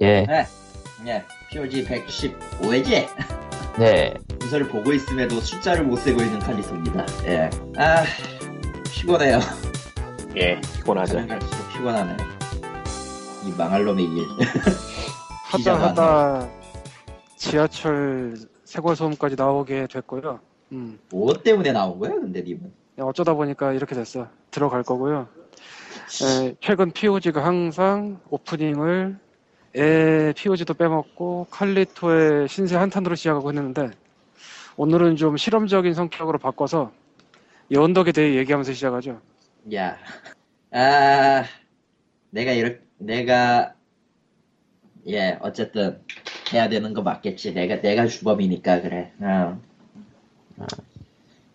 [0.00, 0.46] 예, 네.
[1.04, 1.24] 네.
[1.50, 3.06] POG 115회지?
[3.78, 4.14] 네.
[4.40, 7.06] 문서를 보고 있음에도 숫자를 못 세고 있는 칼리토입니다.
[7.26, 7.50] 예.
[7.76, 8.04] 아,
[8.90, 9.38] 피곤해요.
[10.36, 11.18] 예, 피곤하죠.
[11.72, 12.16] 피곤하네.
[13.46, 14.24] 이 망할 놈의 일.
[15.46, 16.48] 하다 하다
[17.36, 18.34] 지하철
[18.64, 20.40] 세골 소음까지 나오게 됐고요.
[20.72, 22.72] 음, 뭐 때문에 나온 거야, 근데 님은?
[22.94, 24.28] 그냥 어쩌다 보니까 이렇게 됐어.
[24.50, 25.28] 들어갈 거고요.
[26.22, 29.18] 에, 최근 POG가 항상 오프닝을
[29.76, 33.90] 에 POG도 빼먹고 칼리토의 신세 한탄으로 시작하고 했는데
[34.78, 36.92] 오늘은 좀 실험적인 성격으로 바꿔서
[37.70, 39.20] 연덕에 대해 얘기하면서 시작하죠.
[39.74, 39.98] 야.
[40.70, 41.44] 아,
[42.30, 43.74] 내가 이렇게, 내가,
[45.08, 46.00] 예, 어쨌든,
[46.52, 47.54] 해야 되는 거 맞겠지.
[47.54, 49.12] 내가, 내가 주범이니까, 그래.
[49.20, 49.60] 어.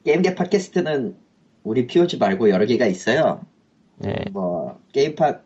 [0.04, 1.16] 게임계 팟캐스트는
[1.64, 3.42] 우리 POG 말고 여러 개가 있어요.
[4.06, 5.42] 예, 뭐, 게임팟,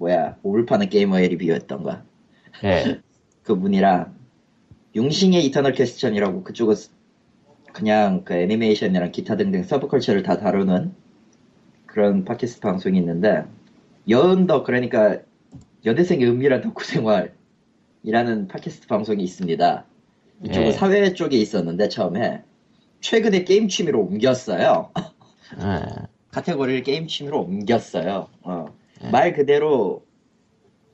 [0.00, 2.02] 뭐야, 오를 파는 게이머의 리뷰였던가.
[2.64, 3.00] 예.
[3.42, 4.14] 그 분이랑,
[4.96, 6.74] 융싱의 Eternal Question이라고 그쪽은
[7.74, 10.94] 그냥 그 애니메이션이랑 기타 등등 서브컬처를 다 다루는
[11.84, 13.44] 그런 팟캐스트 방송이 있는데,
[14.08, 15.18] 여은더, 그러니까,
[15.84, 19.84] 여대생의 은밀한 덕후 생활이라는 팟캐스트 방송이 있습니다.
[20.46, 20.72] 이쪽은 예.
[20.72, 22.42] 사회 쪽에 있었는데, 처음에.
[23.00, 24.90] 최근에 게임 취미로 옮겼어요.
[24.94, 28.28] 아, 카테고리를 게임 취미로 옮겼어요.
[28.42, 28.79] 어.
[29.00, 29.10] 네.
[29.10, 30.04] 말 그대로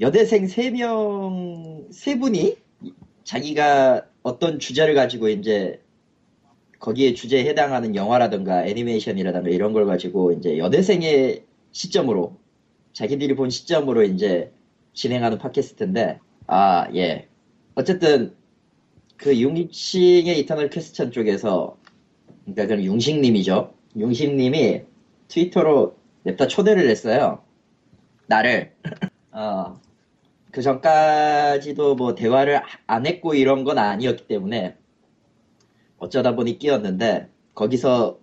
[0.01, 2.57] 여대생 세 명 세 분이
[3.25, 5.81] 자기가 어떤 주제를 가지고 이제
[6.81, 12.37] 거기에 주제에 해당하는 영화라든가 애니메이션이라든가 이런 걸 가지고 이제 여대생의 시점으로
[12.93, 14.53] 자기들이 본 시점으로 이제
[14.95, 17.29] 진행하는 팟캐스트인데 아, 예.
[17.75, 18.34] 어쨌든
[19.17, 21.79] 그 융싱의 이터널 퀘스천 쪽에서
[22.45, 23.75] 그러니까 그럼 융싱님이죠.
[23.97, 24.83] 융싱님이
[25.29, 27.43] 트위터로 냅다 초대를 했어요.
[28.27, 28.74] 나를.
[29.32, 29.80] 어,
[30.50, 34.77] 그 전까지도 뭐 대화를 안 했고 이런 건 아니었기 때문에
[35.98, 38.19] 어쩌다 보니 끼었는데 거기서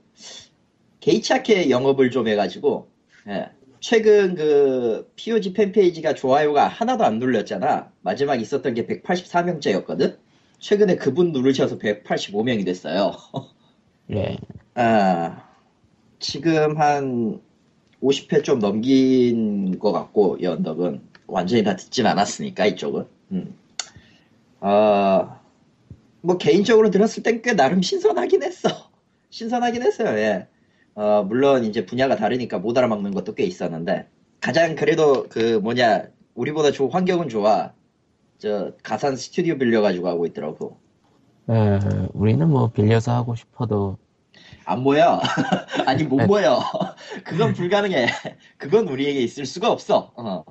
[1.00, 2.90] 개이치하게 영업을 좀 해가지고
[3.28, 3.50] 예.
[3.80, 7.92] 최근 그 POG 팬페이지가 좋아요가 하나도 안 눌렸잖아.
[8.02, 10.18] 마지막 있었던 게 184명째였거든.
[10.60, 13.12] 최근에 그분 누르셔서 185명이 됐어요.
[14.12, 14.38] 예.
[14.76, 15.50] 아,
[16.20, 17.42] 지금 한
[18.04, 21.02] 50회 좀 넘긴 것 같고, 이 언덕은.
[21.28, 23.06] 완전히 다 듣진 않았으니까, 이쪽은.
[23.32, 23.56] 음.
[24.60, 25.40] 아,
[26.22, 28.70] 뭐, 개인적으로 들었을 땐 꽤 나름 신선하긴 했어.
[29.32, 30.48] 신선하긴 했어요, 예.
[30.96, 34.08] 어, 물론 이제 분야가 다르니까 못 알아먹는 것도 꽤 있었는데,
[34.42, 37.72] 가장 그래도 그 뭐냐, 우리보다 조, 환경은 좋아.
[38.38, 40.78] 저, 가산 스튜디오 빌려가지고 하고 있더라고.
[41.48, 41.80] 어,
[42.14, 43.98] 우리는 뭐 빌려서 하고 싶어도
[44.66, 45.20] 안 모여.
[45.86, 46.26] 아니, 못 네.
[46.26, 46.60] 모여.
[47.24, 48.08] 그건 불가능해.
[48.58, 50.12] 그건 우리에게 있을 수가 없어.
[50.16, 50.44] 어.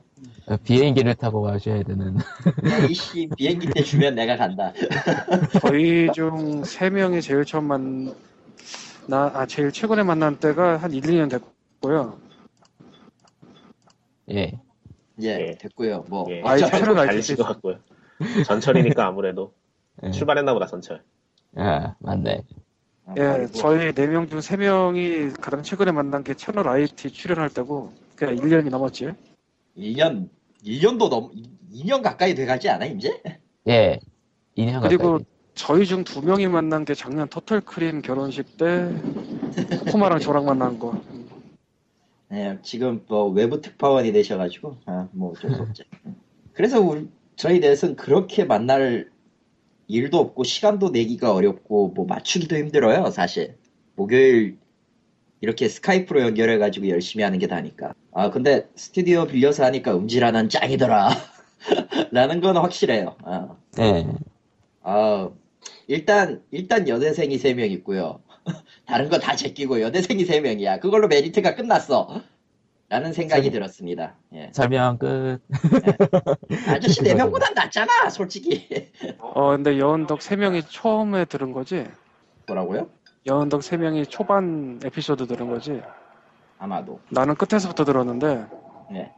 [0.47, 2.17] 어, 비행기를 타고 가셔야 되는.
[2.17, 4.73] 야, 이씨, 비행기 때 주면 내가 간다.
[5.63, 8.15] 저희 중 세 명이 제일 처음 만,
[9.09, 12.19] 나, 아, 제일 최근에 만난 때가 한 1, 2년 됐고요.
[14.31, 14.53] 예.
[15.23, 15.55] 예, 예.
[15.59, 16.05] 됐고요.
[16.09, 16.27] 뭐.
[16.31, 17.79] 예, 아이, 달리신 수것 같고요.
[18.47, 19.53] 전철이니까 아무래도
[20.05, 20.11] 예.
[20.11, 21.03] 출발했나 보다 전철.
[21.57, 22.43] 아, 맞네.
[23.07, 27.11] 어, 예, 그리고 저희 네 명 중 세 명이 가장 최근에 만난 게 채널 IT
[27.11, 29.11] 출연할 때고, 그냥 1년이 넘었지.
[29.77, 30.29] 1년,
[30.65, 31.31] 1년도 넘,
[31.73, 33.21] 2년 가까이 돼가지 않아, 이제?
[33.69, 33.99] 예.
[34.57, 35.25] 2년 그리고 가까이.
[35.55, 38.91] 저희 중 두 명이 만난 게 작년 터틀크림 결혼식 때
[39.91, 40.99] 코마랑 저랑 만난 거.
[42.33, 45.85] 예, 지금 뭐 외부 특파원이 되셔가지고, 아, 뭐 어쩔 수 없지.
[46.55, 49.11] 그래서 우리, 저희 넷은 그렇게 만날
[49.89, 53.57] 일도 없고, 시간도 내기가 어렵고, 뭐 맞추기도 힘들어요, 사실.
[53.97, 54.59] 목요일
[55.41, 57.95] 이렇게 스카이프로 연결해가지고 열심히 하는 게 다니까.
[58.13, 61.11] 아, 근데 스튜디오 빌려서 하니까 음질하는 짱이더라.
[62.13, 63.17] 라는 건 확실해요.
[63.25, 63.49] 아,
[63.79, 64.07] 예.
[64.83, 65.31] 아,
[65.89, 68.21] 일단, 일단 여대생이 3명 있고요.
[68.87, 70.81] 다른 거 다 제끼고 여대생이 3명이야.
[70.81, 72.23] 그걸로 메리트가 끝났어.
[72.93, 74.17] 라는 생각이 설- 들었습니다.
[74.35, 74.51] 예.
[74.53, 75.41] 설명 끝.
[76.69, 78.69] 아저씨 4명보단 낫잖아, 솔직히.
[79.19, 81.87] 어, 근데 여은덕 세 명이 처음에 들은 거지?
[82.47, 82.91] 뭐라고요?
[83.25, 85.81] 여은덕 세 명이 초반 에피소드 들은 거지?
[86.59, 87.01] 아마도.
[87.09, 88.45] 나는 끝에서부터 들었는데,
[88.93, 89.11] 네.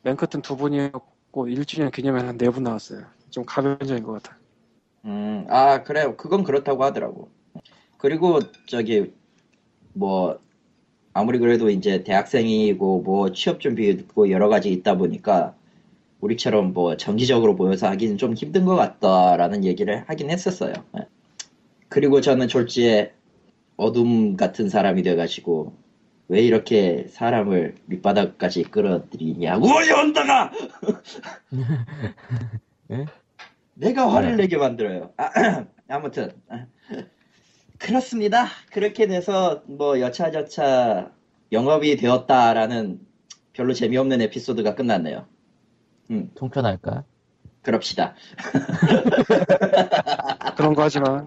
[0.00, 3.02] 맨 끝은 두 분이었고, 1주년 기념에 한 네 분 나왔어요.
[3.28, 4.38] 좀 가변적인 것 같아.
[5.04, 6.16] 음, 아, 그래요.
[6.16, 7.28] 그건 그렇다고 하더라고.
[7.98, 9.12] 그리고, 저기,
[9.92, 10.38] 뭐,
[11.18, 15.52] 아무리 그래도 이제 대학생이고, 뭐, 취업 준비고 여러 가지 있다 보니까,
[16.20, 20.72] 우리처럼 뭐, 정기적으로 모여서 하기는 좀 힘든 것 같다라는 얘기를 하긴 했었어요.
[20.96, 21.08] 예.
[21.88, 23.14] 그리고 저는 졸지에
[23.76, 25.72] 어둠 같은 사람이 돼가지고,
[26.28, 30.52] 왜 이렇게 사람을 밑바닥까지 끌어들이냐고 연다가
[32.92, 33.06] 예?
[33.74, 34.42] 내가 화를 네.
[34.42, 35.10] 내게 만들어요.
[35.16, 36.66] 아, 아무튼 아,
[37.78, 38.46] 그렇습니다.
[38.70, 41.12] 그렇게 돼서 뭐 여차저차
[41.52, 43.00] 영업이 되었다라는
[43.52, 45.28] 별로 재미없는 에피소드가 끝났네요.
[46.34, 47.04] 통편할까?
[47.62, 48.16] 그럽시다.
[50.56, 51.26] 그런 거 하지 마.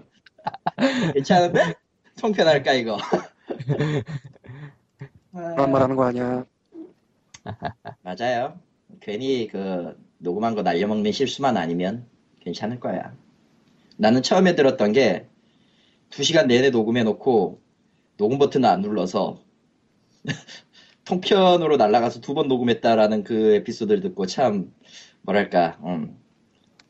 [1.12, 1.74] 괜찮은데?
[2.20, 2.98] 통편할까 이거?
[5.32, 6.44] 그런 말 하는 거 아니야.
[8.02, 8.60] 맞아요.
[9.00, 12.06] 괜히 그 녹음한 거 날려먹는 실수만 아니면
[12.40, 13.14] 괜찮을 거야.
[13.96, 15.26] 나는 처음에 들었던 게
[16.12, 17.60] 2시간 내내 녹음해 놓고
[18.16, 19.42] 녹음 버튼을 안 눌러서
[21.04, 24.72] 통편으로 날아가서 두 번 녹음했다라는 그 에피소드를 듣고 참
[25.22, 26.16] 뭐랄까 음,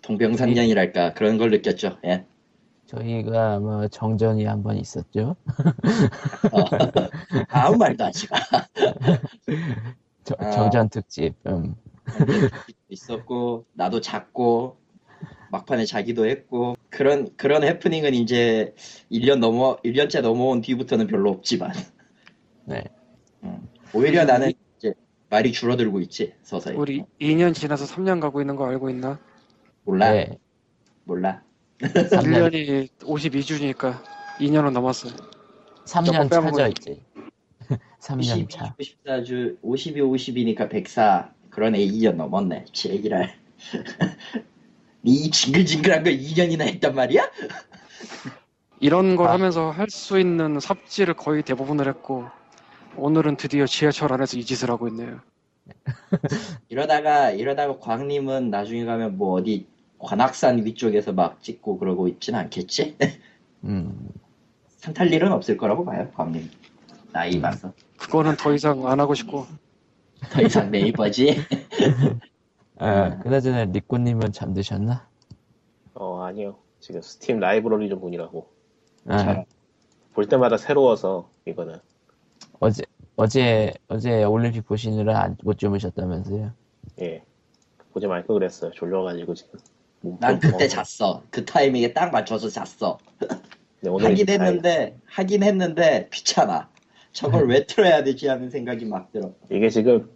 [0.02, 1.98] 동병상련이랄까 그런 걸 느꼈죠.
[2.04, 2.26] 예.
[2.86, 5.36] 저희가 뭐 정전이 한 번 있었죠.
[6.52, 6.58] 어,
[7.48, 8.38] 아무 말도 하지 마.
[10.24, 10.50] 저- 아.
[10.50, 11.34] 정전 특집.
[11.46, 11.74] 음.
[12.88, 14.76] 있었고 나도 잤고
[15.50, 18.74] 막판에 자기도 했고 그런 그런 해프닝은 이제
[19.10, 21.72] 1년 넘어 1년째 넘어온 뒤부터는 별로 없지만
[22.66, 22.84] 네.
[23.42, 24.92] 음, 오히려 나는 이제
[25.30, 29.18] 말이 줄어들고 있지 서서히 우리 2년 지나서 3년 가고 있는 거 알고 있나?
[29.84, 30.38] 몰라 네.
[31.04, 31.42] 몰라
[31.80, 33.98] 3년, 1년이 52주니까
[34.38, 35.14] 2년은 넘었어요.
[35.86, 36.68] 3년 빼먹어요.
[36.68, 37.00] 차죠, 이제.
[38.00, 38.76] 3년 52, 차.
[38.78, 43.34] 54주 52, 50이니까 104 그러네 2년 넘었네 제기랄
[45.04, 47.28] 이 징글징글한 걸 2년이나 했단 말이야?
[48.80, 49.32] 이런 걸 아.
[49.32, 52.26] 하면서 할 수 있는 삽질을 거의 대부분을 했고
[52.96, 55.20] 오늘은 드디어 지하철 안에서 이 짓을 하고 있네요.
[56.68, 59.66] 이러다가 이러다가 광님은 나중에 가면 뭐 어디
[59.98, 62.96] 관악산 위쪽에서 막 찍고 그러고 있진 않겠지?
[63.64, 64.08] 음.
[64.78, 66.50] 산탈 일은 없을 거라고 봐요, 광님.
[67.12, 67.72] 나이 봐서.
[67.98, 69.46] 그거는 더 이상 안 하고 싶고
[70.30, 71.36] 더 이상 네이버지.
[72.84, 75.06] 아, 그나저나 리꼬님은 잠드셨나?
[75.94, 76.56] 어 아니요.
[76.80, 78.48] 지금 스팀 라이브러리 좀 보느라고
[79.06, 79.44] 아, 참.
[80.14, 81.78] 볼 때마다 새로워서 이거는
[82.60, 82.82] 어제,
[83.16, 86.52] 어제, 어제 올림픽 보시느라 안- 못 주무셨다면서요?
[87.00, 87.22] 예
[87.92, 88.72] 보지 말걸 그랬어요.
[88.72, 89.60] 졸려가지고 지금.
[90.00, 90.66] 몸 난 그때.
[90.66, 91.22] 잤어.
[91.30, 92.98] 그 타이밍에 딱 맞춰서 잤어.
[93.80, 96.68] 네, 오늘 하긴 이제 다- 했는데, 하긴 했는데, 귀찮아.
[97.12, 99.32] 저걸 왜 틀어야 되지 하는 생각이 막 들어.
[99.50, 100.10] 이게 지금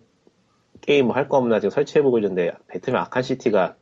[0.81, 3.76] 게임 할거 없나 지금 설치해보고 있는데 배트맨 아칸 시티가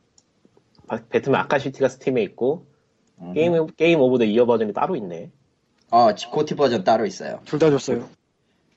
[0.87, 2.65] 바- Batman Arkham City가 Steam에 있고
[3.21, 3.33] 음.
[3.33, 5.31] 게임 Game of the Year 버전이 따로 있네.
[5.91, 7.39] 어, GOTY 버전 따로 있어요.
[7.45, 8.09] 둘 다 줬어요.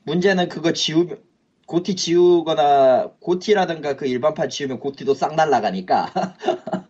[0.04, 1.18] 문제는 그거 지우면,
[1.66, 6.12] GOTY 지우거나, GOTY라든가 그 일반판 지우면 GOTY도 싹 날라가니까.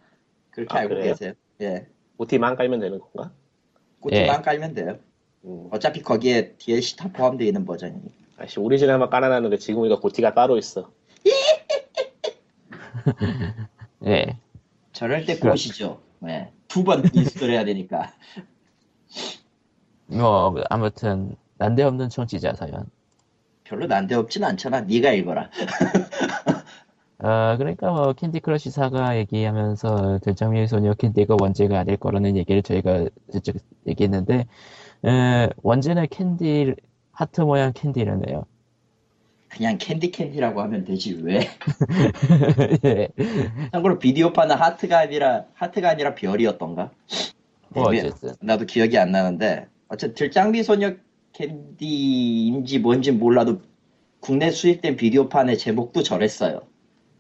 [0.51, 1.13] 그렇게 아, 알고 그래요?
[1.15, 1.33] 계세요.
[1.63, 1.87] 예.
[2.19, 3.33] GOTY만 깔면 되는 건가?
[4.01, 4.99] GOTY만 깔면 돼요.
[5.45, 8.11] 음, 어차피 거기에 DLC 다 포함되어 있는 버전이니까.
[8.39, 10.91] 아씨 오리지널만 깔아놨는데 지금 우리가 GOTY가 따로 있어.
[14.07, 14.39] 예.
[14.93, 15.51] 저럴 때 그래.
[15.53, 16.01] 꼬시죠.
[16.21, 16.53] 네.
[16.69, 18.13] 두번 install 해야 되니까.
[20.07, 22.87] 뭐, 아무튼, 난데없는 청취자 사연.
[23.65, 24.83] 별로 난데없진 않잖아.
[24.83, 25.51] 네가 읽어라.
[27.19, 33.07] 아, 그러니까 뭐, Candy Crush Saga 얘기하면서, 들장미의 소녀 캔디가 원제가 아닐 거라는 얘기를 저희가
[33.33, 33.57] 직접
[33.87, 34.47] 얘기했는데,
[35.05, 36.75] 에, 원제는 캔디,
[37.13, 38.45] 하트 모양 캔디라네요.
[39.49, 41.49] 그냥 캔디 캔디라고 하면 되지 왜?
[42.85, 43.09] 예.
[43.73, 46.91] 참고로 비디오판은 하트가 아니라 하트가 아니라 별이었던가?
[47.71, 48.35] 뭐, 네, 어쨌든.
[48.41, 50.95] 나도 기억이 안 나는데 어쨌든 들장미 소녀
[51.33, 53.61] 캔디인지 뭔지 몰라도
[54.21, 56.63] 국내 수입된 비디오판의 제목도 저랬어요.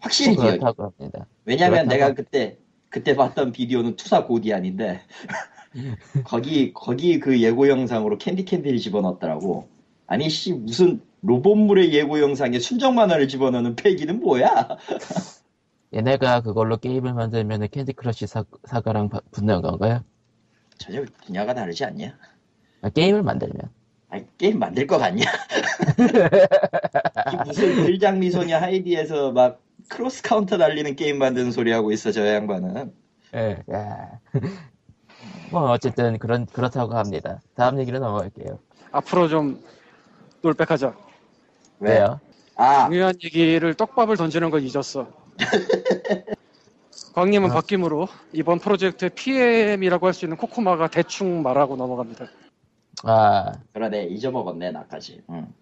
[0.01, 0.59] 확실히 기억이.
[0.61, 1.27] 합니다.
[1.45, 1.89] 왜냐면.
[1.89, 2.59] 내가 그때
[2.89, 5.01] 그때 봤던 비디오는 투사 고디안인데
[6.25, 9.69] 거기 거기 그 예고 영상으로 캔디 캔디를 집어넣었더라고.
[10.07, 14.69] 아니 씨 무슨 로봇물의 예고 영상에 순정 만화를 집어넣는 패기는 뭐야?
[15.95, 20.05] 얘네가 그걸로 게임을 만들면 Candy Crush Sa-, Saga랑 바- 붙는 건가요?
[20.77, 22.17] 전혀 분야가 다르지 않냐?
[22.83, 23.71] 아, 게임을 만들면.
[24.11, 25.25] 아니, 게임 만들 것 같냐?
[27.33, 32.27] 이 무슨 들장미 소녀 하이디에서 막 cross counter 날리는 게임 만드는 소리 하고 있어 저
[32.27, 32.93] 양반은.
[33.35, 34.21] 예, 야.
[35.51, 37.41] 뭐, 어쨌든, 그런, 그렇다고 합니다.
[37.55, 38.59] 다음 얘기로 넘어갈게요.
[38.93, 39.63] 앞으로 좀
[40.43, 40.95] 놀백하자.
[41.81, 42.21] 왜요?
[42.57, 45.09] 아 중요한 얘기를 떡밥을 던지는 걸 잊었어.
[47.15, 47.55] 광님은 아.
[47.55, 52.27] 바뀜으로 이번 프로젝트의 PM이라고 할 수 있는 코코마가 대충 말하고 넘어갑니다.
[53.05, 55.23] 아, 그러네 잊어먹었네 나까지.
[55.31, 55.53] 응.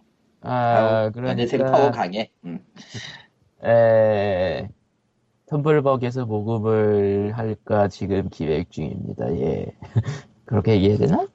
[0.42, 2.30] 아, 내생 파워 그러니까, 강해.
[2.44, 2.64] 응.
[3.64, 4.68] 에,
[5.46, 9.30] 텀블벅에서 모금을 할까 지금 기획 중입니다.
[9.38, 9.66] 예.
[10.44, 11.26] 그렇게 얘기해야 되나?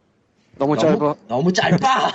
[0.62, 1.16] 너무 짧아.
[1.28, 2.12] 너무 짧아.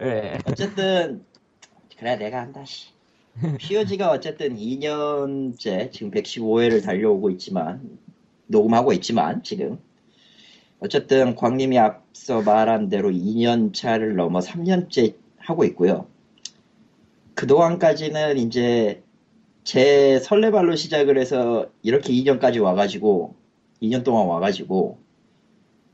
[0.00, 0.38] 예.
[0.46, 1.24] 어쨌든
[1.98, 2.90] 그래 내가 한다 씨.
[3.58, 7.98] POG가 어쨌든 2년째 지금 115회를 달려오고 있지만
[8.46, 9.80] 녹음하고 있지만 지금
[10.78, 16.06] 어쨌든 광님이 앞서 말한 대로 2년 차를 넘어 3년째 하고 있고요.
[17.34, 19.02] 그동안까지는 이제
[19.64, 23.34] 제 설레발로 시작을 해서 이렇게 2년까지 와가지고
[23.82, 25.01] 2년 동안 와가지고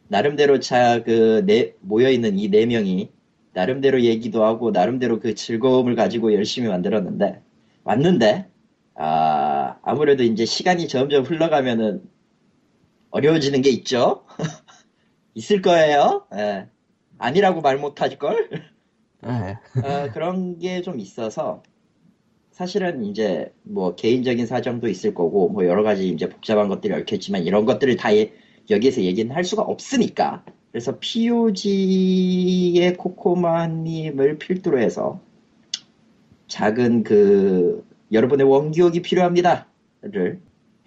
[0.09, 3.11] 나름대로 자 그 네, 모여 있는 이 네 명이
[3.53, 7.43] 나름대로 얘기도 하고 나름대로 그 즐거움을 가지고 열심히 만들었는데
[7.85, 8.49] 왔는데
[8.95, 12.03] 아 아무래도 이제 시간이 점점 흘러가면은
[13.11, 14.25] 어려워지는 게 있죠
[15.35, 16.69] 있을 거예요 예.
[17.19, 18.51] 아니라고 말 못할 걸
[19.27, 19.59] 예.
[19.81, 21.63] 어, 그런 게 좀 있어서
[22.53, 27.65] 사실은 이제 뭐 개인적인 사정도 있을 거고 뭐 여러 가지 이제 복잡한 것들이 얽혔지만 이런
[27.67, 28.33] 것들을 다 예-
[28.71, 35.21] 여기에서 얘기는 할 수가 없으니까 그래서 POG의 코코마님을 필두로 해서
[36.47, 40.41] 작은 그 여러분의 원기옥이 필요합니다를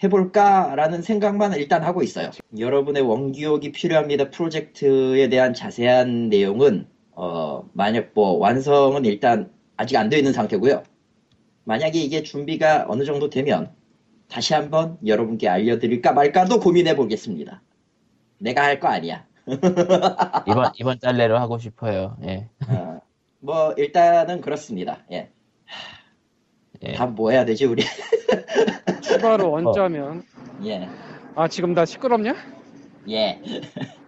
[0.03, 2.31] 해볼까라는 생각만 일단 하고 있어요.
[2.57, 10.17] 여러분의 원기옥이 필요합니다 프로젝트에 대한 자세한 내용은 어, 만약 뭐 완성은 일단 아직 안 되어
[10.17, 10.83] 있는 상태고요.
[11.65, 13.71] 만약에 이게 준비가 어느 정도 되면
[14.27, 17.61] 다시 한번 여러분께 알려드릴까 말까도 고민해 보겠습니다.
[18.41, 19.25] 내가 할 거 아니야.
[20.47, 22.17] 이번 이번 달 내로 하고 싶어요.
[22.23, 22.49] 예.
[22.67, 23.01] 어,
[23.39, 24.99] 뭐 일단은 그렇습니다.
[25.11, 25.29] 예.
[26.83, 26.93] 예.
[26.93, 27.83] 다음 뭐 해야 되지 우리?
[29.01, 30.23] 추가로 얹자면
[30.65, 30.89] 예.
[31.35, 32.35] 아 지금 나 시끄럽냐?
[33.09, 33.41] 예.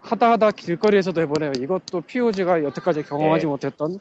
[0.02, 1.52] 하다 하다 길거리에서도 해보네요.
[1.60, 3.50] 이것도 POG가 여태까지 경험하지 네.
[3.50, 4.00] 못했던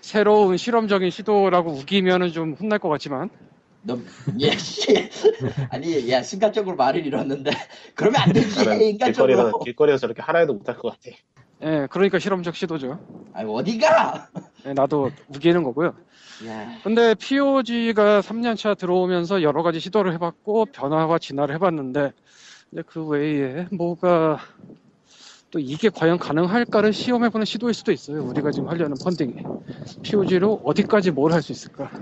[0.00, 3.30] 새로운 실험적인 시도라고 우기면은 좀 혼날 것 같지만
[3.84, 3.98] 너,
[4.40, 5.10] 예, 씨.
[5.70, 7.50] 아니, 야, 순간적으로 말을 잃었는데.
[7.94, 8.60] 그러면 안 되지,
[8.90, 9.34] 인간적으로.
[9.34, 11.16] 길거리에서, 길거리에서 저렇게 하라 해도 못할 것 같아.
[11.62, 12.98] 예, 그러니까 실험적 시도죠.
[13.32, 14.28] 아니, 어디가?
[14.66, 15.94] 예, 나도 우기는 거고요.
[16.46, 22.12] 야, 근데 POG가 3년차 들어오면서 여러 가지 시도를 해봤고 변화와 진화를 해봤는데
[22.70, 24.40] 근데 그 외에 뭐가
[25.54, 28.24] 또 이게 과연 가능할까를 시험해보는 시도일 수도 있어요.
[28.24, 29.34] 우리가 지금 하려는 펀딩이
[30.02, 31.92] POG로 어디까지 뭘 할 수 있을까?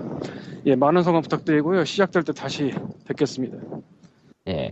[0.65, 1.85] 예, 많은 성원 부탁드리고요.
[1.85, 2.73] 시작될 때 다시
[3.05, 3.55] 뵙겠습니다.
[4.47, 4.71] 예.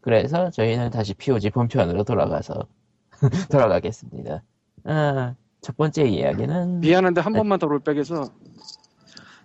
[0.00, 2.66] 그래서 저희는 다시 POG 본편으로 돌아가서
[3.52, 4.42] 돌아가겠습니다.
[4.84, 8.32] 아, 첫 번째 이야기는 미안한데 한 번만 더 롤백해서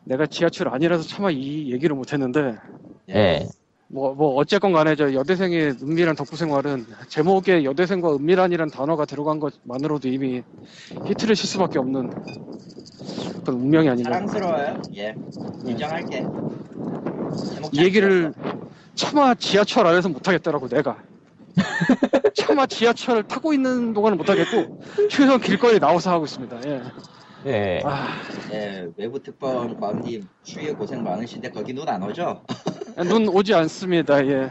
[0.06, 2.56] 내가 지하철 아니라서 차마 이 얘기를 못했는데
[3.10, 3.46] 예.
[3.90, 10.10] 뭐, 뭐, 어쨌건 간에 저 여대생의 은밀한 덕후 생활은 제목에 여대생과 은밀한이란 단어가 들어간 것만으로도
[10.10, 10.44] 이미
[11.06, 12.10] 히트를 칠 수밖에 없는
[13.46, 14.12] 그런 운명이 아닌가.
[14.12, 14.82] 사랑스러워요.
[14.98, 15.16] 예.
[15.66, 16.20] 인정할게.
[17.54, 18.34] 제목 이잘 얘기를.
[18.96, 20.98] 차마 지하철 안에서 못하겠더라고, 내가.
[22.36, 26.58] 차마 지하철 타고 있는 동안은 못하겠고, 최소한 길거리에 나와서 하고 있습니다.
[26.68, 26.82] 예.
[27.46, 27.80] 예.
[27.86, 28.08] 아,
[28.52, 32.44] 예, 외부 특파원 광님 추위에 고생 많으신데 거기 눈 안 오죠?
[32.98, 34.26] 눈 오지 않습니다.
[34.26, 34.50] 예.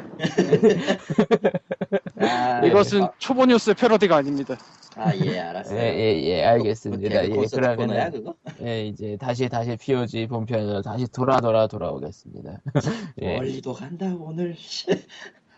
[2.20, 4.56] 아, 이것은 아, 초보 뉴스의 패러디가 아닙니다.
[4.96, 5.78] 아, 예, 예, 알았어요.
[5.78, 7.24] 예, 예, 알겠습니다.
[7.24, 8.34] 예, 콘서트 거야, 그러면은, 그거?
[8.62, 12.60] 예, 이제 다시, 다시 POG 본편으로 다시 돌아, 돌아, 돌아오겠습니다.
[13.20, 13.36] 예.
[13.36, 14.56] 멀리도 간다, 오늘.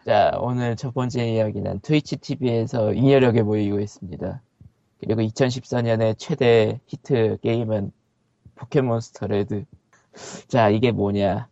[0.05, 4.43] 자, 오늘 첫 번째 이야기는 Twitch TV에서 잉여력에 모이고 있습니다.
[5.01, 7.93] 그리고 2014년에 최대 히트 게임은
[8.57, 9.65] 포켓몬스터 Red.
[10.49, 11.49] 자, 이게 뭐냐.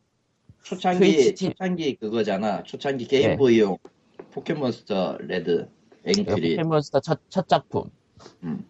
[0.65, 2.63] 초창기, Twitch- 초창기 그거잖아.
[2.65, 3.21] 초창기 네.
[3.21, 3.79] 게임보이용
[4.33, 5.69] 포켓몬스터 Red
[6.05, 6.57] and Green.
[6.57, 7.85] 포켓몬스터 첫, 첫 작품.
[8.43, 8.69] 음.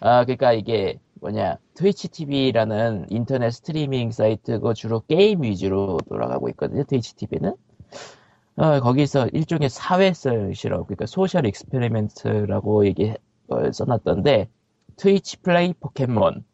[0.00, 1.58] 아, 그러니까 이게 뭐냐.
[1.74, 6.82] Twitch TV라는 인터넷 스트리밍 사이트고 주로 게임 위주로 돌아가고 있거든요.
[6.84, 7.54] Twitch TV는.
[8.56, 13.14] 어, 거기서 일종의 사회성 실험, 그러니까 social experiment라고 얘기
[13.50, 14.48] 어, 써놨던데
[14.96, 16.44] Twitch Play Pokemon.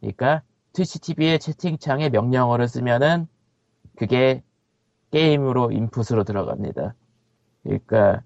[0.00, 3.26] 그러니까 트위치 TV의 채팅창에 명령어를 쓰면은
[3.96, 4.42] 그게
[5.10, 6.94] 게임으로 인풋으로 들어갑니다.
[7.62, 8.22] 그러니까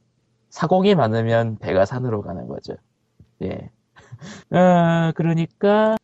[0.50, 2.74] 사공이 많으면 배가 산으로 가는 거죠.
[3.42, 3.70] 예.
[4.50, 5.96] 아, 그러니까,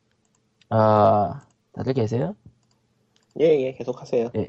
[0.71, 1.42] 아,
[1.73, 2.37] 다들 계세요?
[3.40, 4.30] 예, 예, 계속 하세요.
[4.37, 4.47] 예.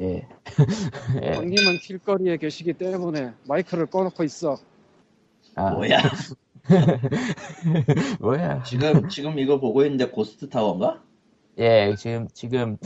[0.00, 0.28] 예.
[1.34, 4.56] 형님은 길거리에 계시기 때문에 마이크를 꺼놓고 있어.
[5.56, 5.98] 아, 뭐야?
[8.20, 8.62] 뭐야.
[8.62, 11.02] 지금, 지금 이거 보고 있는데 고스트 타워인가?
[11.58, 12.76] 예, 지금, 지금,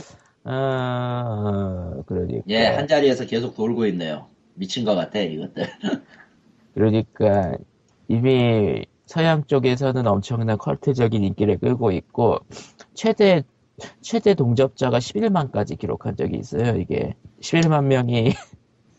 [0.43, 2.43] 아, 그러니까.
[2.49, 4.27] 예, 한 자리에서 계속 돌고 있네요.
[4.55, 5.67] 미친 것 같아, 이것들.
[6.73, 7.53] 그러니까,
[8.07, 12.39] 이미 서양 쪽에서는 엄청난 컬트적인 인기를 끌고 있고,
[12.93, 13.43] 최대,
[14.01, 17.15] 최대 동접자가 11만까지 기록한 적이 있어요, 이게.
[17.41, 18.33] 11만 명이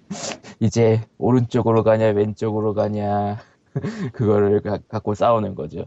[0.61, 3.38] 이제 오른쪽으로 가냐, 왼쪽으로 가냐,
[4.12, 5.87] 그거를 가- 갖고 싸우는 거죠.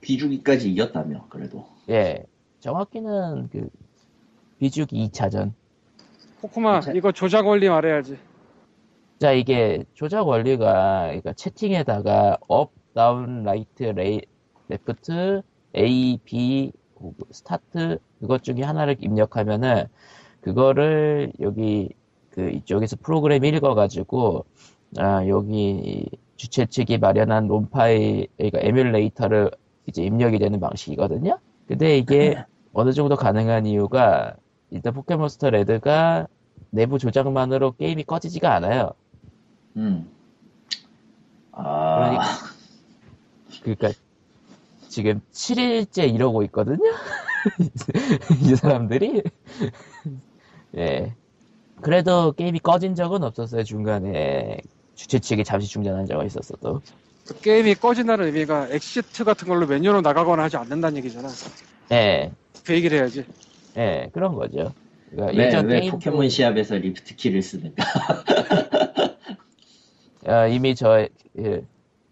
[0.00, 2.24] 비주기까지 이겼다며 그래도 예,
[2.60, 3.68] 정확히는 그
[4.58, 5.52] 비주기 2차전.
[6.40, 8.18] 코코마 자- 이거 조작 원리 말해야지.
[9.18, 14.20] 자, 이게 조작 원리가 그러니까 채팅에다가 up, down, right, 레이,
[14.68, 15.42] left,
[15.76, 16.72] A, B,
[17.30, 19.84] start 그것 중에 하나를 입력하면은
[20.40, 21.88] 그거를 여기
[22.30, 24.44] 그 이쪽에서 프로그램 읽어가지고
[24.98, 29.50] 아, 여기 주최 측이 마련한 ROM 파일, 그러니까 에뮬레이터를
[29.86, 31.38] 이제 입력이 되는 방식이거든요.
[31.66, 34.34] 근데 이게 어느 정도 가능한 이유가
[34.70, 36.26] 일단 포켓몬스터 Red가
[36.70, 38.92] 내부 조작만으로 게임이 꺼지지가 않아요.
[39.76, 40.10] 음.
[41.52, 42.20] 아
[43.62, 43.90] 그러니까
[44.88, 46.90] 지금 7일째 이러고 있거든요.
[48.42, 49.22] 이 사람들이.
[50.76, 51.14] 예.
[51.80, 53.62] 그래도 게임이 꺼진 적은 없었어요.
[53.64, 54.58] 중간에
[54.96, 56.80] 주최 측이 잠시 중단한 적은 있었어도.
[57.26, 61.28] 그 게임이 꺼진다는 의미가 exit 같은 걸로 메뉴로 나가거나 하지 않는다는 얘기잖아.
[61.92, 62.32] 예.
[62.64, 63.24] 그 얘기를 해야지.
[63.76, 64.08] 예.
[64.12, 64.72] 그런 거죠.
[65.10, 67.84] 그러니까 왜, 예전 왜 게임 포켓몬 시합에서 리프트 키를 쓰는가
[70.26, 71.06] 어, 이미 저
[71.38, 71.62] 예.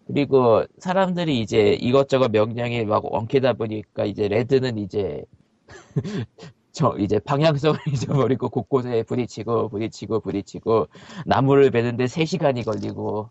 [0.07, 5.25] 그리고 사람들이 이제 이것저것 명령에 막 엉키다 보니까 이제 Red는 이제
[6.75, 10.89] 저 이제 방향성을 잊어버리고 곳곳에 부딪히고 부딪히고 부딪히고
[11.27, 13.31] 나무를 베는데 3시간이 걸리고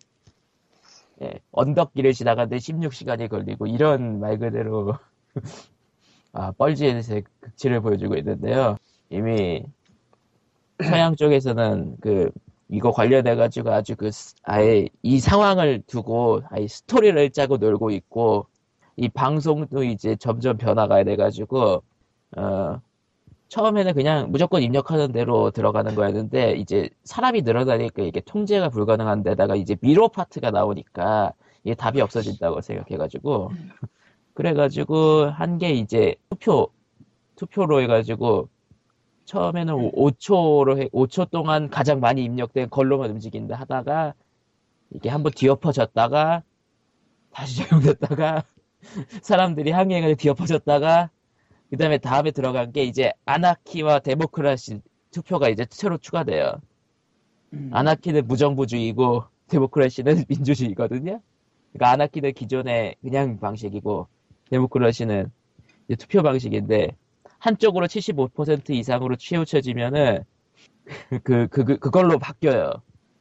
[1.21, 4.93] 예, 언덕길을 지나가는데 16시간이 걸리고 이런 말 그대로
[6.33, 7.01] 아 뻘지의
[7.41, 8.77] 극치를 보여주고 있는데요.
[9.09, 9.63] 이미
[10.83, 12.29] 서양 쪽에서는 그
[12.69, 18.47] 이거 관련해 가지고 아주 그 스- 아예 이 상황을 두고 아예 스토리를 짜고 놀고 있고
[18.97, 21.83] 이 방송도 이제 점점 변화가 돼 가지고
[22.38, 22.81] 어
[23.50, 29.75] 처음에는 그냥 무조건 입력하는 대로 들어가는 거였는데 이제 사람이 늘어나니까 이게 통제가 불가능한 데다가 이제
[29.81, 31.33] 미로 파트가 나오니까
[31.63, 33.51] 이게 답이 없어진다고 생각해 가지고
[34.33, 36.69] 그래가지고 한 게 이제 투표
[37.35, 38.50] 투표로 해가지고
[39.25, 44.13] 처음에는 5초로 해, 5초 동안 가장 많이 입력된 걸로만 움직인다 하다가
[44.91, 46.43] 이게 한번 뒤엎어졌다가
[47.32, 48.43] 다시 적용됐다가
[49.23, 51.10] 사람들이 항의해가지고 뒤엎어졌다가
[51.73, 56.62] 그 다음에 다음에 들어간 게 이제 아나키와 데모크라시 투표가 이제 새로 추가돼요.
[57.71, 61.19] 아나키는 무정부주의고 데모크라시는 민주주의거든요.
[61.71, 64.07] 그러니까 아나키는 기존의 그냥 방식이고
[64.51, 65.31] 데모크라시는
[65.97, 66.89] 투표 방식인데
[67.39, 70.23] 한쪽으로 75% 이상으로 치우쳐지면은
[71.23, 72.71] 그, 그, 그, 그걸로 바뀌어요.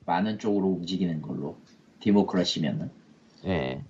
[0.04, 1.56] 많은 쪽으로 움직이는 걸로
[2.00, 2.90] 디모크라시면은
[3.46, 3.82] 예.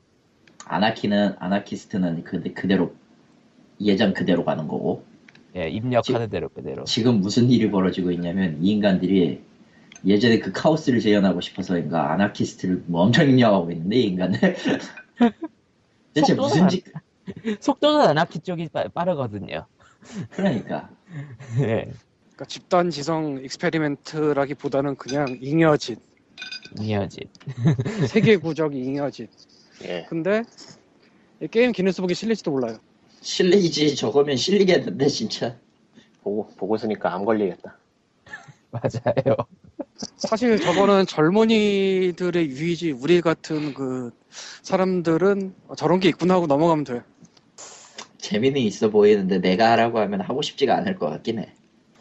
[0.66, 2.94] 아나키는 아나키스트는 그, 그대로
[3.85, 5.05] 예전 그대로 가는 거고
[5.57, 6.85] 예, 입력하는 대로 그대로.
[6.85, 9.42] 지금 무슨 일이 벌어지고 있냐면 이 인간들이
[10.05, 14.57] 예전에 그 카오스를 재현하고 싶어서인가 아나키스트를 뭐 엄청 입력하고 있는데 이 인간들
[16.14, 16.85] 대체 속도는 무슨 안- 짓
[17.61, 19.66] 속도는 아나키 쪽이 빠, 빠르거든요.
[20.31, 20.90] 그러니까
[21.61, 21.92] 예.
[22.33, 26.01] 그러니까 집단 지성 익스페리멘트라기보다는 그냥 잉여짓,
[26.81, 27.21] 이어지.
[28.09, 29.31] 세계 구적 잉여짓.
[29.85, 30.07] 예.
[30.09, 30.42] 근데
[31.40, 32.79] 이 게임 기네스북에 실릴지도 몰라요.
[33.23, 35.57] 실리지 저거면 실리겠는데 진짜
[36.23, 37.79] 보고, 보고 있으니까 암 걸리겠다.
[38.71, 39.37] 맞아요.
[40.17, 44.11] 사실 저거는 젊은이들의 유의지, 우리 같은 그
[44.63, 47.03] 사람들은 저런 게 있구나 하고 넘어가면 돼.
[48.19, 51.53] 재미는 있어 보이는데 내가 하라고 하면 하고 싶지가 않을 것 같긴 해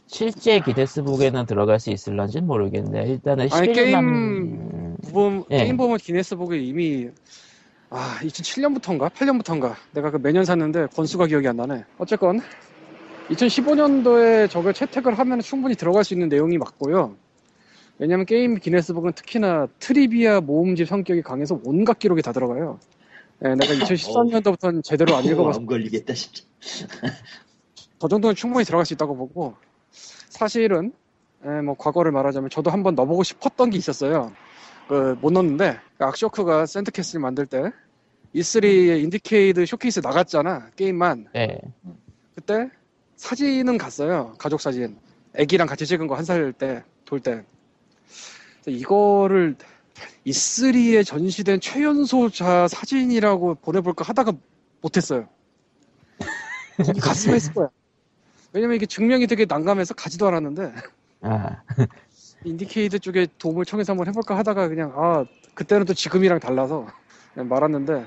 [0.08, 3.04] 실제 기네스북에는 들어갈 수 있을런지는 모르겠네.
[3.08, 5.58] 일단은 아니, 11만 게임- 보면, 예.
[5.58, 7.10] 게임 보면 기네스북에 이미
[7.94, 11.84] 아 2007년부터인가 8년부터인가 내가 그 매년 샀는데 권수가 기억이 안 나네.
[11.98, 12.40] 어쨌건
[13.30, 17.18] 2015년도에 저걸 채택을 하면 충분히 들어갈 수 있는 내용이 맞고요.
[18.00, 22.80] 왜냐면 게임 기네스북은 특히나 트리비아 모음집 성격이 강해서 온갖 기록이 다 들어가요.
[23.44, 26.44] 예, 내가 2013년도부터는 제대로 안 읽어봐서 안 걸리겠다 진짜
[28.00, 29.56] 저 정도는 충분히 들어갈 수 있다고 보고
[30.30, 30.94] 사실은
[31.44, 34.32] 에, 뭐 과거를 말하자면 저도 한번 넣어보고 싶었던 게 있었어요.
[34.92, 37.72] 그 못 넣었는데 악쇼크가 Sand Castle 만들 때
[38.36, 41.28] E3 IndieCade showcase 나갔잖아 게임만.
[41.36, 41.60] 예.
[42.36, 42.70] 그때
[43.16, 44.98] 사진은 갔어요 가족 사진.
[45.36, 47.46] 애기랑 같이 찍은 거 한 살 때돌 때.
[48.68, 49.56] 이거를
[50.28, 54.34] E3에 전시된 최연소자 사진이라고 보내볼까 하다가
[54.82, 55.30] 못했어요.
[57.02, 57.70] 갔으면 했을 거야.
[58.52, 60.74] 왜냐면 이게 증명이 되게 난감해서 가지도 않았는데.
[61.22, 61.62] 아,
[62.44, 66.88] IndieCade 쪽에 도움을 청해서 한번 해볼까 하다가 그냥 아 그때는 또 지금이랑 달라서
[67.34, 68.06] 그냥 말았는데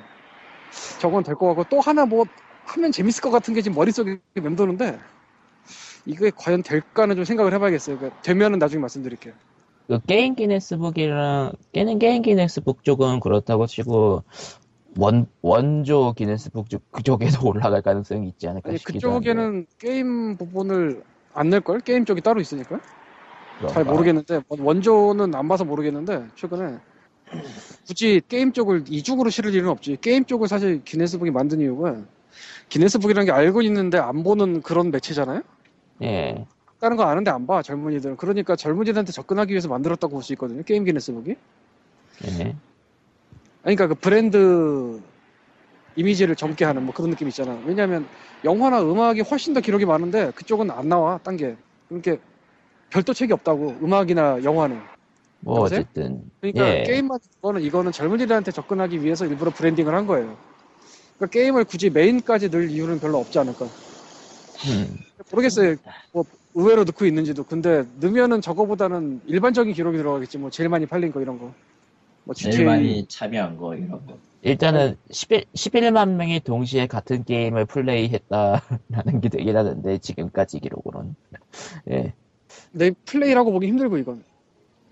[1.01, 2.25] 저건 될 것 같고 또 하나 뭐
[2.65, 4.99] 하면 재밌을 것 같은 게 지금 머릿속에 맴도는데
[6.07, 7.99] 이게 과연 될까는 좀 생각을 해봐야겠어요.
[7.99, 9.35] 그러니까 되면은 나중에 말씀드릴게요.
[9.87, 14.25] 그 게임 기네스북이랑 깨는 게임 기네스북 쪽은 그렇다고 치고
[14.97, 19.29] 원 원조 기네스북 쪽 그쪽에도 올라갈 가능성이 있지 않을까 아니 싶기도 한데.
[19.31, 21.03] 그쪽에는 게임 부분을
[21.35, 21.81] 안 낼 걸?
[21.81, 22.81] 게임 쪽이 따로 있으니까
[23.69, 23.85] 잘?
[23.85, 26.79] 모르겠는데 원조는 안 봐서 모르겠는데 최근에
[27.87, 31.97] 굳이 게임 쪽을 이중으로 실을 일은 없지 게임 쪽을 사실 기네스북이 만든 이유가
[32.69, 35.43] 기네스북이라는 게 알고 있는데 안 보는 그런 매체잖아요
[36.03, 36.47] 예.
[36.81, 40.85] 다른 거 아는데 안 봐 젊은이들은 그러니까 젊은이들한테 접근하기 위해서 만들었다고 볼 수 있거든요 게임
[40.85, 41.37] 기네스북이
[42.27, 42.57] 예.
[43.63, 45.01] 그러니까 그 브랜드
[45.97, 47.57] 이미지를 젊게 하는 뭐 그런 느낌 있잖아.
[47.65, 48.05] 왜냐하면
[48.43, 51.57] 영화나 음악이 훨씬 더 기록이 많은데 그쪽은 안 나와 딴 게.
[51.89, 52.17] 그러니까
[52.95, 54.81] 별도 책이 없다고 음악이나 영화는.
[55.41, 55.81] 뭐 여보세요?
[55.81, 56.83] 어쨌든 그러니까 예.
[56.85, 60.37] 게임만 이거는 이거는 젊은이들한테 접근하기 위해서 일부러 브랜딩을 한 거예요.
[61.19, 63.65] 그러니까 게임을 굳이 메인까지 넣을 이유는 별로 없지 않을까.
[63.65, 64.97] 음,
[65.33, 65.75] 모르겠어요.
[66.13, 67.43] 뭐 의외로 넣고 있는지도.
[67.43, 70.39] 근데 넣으면은 저거보다는 일반적인 기록이 들어가겠지.
[70.39, 71.53] 뭐 제일 많이 팔린 거 이런 거.
[72.23, 74.17] 뭐 제일 GTA 많이 참여한 거 이런 거.
[74.43, 81.17] 일단은 11, 11만 명이 동시에 같은 게임을 플레이했다라는 게 되긴 하는데 지금까지 기록으로는
[81.91, 82.13] 예.
[82.75, 84.25] 내 플레이라고 보기 힘들고 이건.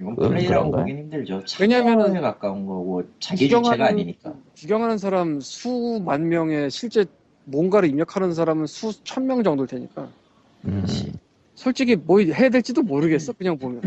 [0.01, 0.83] 이건 음, 플레이라고 그런가요?
[0.83, 1.43] 보긴 힘들죠.
[1.61, 4.35] 왜냐면은 참여에 가까운 거고 자기 주체가 아니니까.
[4.57, 7.05] 구경하는 사람 수만 명에 실제
[7.45, 10.09] 뭔가를 입력하는 사람은 수 천 명 정도일 테니까
[10.65, 10.85] 음,
[11.57, 13.83] 솔직히 뭐 해야 될지도 모르겠어 그냥 보면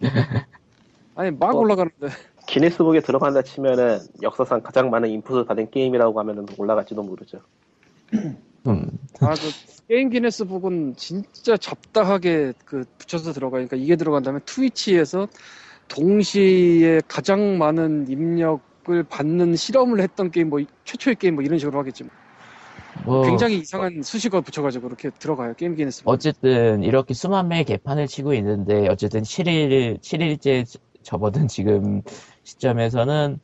[1.14, 1.58] 아니 막 어.
[1.60, 2.08] 올라가는데
[2.48, 7.40] 기네스북에 들어간다 치면은 역사상 가장 많은 인풋을 받은 게임이라고 하면은 올라갈지도 모르죠.
[8.66, 9.50] 음, 아 그
[9.88, 15.28] 게임 기네스북은 진짜 잡다하게 그 붙여서 들어가니까 이게 들어간다면 트위치에서
[15.88, 22.04] 동시에 가장 많은 입력을 받는 실험을 했던 게임 뭐 최초의 게임 뭐 이런 식으로 하겠지
[22.04, 22.12] 뭐.
[23.04, 25.54] 뭐 굉장히 이상한 수식어 붙여가지고 그렇게 들어가요.
[25.54, 30.64] 게임 기네스북 어쨌든 이렇게 수만 명의 개판을 치고 있는데 어쨌든 7일 7일째
[31.02, 32.00] 접어든 지금
[32.44, 33.38] 시점에서는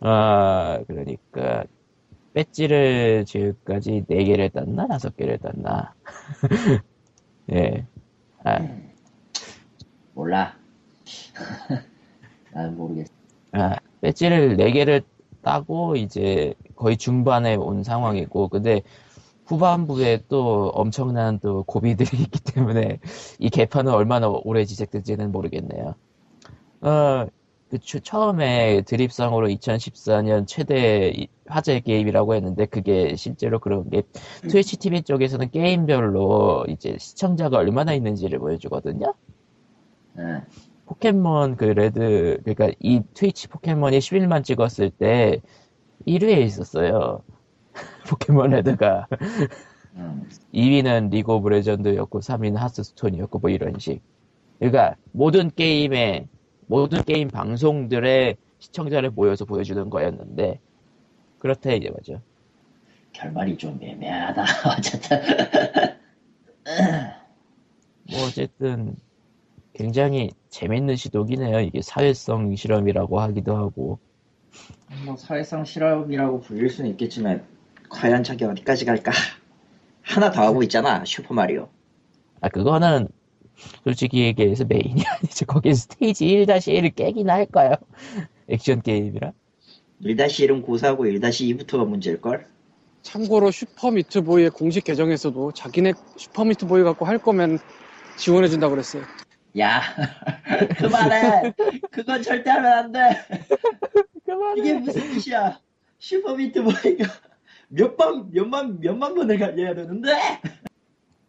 [0.00, 1.64] 아 그러니까
[2.34, 5.94] 배지를 지금까지 4개를 땄나 5개를 땄나
[7.52, 7.86] 예.
[8.44, 8.58] 아,
[10.14, 10.56] 몰라.
[12.52, 13.12] 난 모르겠어.
[13.52, 15.02] 아, 배지를 4개를
[15.42, 18.82] 따고 이제 거의 중반에 온 상황이고 근데
[19.46, 22.98] 후반부에 또 엄청난 또 고비들이 있기 때문에
[23.38, 25.94] 이 개판은 얼마나 오래 지속될지는 모르겠네요.
[26.80, 27.26] 어,
[27.72, 34.02] 그 추- 처음에 드립성으로 2014년 최대 이- 화제 게임이라고 했는데 그게 실제로 그런 게
[34.42, 39.14] 트위치 TV 쪽에서는 게임별로 이제 시청자가 얼마나 있는지를 보여주거든요.
[40.18, 40.42] 응.
[40.84, 45.40] 포켓몬 그 레드 그러니까 이 트위치 포켓몬이 11만 찍었을 때
[46.06, 47.22] 1위에 있었어요.
[48.06, 49.06] 포켓몬 레드가
[49.96, 50.28] 응.
[50.52, 54.02] 2위는 리그 오브 레전드였고 3위는 하스스톤이었고 뭐 이런 식.
[54.58, 56.28] 그러니까 모든 게임에
[56.66, 60.60] 모든 게임 방송들의 시청자를 모여서 보여주는 거였는데
[61.38, 62.22] 그렇다 이제 뭐죠.
[63.12, 64.44] 결말이 좀 애매하다.
[64.78, 65.18] 어쨌든.
[68.10, 68.96] 뭐 어쨌든
[69.74, 71.60] 굉장히 재밌는 시도긴 해요.
[71.60, 73.98] 이게 사회성 실험이라고 하기도 하고
[75.04, 77.44] 뭐 사회성 실험이라고 불릴 수는 있겠지만
[77.88, 79.12] 과연 저게 어디까지 갈까?
[80.02, 81.04] 하나 더 하고 있잖아.
[81.04, 81.68] 슈퍼 마리오.
[82.40, 83.08] 아, 그거는
[83.84, 85.46] 솔직히 얘기해서 메인이 아니죠.
[85.46, 87.74] 거기 스테이지 1-1을 깨기나 할까요?
[88.48, 89.32] 액션 게임이라.
[90.02, 92.46] 1-1은 고사하고 1-2부터가 문제일걸?
[93.02, 97.58] 참고로 슈퍼미트보이의 공식 계정에서도 자기네 슈퍼미트보이 갖고 할 거면
[98.16, 99.02] 지원해준다 그랬어요.
[99.58, 99.82] 야,
[100.78, 101.52] 그만해.
[101.90, 103.00] 그건 절대 하면 안 돼.
[104.56, 105.58] 이게 무슨 짓이야.
[105.98, 107.04] 슈퍼미트 보이가
[107.68, 110.10] 몇 번, 몇만, 몇만 번을 갈려야 되는데?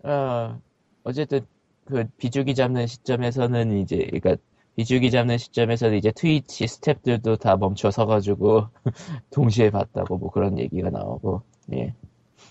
[0.04, 0.60] 어,
[1.04, 1.46] 어쨌든
[1.86, 4.36] 그 비주기 잡는 시점에서는 이제, 그러니까
[4.76, 8.68] 비주기 잡는 시점에서는 이제 트위치 스탭들도 다 멈춰 서 가지고
[9.32, 11.44] 동시에 봤다고 뭐 그런 얘기가 나오고,
[11.74, 11.94] 예.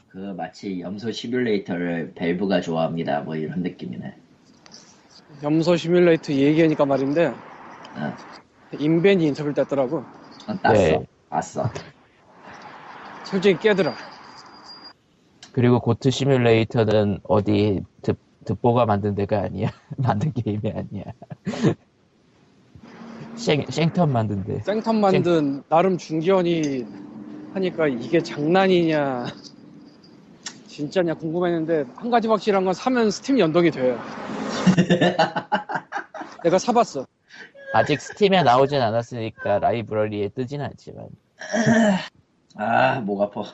[0.09, 3.21] 그 마치 염소 시뮬레이터를 밸브가 좋아합니다.
[3.21, 4.15] 뭐 이런 느낌이네.
[5.43, 8.15] 염소 시뮬레이터 얘기하니까 말인데 어,
[8.79, 9.99] 인벤이 인터뷰를 땄더라고.
[9.99, 10.75] 어, 땄어.
[10.75, 11.07] 네.
[11.31, 11.65] 봤어.
[13.25, 13.95] 솔직히 깨더라.
[15.53, 19.71] 그리고 고트 시뮬레이터는 어디 득, 득보가 만든 데가 아니야.
[19.97, 21.05] 만든 게임이 아니야.
[23.37, 24.61] 생, 생턴 만든 데.
[24.61, 26.87] 생턴 만든 나름 중견이
[27.55, 29.27] 하니까 이게 장난이냐
[30.67, 33.99] 진짜냐 궁금했는데 한 가지 확실한 건 사면 스팀 연동이 돼요.
[36.43, 37.07] 내가 사봤어.
[37.75, 41.07] 아직 스팀에 나오진 않았으니까 라이브러리에 뜨진 않지만.
[42.57, 43.45] 아, 목 아파.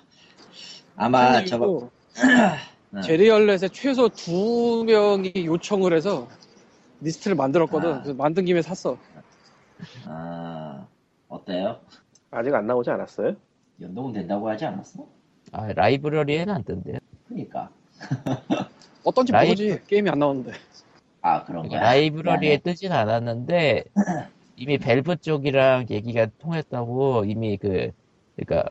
[0.97, 1.91] 아마 저거,
[2.91, 3.01] 네.
[3.03, 6.29] 제리 얼렛에 최소 두 명이 요청을 해서
[7.01, 7.89] 리스트를 만들었거든.
[7.93, 8.03] 아.
[8.03, 8.97] 그래서 만든 김에 샀어.
[10.07, 10.87] 아
[11.29, 11.81] 어때요?
[12.31, 13.35] 아직 안 나오지 않았어요?
[13.81, 15.07] 연동은 된다고 하지 않았어?
[15.53, 16.99] 아, 라이브러리에는 안 뜬대요.
[17.29, 17.71] 그러니까
[19.05, 19.81] 어떤지 라이- 모르지.
[19.87, 20.53] 게임이 안 나오는데.
[21.21, 21.91] 아 그런 그러니까 거야.
[21.93, 22.59] 라이브러리에 미안해.
[22.63, 23.85] 뜨진 않았는데
[24.57, 27.91] 이미 벨브 쪽이랑 얘기가 통했다고 이미 그
[28.37, 28.71] 그러니까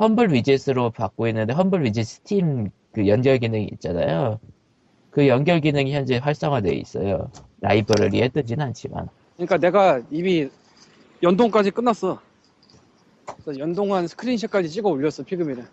[0.00, 4.38] 험블 위젯으로 받고 있는데 험블 위젯 스팀 그 연결 기능이 있잖아요.
[5.10, 7.30] 그 연결 기능이 현재 활성화되어 있어요.
[7.60, 9.08] 라이브러리에 뜨진 않지만.
[9.34, 10.48] 그러니까 내가 이미
[11.22, 12.20] 연동까지 끝났어.
[13.42, 15.64] 그래서 연동한 스크린샷까지 찍어 올렸어, 피그민을.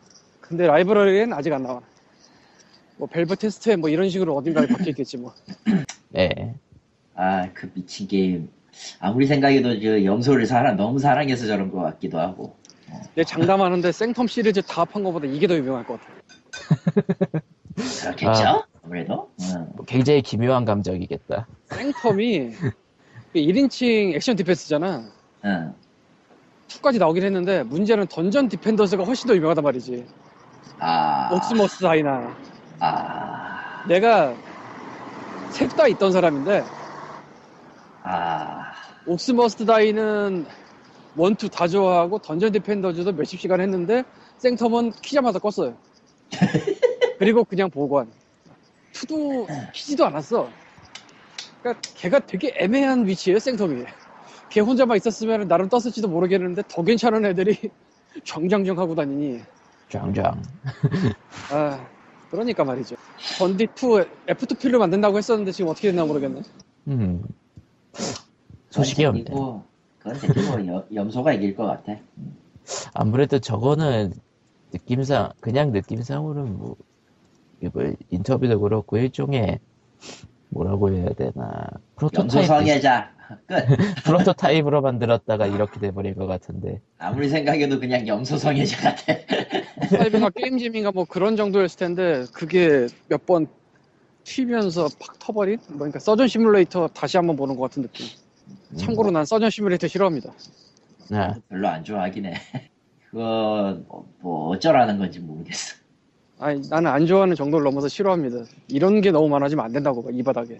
[0.41, 1.81] 근데 라이브러리엔 아직 안 나와.
[2.97, 5.33] 뭐 밸브 테스트에 뭐 이런 식으로 어딘가에 박혀 있겠지 뭐.
[6.09, 6.55] 네.
[7.13, 8.49] 아그 미친 게임.
[8.99, 12.55] 아무리 생각해도 그 염소를 사랑 너무 사랑해서 저런 것 같기도 하고.
[13.15, 16.13] 내 장담하는데 생텀 시리즈 다 합한 것보다 이게 더 유명할 것 같아.
[17.75, 18.43] 그렇겠죠?
[18.43, 18.63] 아.
[18.83, 19.29] 아무래도.
[19.41, 19.67] 응.
[19.75, 21.47] 뭐 굉장히 기묘한 감정이겠다.
[21.69, 22.53] 생텀이
[23.35, 25.03] 1인칭 액션 디펜스잖아.
[25.45, 25.73] 응.
[26.67, 30.05] 2까지 나오긴 했는데 문제는 던전 디펜더스가 훨씬 더 유명하단 말이지.
[30.79, 31.29] 아.
[31.33, 32.35] Orcs Must Die나.
[32.79, 33.83] 아.
[33.87, 34.35] 내가
[35.51, 36.63] 셋 다 있던 사람인데
[38.03, 38.71] 아.
[39.05, 40.45] Orcs Must Die는
[41.15, 44.03] one two 다 좋아하고 던전 디펜더즈도 몇십 시간 했는데
[44.39, 45.75] 생텀은 키자마자 껐어요.
[47.19, 48.11] 그리고 그냥 보관.
[48.93, 50.49] two도 키지도 않았어.
[51.61, 53.85] 그러니까 걔가 되게 애매한 위치예요, 생텀이.
[54.49, 57.57] 걔 혼자만 있었으면 나름 떴을지도 모르겠는데 더 괜찮은 애들이
[58.25, 59.41] 짱짱짱 하고 다니니.
[59.89, 60.41] 짱짱.
[61.51, 61.87] 아,
[62.29, 62.95] 그러니까 말이죠.
[63.37, 63.67] 번디 2
[64.27, 66.41] F2P를 만든다고 했었는데 지금 어떻게 됐나 모르겠네.
[66.87, 67.23] 음.
[68.69, 69.23] 소식이 없네.
[69.23, 71.97] 그건 뭐 염소가 이길 것 같아.
[72.93, 74.13] 아무래도 저거는
[74.73, 76.75] 느낌상 그냥 느낌상으로는 뭐,
[77.61, 79.59] 이뭐 인터뷰도 그렇고 일종의
[80.49, 83.11] 뭐라고 해야 되나 프로토타입 성애자.
[83.47, 83.55] 끝.
[84.03, 89.13] 프로토타입으로 만들었다가 이렇게 돼버린 것 같은데 아무리 생각해도 그냥 염소 성애자 같아.
[89.87, 93.47] 사이버가 게임잼인가 뭐 그런 정도였을 텐데 그게 몇 번
[94.23, 95.57] 튀면서 팍 터버린?
[95.69, 98.05] 뭐 그러니까 서전 시뮬레이터 다시 한번 보는 것 같은 느낌.
[98.77, 100.31] 참고로 난 서전 시뮬레이터 싫어합니다.
[101.11, 102.33] 아, 별로 안 좋아하긴 해.
[103.11, 105.75] 그건 뭐, 뭐 어쩌라는 건지 모르겠어.
[106.39, 108.45] 아니 나는 안 좋아하는 정도를 넘어서 싫어합니다.
[108.67, 110.59] 이런 게 너무 많아지면 안 된다고 봐, 이 바닥에.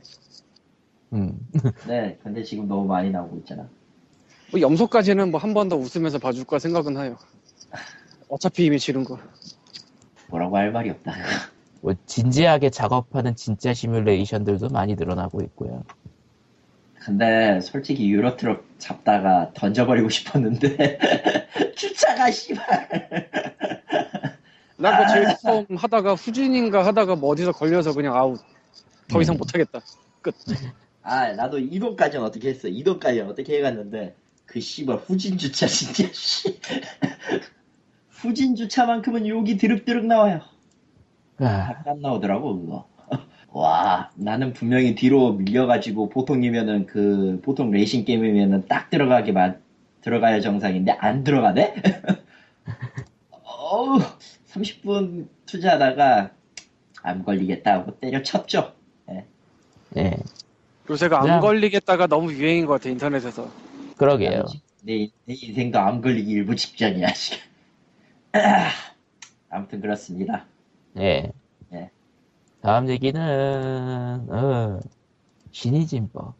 [1.14, 1.40] 음.
[1.88, 3.68] 네, 근데 지금 너무 많이 나오고 있잖아.
[4.52, 7.18] 뭐 염소까지는 뭐 한 번 더 웃으면서 봐줄까 생각은 해요.
[8.30, 9.18] 어차피 이미 지른 거.
[10.30, 11.14] 뭐라고 할 말이 없다.
[11.82, 15.84] 뭐 진지하게 작업하는 진짜 시뮬레이션들도 많이 늘어나고 있고요.
[17.00, 21.00] 근데 솔직히 유로트럭 잡다가 던져버리고 싶었는데
[22.12, 23.30] 주차가 씨발.
[24.78, 28.40] 난그 제일 처음 하다가 후진인가 하다가 뭐 어디서 걸려서 그냥 아웃.
[29.08, 29.38] 더 이상 음.
[29.38, 29.80] 못하겠다.
[30.22, 30.36] 끝.
[31.04, 32.68] 아 나도 이동까지는 어떻게 했어?
[32.68, 36.60] 이동까지는 어떻게 해갔는데 그 씨발 후진 주차 진짜 씨.
[38.10, 40.42] 후진 주차만큼은 욕이 드륵드륵 나와요.
[41.40, 42.88] 아, 안 나오더라고 그거.
[43.54, 49.61] 와 나는 분명히 뒤로 밀려가지고 보통이면은 그 보통 레이싱 게임이면은 딱 들어가게 만
[50.02, 51.76] 들어가야 정상인데 안 들어가네?
[53.44, 54.00] 어우
[54.48, 56.32] 30분 투자하다가
[57.04, 58.76] 안 걸리겠다 하고 때려쳤죠.
[59.98, 60.18] 예,
[60.90, 63.50] 요새가 안 그냥- 걸리겠다가 너무 유행인 것 같아 인터넷에서.
[63.98, 64.46] 그러게요.
[64.84, 67.38] 내, 내 인생도 암 걸리기 일부 직전이야 지금.
[68.34, 68.70] 아,
[69.50, 70.46] 아무튼 그렇습니다.
[70.98, 71.32] 예.
[71.74, 71.90] 예.
[72.62, 73.20] 다음 얘기는
[74.30, 74.80] 어,
[75.52, 76.36] 신이진법.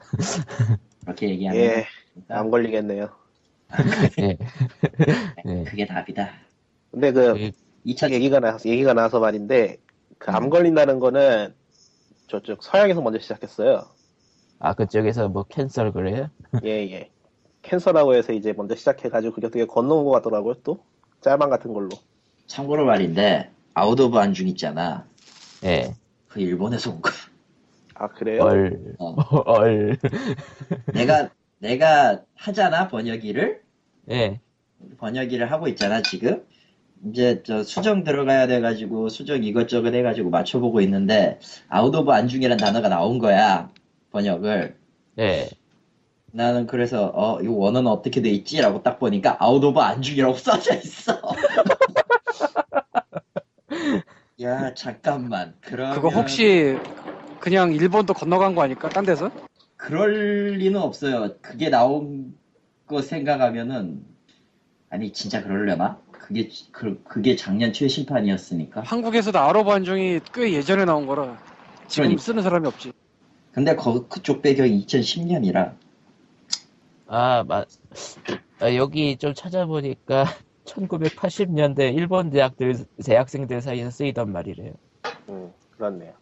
[1.04, 1.86] 그렇게 얘기하면 예,
[2.28, 3.08] 안 걸리겠네요.
[4.20, 4.36] 예.
[5.46, 5.64] 예.
[5.64, 6.30] 그게 답이다.
[6.90, 7.50] 근데 그 그,
[7.84, 9.78] 2000 얘기가 나 얘기가 나서 말인데
[10.18, 11.54] 그 암 걸린다는 거는
[12.28, 13.86] 저쪽 서양에서 먼저 시작했어요.
[14.58, 16.28] 아 그쪽에서 뭐 cancer 그래요?
[16.64, 17.10] 예, 예.
[17.62, 20.84] cancer라고 해서 이제 먼저 시작해가지고 그게 어떻게 건너온 것 같더라고요, 또.
[21.20, 21.88] 짤방 같은 걸로.
[22.46, 25.06] 참고로 말인데 out of 안중 있잖아.
[25.64, 25.94] 예.
[26.28, 27.14] 그 일본에서 온 거야.
[27.94, 28.42] 아, 그래요?
[28.42, 28.94] 얼.
[28.98, 29.14] 어.
[29.46, 29.96] 얼.
[30.92, 31.30] 내가
[31.62, 33.62] 내가 하잖아 번역기를
[34.10, 34.40] 예.
[34.98, 36.44] 번역기를 하고 있잖아 지금.
[37.04, 43.18] 이제 저 수정 들어가야 돼가지고 수정 이것저것 해가지고 맞춰보고 있는데 out of 안중이란 단어가 나온
[43.18, 43.70] 거야
[44.10, 44.76] 번역을.
[45.20, 45.48] 예.
[46.32, 51.20] 나는 그래서 어 이거 원어는 어떻게 돼 있지라고 딱 보니까 out of 안중이라고 써져 있어.
[54.42, 56.76] 야 잠깐만 그러면 그거 혹시
[57.38, 58.88] 그냥 일본도 건너간 거 아닐까?
[58.88, 59.30] 딴 데서?
[59.82, 61.34] 그럴 리는 없어요.
[61.42, 62.38] 그게 나온
[62.86, 64.04] 거 생각하면은
[64.88, 66.00] 아니 진짜 그러려나?
[66.12, 68.82] 그게 그, 그게 작년 최신판이었으니까.
[68.82, 71.36] 한국에서도 아로 반중이 꽤 예전에 나온 거라
[71.88, 72.22] 지금 그러니까.
[72.22, 72.92] 쓰는 사람이 없지.
[73.50, 75.74] 근데 거, 그쪽 배경이 2010년이라
[77.08, 77.66] 아, 맞,
[78.60, 80.26] 아, 여기 좀 찾아보니까
[80.64, 84.74] 1980년대 일본 대학들, 대학생들 사이에서 쓰이던 말이래요.
[85.28, 86.12] 음, 그렇네요.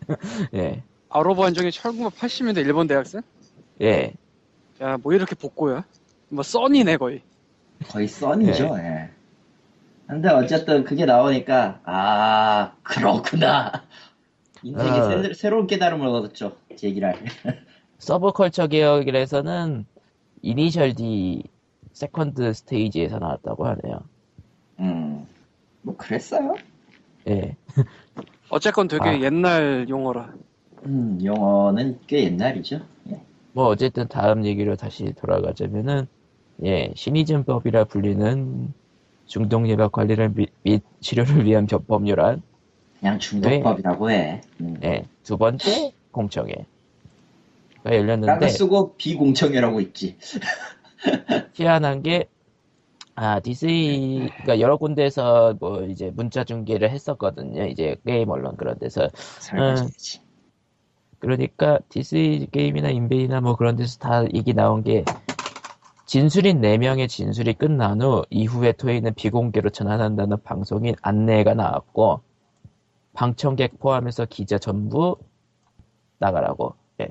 [0.54, 3.22] 예, 아로보 한정이 1980년대 일본 대학생?
[3.80, 4.14] 예.
[4.80, 5.84] 야, 뭐 이렇게 복고야?
[6.28, 7.22] 뭐 써니네 거의.
[7.88, 8.76] 거의 써니죠.
[8.78, 9.10] 예.
[10.06, 13.84] 근데 어쨌든 그게 나오니까 아 그렇구나.
[14.62, 15.22] 인생에 어.
[15.22, 16.56] 새, 새로운 깨달음을 얻었죠.
[16.76, 17.14] 제기랄.
[17.98, 19.86] 서브컬처 계열에서는
[20.42, 21.44] 이니셜 D
[21.92, 24.00] second stage에서 나왔다고 하네요.
[24.80, 25.26] 음.
[25.82, 26.54] 뭐 그랬어요.
[27.28, 27.56] 예.
[28.50, 29.20] 어쨌건 되게 아.
[29.20, 30.32] 옛날 용어라.
[30.86, 32.80] 음, 영어는 꽤 옛날이죠.
[33.10, 33.20] 예.
[33.52, 36.06] 뭐 어쨌든 다음 얘기로 다시 돌아가자면은
[36.64, 38.72] 예 신의진법이라 불리는
[39.26, 42.42] 중독 예방 관리를 미- 및 치료를 위한 법- 법률안
[42.98, 44.40] 그냥 중독법이라고 해.
[44.60, 44.76] 음.
[44.82, 46.64] 예, 두 번째 공청회가
[47.84, 50.16] 락을 열렸는데 쓰고 비공청회라고 있지.
[51.54, 52.28] 희한한 게
[53.14, 57.66] 아, 디스이가 여러 군데에서 뭐 이제 문자 중계를 했었거든요.
[57.66, 59.08] 이제 게임 언론 그런 데서.
[59.40, 60.20] 설거지지.
[61.20, 65.04] 그러니까 디스이 게임이나 인베이나 뭐 그런 데서 다 얘기 나온 게
[66.06, 72.20] 진술인 4명의 진술이 끝난 후 이후에 토의는 비공개로 전환한다는 방송인 안내가 나왔고
[73.12, 75.16] 방청객 포함해서 기자 전부
[76.18, 76.74] 나가라고.
[77.00, 77.08] 예.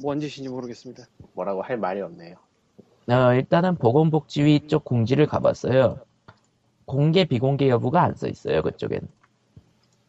[0.00, 1.04] 뭔 짓인지 모르겠습니다.
[1.34, 2.36] 뭐라고 할 말이 없네요.
[3.08, 5.98] 어, 일단은 보건복지위 쪽 공지를 가봤어요.
[6.84, 9.00] 공개, 비공개 여부가 안 써 있어요, 그쪽엔.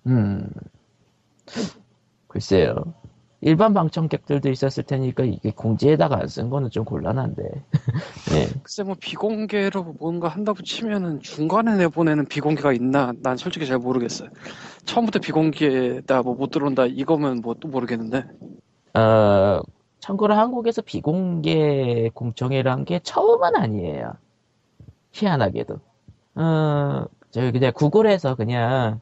[0.07, 0.49] 음,
[2.33, 2.75] 글쎄요.
[3.41, 7.43] 일반 방청객들도 있었을 테니까 이게 공지에다가 안 쓴 거는 좀 곤란한데.
[8.31, 8.47] 네.
[8.63, 13.13] 글쎄 뭐 비공개로 뭔가 한다고 치면은 중간에 내보내는 비공개가 있나?
[13.21, 14.29] 난 솔직히 잘 모르겠어요.
[14.85, 18.25] 처음부터 비공개다 뭐 못 들어온다 이거면 뭐 또 모르겠는데.
[18.95, 19.61] 어,
[19.99, 24.13] 참고로 한국에서 비공개 공청회란 게 처음은 아니에요.
[25.13, 25.79] 희한하게도.
[26.35, 29.01] 어, 저 그냥 구글에서 그냥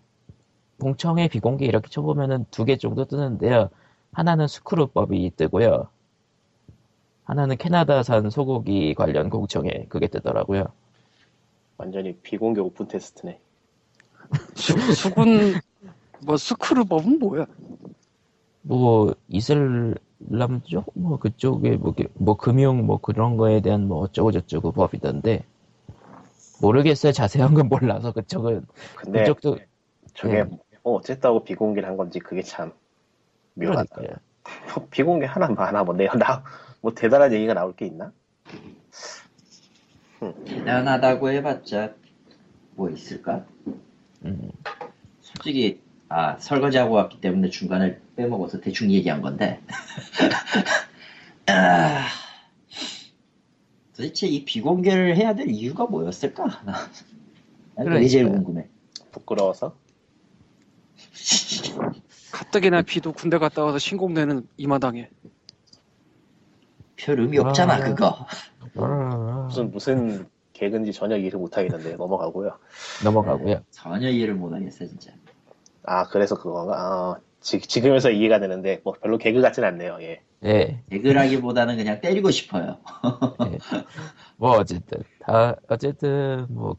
[0.86, 3.70] 공청회 비공개 이렇게 쳐보면은 두 개 정도 뜨는데요.
[4.12, 5.88] 하나는 스크루법이 뜨고요.
[7.24, 10.66] 하나는 캐나다산 소고기 관련 공청회 그게 뜨더라고요.
[11.78, 13.40] 완전히 비공개 오픈 테스트네.
[14.56, 15.54] 수, 수군
[16.26, 17.46] 뭐 스크루법은 뭐야?
[18.64, 19.96] 뭐 이슬람
[20.64, 25.44] 쪽뭐 그쪽에 뭐, 그- 뭐 금융 뭐 그런 거에 대한 뭐 어쩌고 저쩌고 법이던데
[26.62, 28.66] 모르겠어요 자세한 건 몰라서 그쪽은
[28.96, 29.58] 근데 그쪽도
[30.14, 30.46] 저게 예.
[30.84, 32.74] 뭐 어쨌다고 비공개를 한 건지 그게 참
[33.56, 33.84] 묘하다.
[33.96, 34.18] 그러니까요.
[34.76, 38.12] 뭐 비공개 하나 많아 뭐 내가 나뭐 대단한 얘기가 나올 게 있나?
[40.46, 41.94] 대단하다고 해봤자
[42.76, 43.46] 뭐 있을까?
[44.26, 44.52] 음,
[45.22, 49.62] 솔직히 아 설거지하고 왔기 때문에 중간을 빼먹어서 대충 얘기한 건데
[51.48, 52.08] 아,
[53.96, 56.46] 도대체 이 비공개를 해야 될 이유가 뭐였을까?
[57.76, 58.28] 나 그게 제일.
[58.30, 58.68] 궁금해.
[59.12, 59.76] 부끄러워서
[62.32, 65.10] 가뜩이나 비도 군대 갔다 와서 신공내는 이 마당에.
[66.96, 67.80] 별 의미 없잖아 아.
[67.80, 68.26] 그거.
[69.46, 72.58] 무슨 무슨 개근지 전혀 이해를 못 하겠는데 넘어가고요.
[73.04, 73.62] 넘어가고요.
[73.72, 75.12] 전혀 이해를 못하겠어 진짜.
[75.84, 76.74] 아 그래서 그건가?
[76.76, 79.98] 아, 지, 지금에서 이해가 되는데 뭐 별로 개그 같진 않네요.
[80.02, 80.22] 예.
[80.44, 82.78] 예, 개그라기보다는 그냥 때리고 싶어요.
[84.38, 86.76] 뭐 어쨌든 다 어쨌든 뭐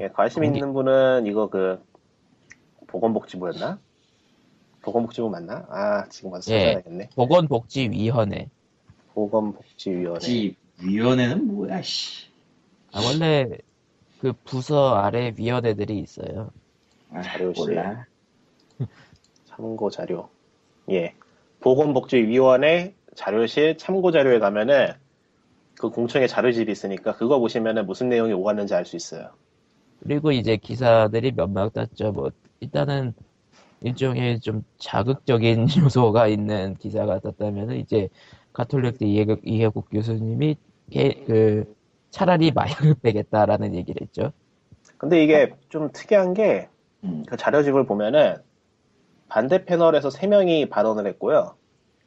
[0.00, 1.82] 예, 관심 공개- 있는 분은 이거 그
[2.94, 3.80] 보건복지부였나?
[4.82, 5.66] 보건복지부 맞나?
[5.68, 6.66] 아 지금 와서 예.
[6.66, 7.10] 찾아야겠네.
[7.16, 8.48] 보건복지위원회.
[9.14, 10.20] 보건복지위원회.
[10.20, 12.28] 지 위원회는 뭐야 씨.
[12.92, 13.48] 아, 원래
[14.20, 16.50] 그 부서 아래 위원회들이 있어요.
[17.10, 17.74] 아, 자료실.
[17.74, 18.06] 몰라.
[19.46, 20.28] 참고 자료.
[20.90, 21.14] 예.
[21.60, 24.92] 보건복지위원회 자료실 참고 자료에 가면은
[25.80, 29.30] 그 공청회 자료집이 있으니까 그거 보시면은 무슨 내용이 오갔는지 알 수 있어요.
[30.00, 32.12] 그리고 이제 기사들이 몇몇 땄죠.
[32.12, 32.30] 뭐
[32.60, 33.14] 일단은
[33.80, 38.08] 일종의 좀 자극적인 요소가 있는 기사가 떴다면은 이제
[38.52, 40.56] 가톨릭대 이해국, 이해국 교수님이
[40.90, 41.74] 개- 그
[42.10, 44.32] 차라리 마약을 빼겠다라는 얘기를 했죠.
[44.96, 46.68] 근데 이게 좀 특이한 게그
[47.04, 48.36] 음, 자료집을 보면은
[49.28, 51.56] 반대 패널에서 3명이 발언을 했고요.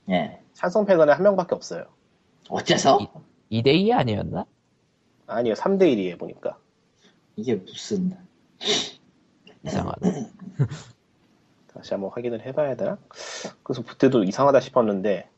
[0.09, 0.39] 예.
[0.53, 1.85] 찬성 패널에 한 명밖에 없어요.
[2.49, 2.99] 어째서?
[3.51, 4.45] 2대2 아니었나?
[5.27, 6.57] 아니요, 3대1이에요, 보니까.
[7.35, 8.15] 이게 무슨
[9.67, 9.99] 이상하다.
[11.73, 12.97] 다시 한번 확인을 해봐야 되나?
[13.63, 15.29] 그래서 그때도 이상하다 싶었는데,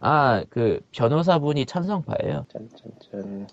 [0.00, 2.46] 아, 그 변호사분이 찬성파예요.
[2.52, 3.46] 짠짠짠.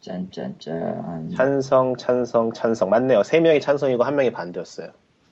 [0.00, 1.30] 짠짠짠.
[1.36, 2.90] 찬성, 찬성, 찬성.
[2.90, 3.20] 맞네요.
[3.20, 4.90] 3명이 찬성이고 1명이 반대였어요.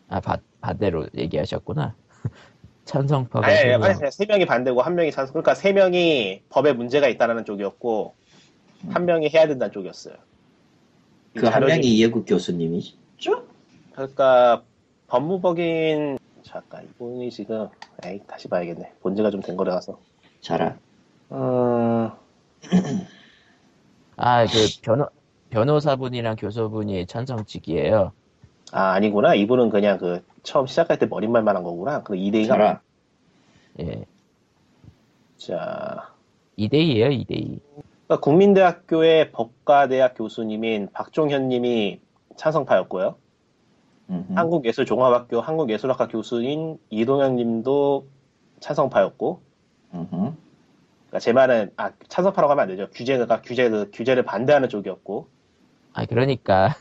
[0.09, 1.95] 아, 바- 반대로 얘기하셨구나.
[2.85, 3.83] 찬성파가 아니, 세 아니, 명.
[3.85, 5.33] 아니, 세 명이 반대고 한 명이 찬성.
[5.33, 8.15] 그러니까 세 명이 법에 문제가 있다는 쪽이었고
[8.91, 10.15] 한 명이 해야 된다는 쪽이었어요.
[11.37, 13.45] 이그한 명이 이해국 교수님이죠?
[13.93, 14.63] 그러니까
[15.09, 17.69] 법무법인 잠깐 이분이 지금
[18.05, 18.93] 에이 다시 봐야겠네.
[19.01, 19.99] 본지가 좀 된 거라서.
[20.41, 20.77] 자라.
[21.31, 22.17] 어,
[24.17, 24.53] 아, 그
[24.83, 25.07] 변호
[25.51, 28.13] 변호사분이랑 교수분이 찬성 측이에요.
[28.73, 29.35] 아 아니구나.
[29.35, 32.03] 이분은 그냥 그 처음 시작할 때 머릿말만 한 거구나.
[32.03, 32.81] 그 2대2가 자라.
[33.81, 34.05] 예.
[35.37, 36.11] 자
[36.59, 37.61] 2대2예요, 2대2.
[38.13, 42.01] 그러니까 국민대학교의 법과대학 교수님인 박종현 님이
[42.37, 43.17] 찬성파였고요.
[44.11, 44.35] 음흠.
[44.35, 48.07] 한국예술종합학교 한국예술학과 교수인 이동현 님도
[48.61, 49.41] 찬성파였고.
[49.95, 50.11] 음흠.
[50.11, 52.91] 그러니까 제 말은 아 찬성파라고 하면 안 되죠.
[52.91, 55.29] 규제가 규제 그 규제를 반대하는 쪽이었고.
[55.95, 56.77] 아, 그러니까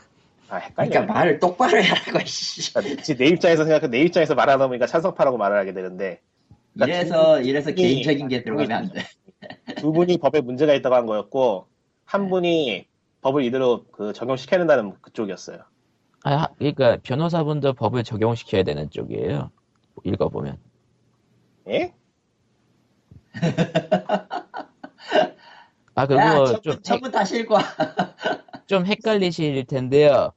[0.50, 0.90] 아 헷갈려.
[0.90, 2.74] 그러니까 말을 똑바로 해라고 씨.
[2.74, 6.20] 그러니까 내 입장에서 생각해 내 입장에서 말하다 보니까 찬성파라고 말을 하게 되는데
[6.74, 9.02] 그러니까 이래서 이래서 개인적인 게 아, 들어가면 안 돼.
[9.82, 11.66] 두 분이 법에 문제가 있다고 한 거였고
[12.04, 12.86] 한 분이
[13.20, 15.58] 법을 이대로 그 적용시켜야 된다는 그쪽이었어요.
[16.22, 19.50] 아, 그러니까 변호사분도 법을 적용시켜야 되는 쪽이에요.
[20.04, 20.56] 읽어보면.
[21.66, 21.92] 예?
[25.96, 27.62] 아, 전부, 좀, 전부 다시 읽고 와.
[28.66, 30.30] 좀 헷갈리실 텐데요.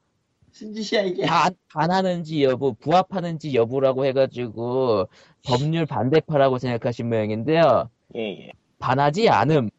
[0.54, 1.28] 순짓이야 이게.
[1.28, 5.08] 반, 반하는지 여부, 부합하는지 여부라고 해가지고
[5.46, 7.92] 법률 반대파라고 생각하신 모양인데요.
[8.16, 8.52] 예, 예.
[8.80, 9.70] 반하지 않음.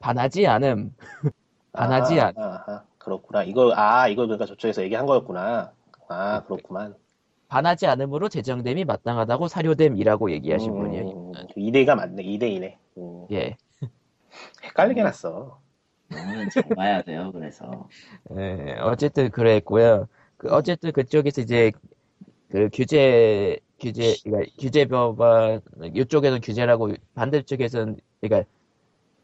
[0.00, 0.94] 반하지 않음.
[1.72, 2.34] 반하지 아, 않.
[2.36, 3.42] 아, 아, 그렇구나.
[3.44, 5.72] 이거 아 이거 그러니까 저쪽에서 얘기한 거였구나.
[6.08, 6.94] 아 그렇구만.
[7.48, 11.08] 반하지 않음으로 제정됨이 마땅하다고 사료됨이라고 얘기하신 분이에요.
[11.08, 12.22] 음, 2대2가 맞네.
[12.22, 12.76] 2대2네.
[12.98, 13.56] 음, 예.
[14.64, 15.58] 헷갈리게 났어.
[16.12, 17.30] 오늘 잘 봐야 돼요.
[17.32, 17.88] 그래서
[18.38, 20.08] 예, 어쨌든 그랬고요.
[20.36, 21.72] 그 어쨌든 그쪽에서 이제
[22.50, 25.60] 그 규제 규제 그러니까 규제 법안
[25.94, 28.50] 이쪽에서는 규제라고 반대쪽에서는 그러니까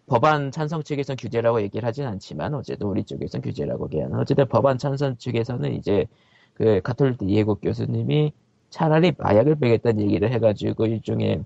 [0.07, 5.16] 법안 찬성 측에서는 규제라고 얘기를 하진 않지만 어쨌든 우리 쪽에서는 규제라고 얘기하는 어쨌든 법안 찬성
[5.16, 6.07] 측에서는 이제
[6.55, 8.32] 그 가톨릭 이해국 교수님이
[8.70, 11.44] 차라리 마약을 빼겠다는 얘기를 해가지고 일종의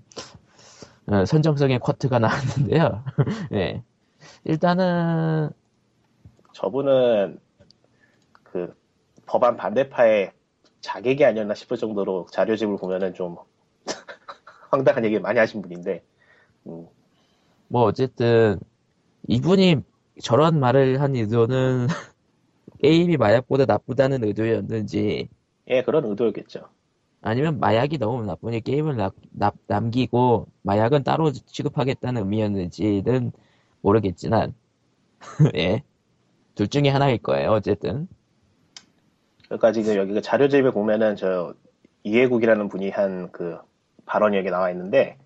[1.07, 3.03] 어, 선정성의 쿼트가 나왔는데요.
[3.53, 3.83] 예.
[4.43, 5.49] 일단은
[6.53, 7.39] 저분은
[8.43, 8.75] 그
[9.25, 10.31] 법안 반대파의
[10.81, 13.37] 자객이 아니었나 싶을 정도로 자료집을 보면은 좀
[14.71, 16.03] 황당한 얘기 많이 하신 분인데.
[16.67, 16.87] 음,
[17.67, 18.59] 뭐 어쨌든
[19.27, 19.77] 이분이
[20.23, 21.87] 저런 말을 한 의도는
[22.79, 25.29] 게임이 마약보다 나쁘다는 의도였는지
[25.67, 26.69] 예, 그런 의도였겠죠.
[27.21, 33.31] 아니면 마약이 너무 나쁘니 게임을 나- 나- 남기고 마약은 따로 취급하겠다는 의미였는지는
[33.81, 34.53] 모르겠지만
[35.55, 35.83] 예.
[36.55, 37.51] 둘 중에 하나일 거예요.
[37.51, 38.07] 어쨌든
[39.49, 41.53] 그러니까 지금 여기 그 자료집에 보면은 저
[42.03, 43.57] 이해국이라는 분이 한 그
[44.09, 45.17] 발언이 여기 나와 있는데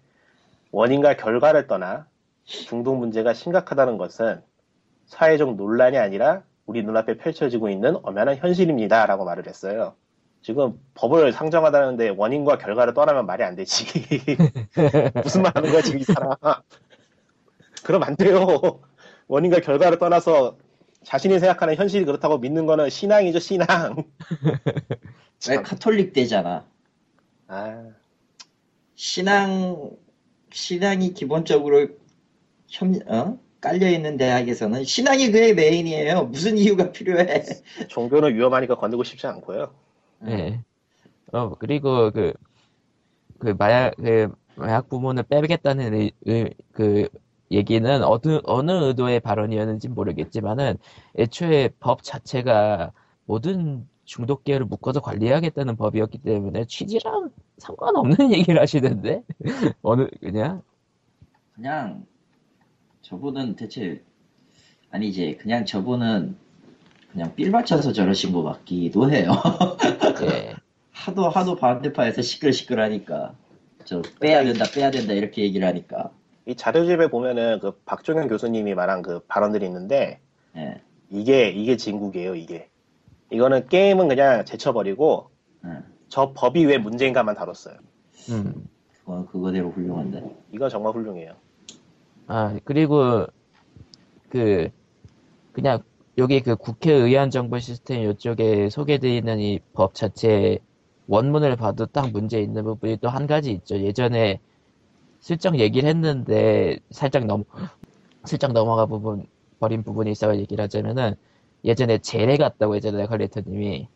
[0.71, 2.05] 원인과 결과를 떠나
[2.43, 4.41] 중독 문제가 심각하다는 것은
[5.05, 9.95] 사회적 논란이 아니라 우리 눈앞에 펼쳐지고 있는 엄연한 현실입니다 라고 말을 했어요.
[10.41, 13.85] 지금 법을 상정하다는데 원인과 결과를 떠나면 말이 안 되지.
[15.23, 16.31] 무슨 말 하는 거야 지금 이 사람.
[17.85, 18.81] 그럼 안 돼요.
[19.27, 20.57] 원인과 결과를 떠나서
[21.03, 24.03] 자신이 생각하는 현실이 그렇다고 믿는 거는 신앙이죠 신앙.
[25.49, 26.65] 왜 카톨릭 대잖아.
[27.47, 27.83] 아,
[28.95, 29.91] 신앙
[30.51, 31.87] 신앙이 기본적으로
[32.69, 33.37] 현, 어?
[33.59, 36.25] 깔려 있는 대학에서는 신앙이 그의 메인이에요.
[36.25, 37.43] 무슨 이유가 필요해?
[37.87, 39.73] 종교는 위험하니까 건들고 싶지 않고요.
[40.27, 40.59] 예.
[41.31, 47.07] 어 그리고 그그 마약 그 마약 부문을 빼겠다는 의- 의- 그
[47.53, 50.77] 얘기는 어느 어느 의도의 발언이었는지 모르겠지만은
[51.17, 52.91] 애초에 법 자체가
[53.25, 59.23] 모든 중독계를 묶어서 관리하겠다는 법이었기 때문에 취지랑 상관없는 얘기를 하시던데
[59.81, 60.61] 어느 그냥
[61.55, 62.05] 그냥
[63.01, 64.01] 저분은 대체
[64.91, 66.35] 아니지 그냥 저분은
[67.11, 69.31] 그냥 삘 맞춰서 저러신 것 같기도 해요.
[70.23, 70.55] 예.
[70.91, 73.35] 하도 하도 반대파에서 시끌시끌하니까
[73.85, 76.11] 저 빼야 된다 빼야 된다 이렇게 얘기를 하니까
[76.45, 80.19] 이 자료집에 보면은 그 박종현 교수님이 말한 그 발언들이 있는데
[80.55, 82.69] 예, 이게 이게 진국이에요 이게.
[83.31, 85.29] 이거는 게임은 그냥 제쳐버리고
[85.65, 85.69] 예.
[86.09, 87.77] 저 법이 왜 문제인가만 다뤘어요.
[88.29, 88.67] 음.
[88.99, 91.33] 그건 그거대로 훌륭한데 이건 정말 훌륭해요.
[92.27, 93.25] 아, 그리고,
[94.29, 94.69] 그,
[95.51, 95.81] 그냥,
[96.17, 100.59] 여기 그 국회의안 정보 시스템 이쪽에 소개되어 있는 이 법 자체
[101.07, 103.77] 원문을 봐도 딱 문제 있는 부분이 또 한 가지 있죠.
[103.79, 104.39] 예전에
[105.23, 107.45] 슬쩍 얘기를 했는데 살짝 넘,
[108.25, 109.25] 슬쩍 넘어가 부분,
[109.57, 111.15] 버린 부분이 있어서 얘기를 하자면은
[111.63, 113.87] 예전에 제레 같다고 예전에 컬리터님이,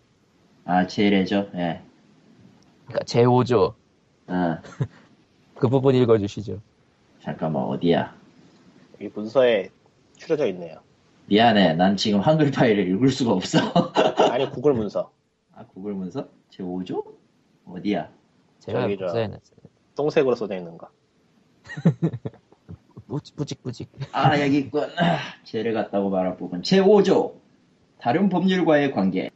[0.63, 1.81] 아 제레죠 예
[2.85, 3.73] 그러니까 제5조,
[4.27, 4.61] 아,
[5.55, 6.61] 그 부분 읽어주시죠.
[7.19, 8.15] 잠깐만 어디야?
[9.01, 9.69] 이 문서에
[10.15, 10.79] 추려져 있네요.
[11.25, 11.73] 미안해.
[11.73, 13.59] 난 지금 한글 파일을 읽을 수가 없어.
[14.31, 15.11] 아니 구글 문서.
[15.53, 16.29] 아 구글 문서?
[16.49, 17.03] 제 5조?
[17.65, 18.07] 어디야?
[18.59, 19.57] 제가 저기 저- 복사해놨어요.
[19.95, 20.87] 똥색으로 써져 있는 거.
[23.07, 23.89] 뿌직 뿌직 뿌직.
[24.11, 24.83] 아 여기 있군.
[24.97, 26.61] 아, 죄를 갖다고 말할 부분.
[26.63, 27.33] 제 5조.
[27.99, 29.29] 다른 법률과의 관계.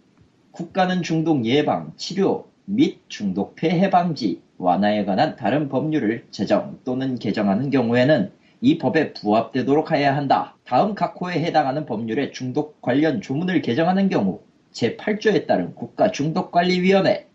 [0.51, 7.69] 국가는 중독 예방, 치료 및 중독 폐해 방지, 완화에 관한 다른 법률을 제정 또는 개정하는
[7.69, 10.55] 경우에는 이 법에 부합되도록 해야 한다.
[10.65, 17.25] 다음 각 호에 해당하는 법률의 중독 관련 조문을 개정하는 경우 제8조에 따른 국가 중독관리위원회와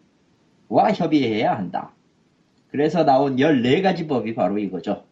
[0.95, 1.96] 협의해야 한다.
[2.77, 5.07] 그래서 나온 14가지 법이 바로 이거죠.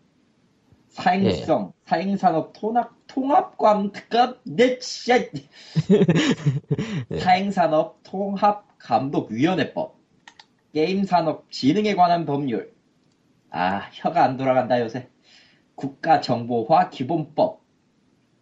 [0.90, 5.24] 사행성, 사행산업 통합, 통합감독, 내 진짜.
[7.18, 9.96] 사행산업 통합감독위원회법,
[10.74, 12.74] 게임산업 진흥에 관한 법률.
[13.48, 15.08] 아, 혀가 안 돌아간다 요새.
[15.74, 17.62] 국가정보화 기본법,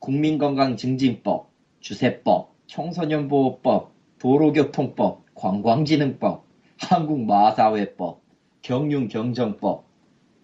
[0.01, 1.49] 국민건강증진법,
[1.79, 6.45] 주세법, 청소년보호법, 도로교통법, 관광진흥법,
[6.81, 8.22] 한국마사회법,
[8.63, 9.85] 경륜경정법,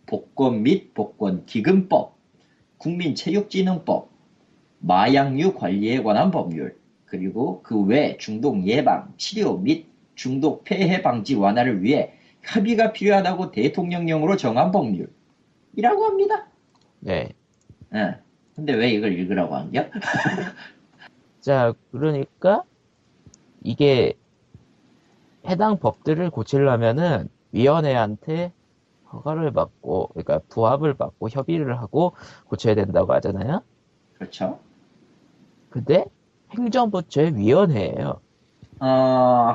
[0.07, 2.17] 복권 및 복권기금법,
[2.79, 4.11] 국민체육진흥법,
[4.81, 11.83] 마약류 관리에 관한 법률, 그리고 그 외 중독 예방, 치료 및 중독 폐해 방지 완화를
[11.83, 12.13] 위해
[12.43, 16.49] 협의가 필요하다고 대통령령으로 정한 법률이라고 합니다.
[17.01, 17.31] 네.
[17.95, 18.17] 예.
[18.55, 19.87] 근데 왜 이걸 읽으라고 한겨?
[21.41, 22.65] 자, 그러니까
[23.63, 24.15] 이게
[25.47, 28.53] 해당 법들을 고치려면은 위원회한테
[29.13, 32.15] 허가를 받고, 그러니까 부합을 받고 협의를 하고
[32.47, 33.63] 고쳐야 된다고 하잖아요.
[34.19, 34.59] 그렇죠.
[35.71, 36.05] 근데
[36.51, 38.21] 행정부처의 위원회예요.
[38.81, 39.55] 어,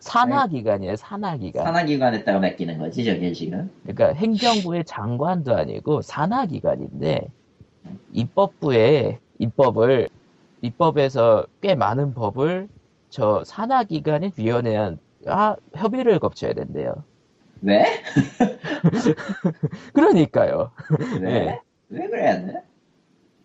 [0.00, 1.64] 산하기관이에요, 산하기관.
[1.64, 3.70] 산하기관에다가 맡기는 거지, 저게 지금.
[3.82, 7.28] 그러니까 행정부의 장관도 아니고 산하기관인데
[8.12, 10.08] 입법부에 입법을
[10.62, 12.68] 입법에서 꽤 많은 법을
[13.08, 17.04] 저 산하기관인 위원회와 협의를 거쳐야 된대요.
[17.62, 17.84] 왜?
[19.92, 20.72] 그러니까요.
[21.14, 21.18] 왜?
[21.18, 21.60] 네.
[21.88, 22.62] 왜 그래야 돼?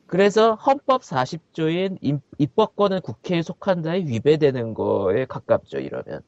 [0.07, 1.97] 그래서 헌법 40조인
[2.37, 6.21] 입법권은 국회에 속한다에 위배되는 거에 가깝죠, 이러면.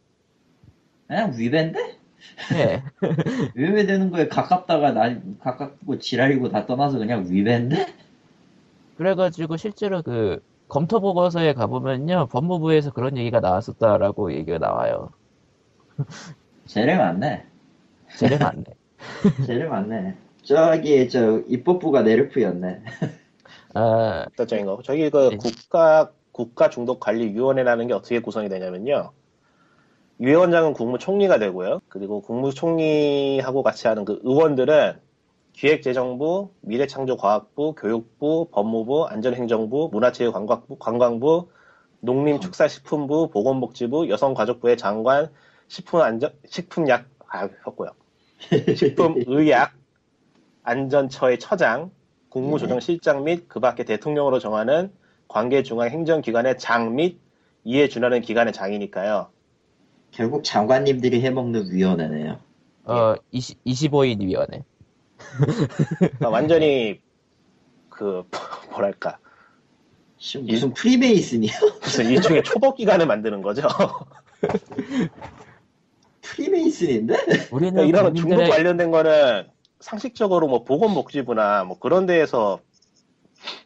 [1.07, 1.97] 그냥 위배인데?
[2.51, 2.83] 네.
[3.55, 7.85] 위배되는 거에 가깝다가 난 가깝고 지랄이고 다 떠나서 그냥 위배인데?
[8.97, 15.11] 그래가지고 실제로 그 검토 보고서에 가보면요, 법무부에서 그런 얘기가 나왔었다라고 얘기가 나와요.
[16.65, 17.45] 죄를 많네.
[18.15, 18.63] 제일 많네.
[19.45, 20.15] 죄를 많네.
[20.43, 22.81] 저기 저 입법부가 네르프였네.
[23.73, 24.79] 아, 어떤 거.
[24.83, 25.37] 저기 그 네.
[25.37, 29.11] 국가 국가 중독 관리 위원회라는 게 어떻게 구성이 되냐면요.
[30.19, 31.81] 위원장은 국무총리가 되고요.
[31.89, 34.99] 그리고 국무총리하고 같이 하는 그 의원들은
[35.53, 41.49] 기획재정부, 미래창조과학부, 교육부, 법무부, 안전행정부, 문화체육관광부, 관광부,
[42.01, 45.31] 농림축산식품부, 보건복지부, 여성가족부의 장관,
[45.67, 47.89] 식품안전, 식품약, 아, 혔고요.
[48.75, 49.73] 식품의약,
[50.63, 51.91] 안전처의 처장,
[52.30, 54.91] 국무조정실장 및 그 밖에 대통령으로 정하는
[55.28, 57.19] 관계중앙행정기관의 장 및
[57.63, 59.30] 이에 준하는 기관의 장이니까요.
[60.11, 62.39] 결국 장관님들이 해먹는 위원회네요.
[62.86, 64.63] 어, 20, 25인 위원회.
[65.99, 67.01] 그러니까 완전히
[67.89, 68.23] 그
[68.71, 69.17] 뭐랄까
[70.17, 71.51] 씨, 무슨 프리메이슨이야?
[71.82, 73.67] 무슨 일종의 초법기관을 만드는 거죠.
[76.38, 77.15] 프리메이슨인데?
[77.51, 79.47] 우리는 그러니까 이런 중독 국민들의 관련된 거는
[79.79, 82.59] 상식적으로 뭐 보건 복지부나 뭐 그런 데에서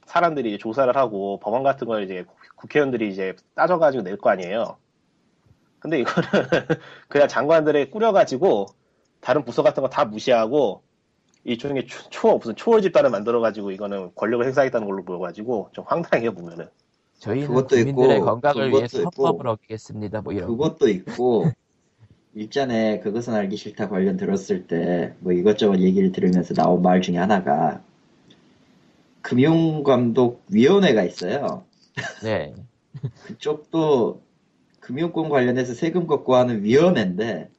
[0.06, 4.78] 사람들이 이제 조사를 하고 법안 같은 걸 이제 국회의원들이 이제 따져가지고 낼 거 아니에요.
[5.80, 6.28] 근데 이거는
[7.10, 8.68] 그냥 장관들이 꾸려가지고
[9.20, 10.84] 다른 부서 같은 거 다 무시하고
[11.44, 16.68] 일종의 초, 초- 무슨 초월 집단을 만들어가지고 이거는 권력을 행사하겠다는 걸로 보여가지고 좀 황당해요 보면은.
[17.20, 20.22] 저희는 그것도 국민들의 있고, 건강을 있고, 헌법을 어기겠습니다.
[20.22, 20.48] 뭐 이런.
[20.48, 20.56] 거.
[20.56, 21.46] 그것도 있고
[22.34, 27.82] 일전에 그것은 알기 싫다 관련 들었을 때 뭐 이것저것 얘기를 들으면서 나온 말 중에 하나가
[29.22, 31.64] 금융감독위원회가 있어요.
[32.24, 32.54] 네.
[33.26, 34.22] 그쪽도
[34.80, 37.50] 금융권 관련해서 세금 걷고 하는 위원회인데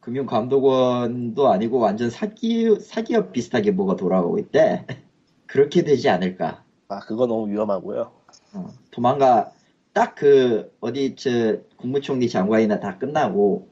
[0.00, 4.84] 금융감독원도 아니고 완전 사기 사기업 비슷하게 뭐가 돌아가고 있대.
[5.46, 6.64] 그렇게 되지 않을까.
[6.88, 8.10] 아 그거 너무 위험하고요.
[8.54, 9.52] 어, 도망가
[9.92, 13.68] 딱 그 어디 저 국무총리 장관이나 다 끝나고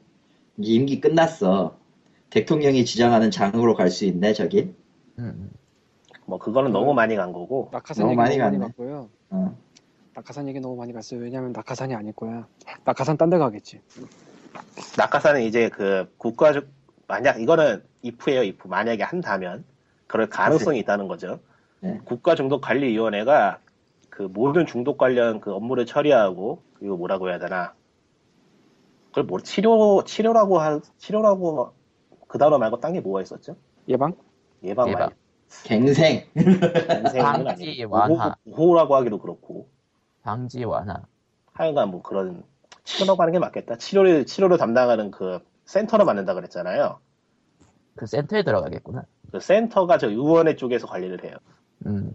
[0.57, 1.77] 임기 끝났어.
[2.29, 4.73] 대통령이 지정하는 장으로 갈 수 있네 저기.
[5.19, 5.51] 음.
[6.25, 7.69] 뭐 그거는 너무 많이 간 거고.
[7.71, 8.59] 낙하산 너무 얘기 많이 많이.
[8.59, 9.09] 갔고요.
[9.29, 9.57] 어.
[10.15, 11.19] 낙하산 얘기 너무 많이 갔어요.
[11.19, 12.47] 왜냐면 낙하산이 아닐 거야.
[12.83, 13.79] 낙하산 딴 데 가겠지.
[14.97, 16.53] 낙하산은 이제 그 국가
[17.07, 19.63] 만약 이거는 if예요 if 만약에 한다면
[20.07, 21.39] 그럴 가능성이 있다는 거죠.
[21.81, 21.99] 네.
[22.05, 23.59] 국가중독관리위원회가
[24.09, 27.73] 그 모든 중독 관련 그 업무를 처리하고 이거 뭐라고 해야 되나
[29.15, 31.71] 그걸 뭐 치료 치료라고 할 치료라고
[32.27, 33.55] 그 단어 말고 딴 게 뭐가 있었죠?
[33.87, 34.13] 예방?
[34.61, 34.99] 예방 예방.
[34.99, 35.15] 말고
[35.63, 36.25] 갱생.
[36.35, 38.35] 인생은 방지, 아니고 완화.
[38.43, 39.69] 보호, 보호 라고 하기도 그렇고
[40.21, 41.01] 방지 완화.
[41.53, 42.43] 하여간 뭐 그런
[42.83, 43.77] 치료라고 하는 게 맞겠다.
[43.77, 46.99] 치료를 치료를 담당하는 그 센터를 만든다 그랬잖아요.
[47.95, 49.05] 그 센터에 들어가겠구나.
[49.31, 51.37] 그 센터가 저 의원회 쪽에서 관리를 해요.
[51.85, 52.13] 음.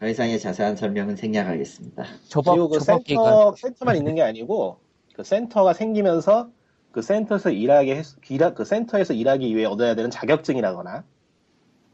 [0.00, 2.04] 더 이상의 자세한 설명은 생략하겠습니다.
[2.28, 3.24] 초법, 그리고 그 초법 기간.
[3.26, 4.84] 센터 센터만 있는 게 아니고
[5.16, 6.50] 그 센터가 생기면서
[6.92, 11.04] 그 센터에서 일하게 했, 일하- 그 센터에서 일하기 위해 얻어야 되는 자격증이라거나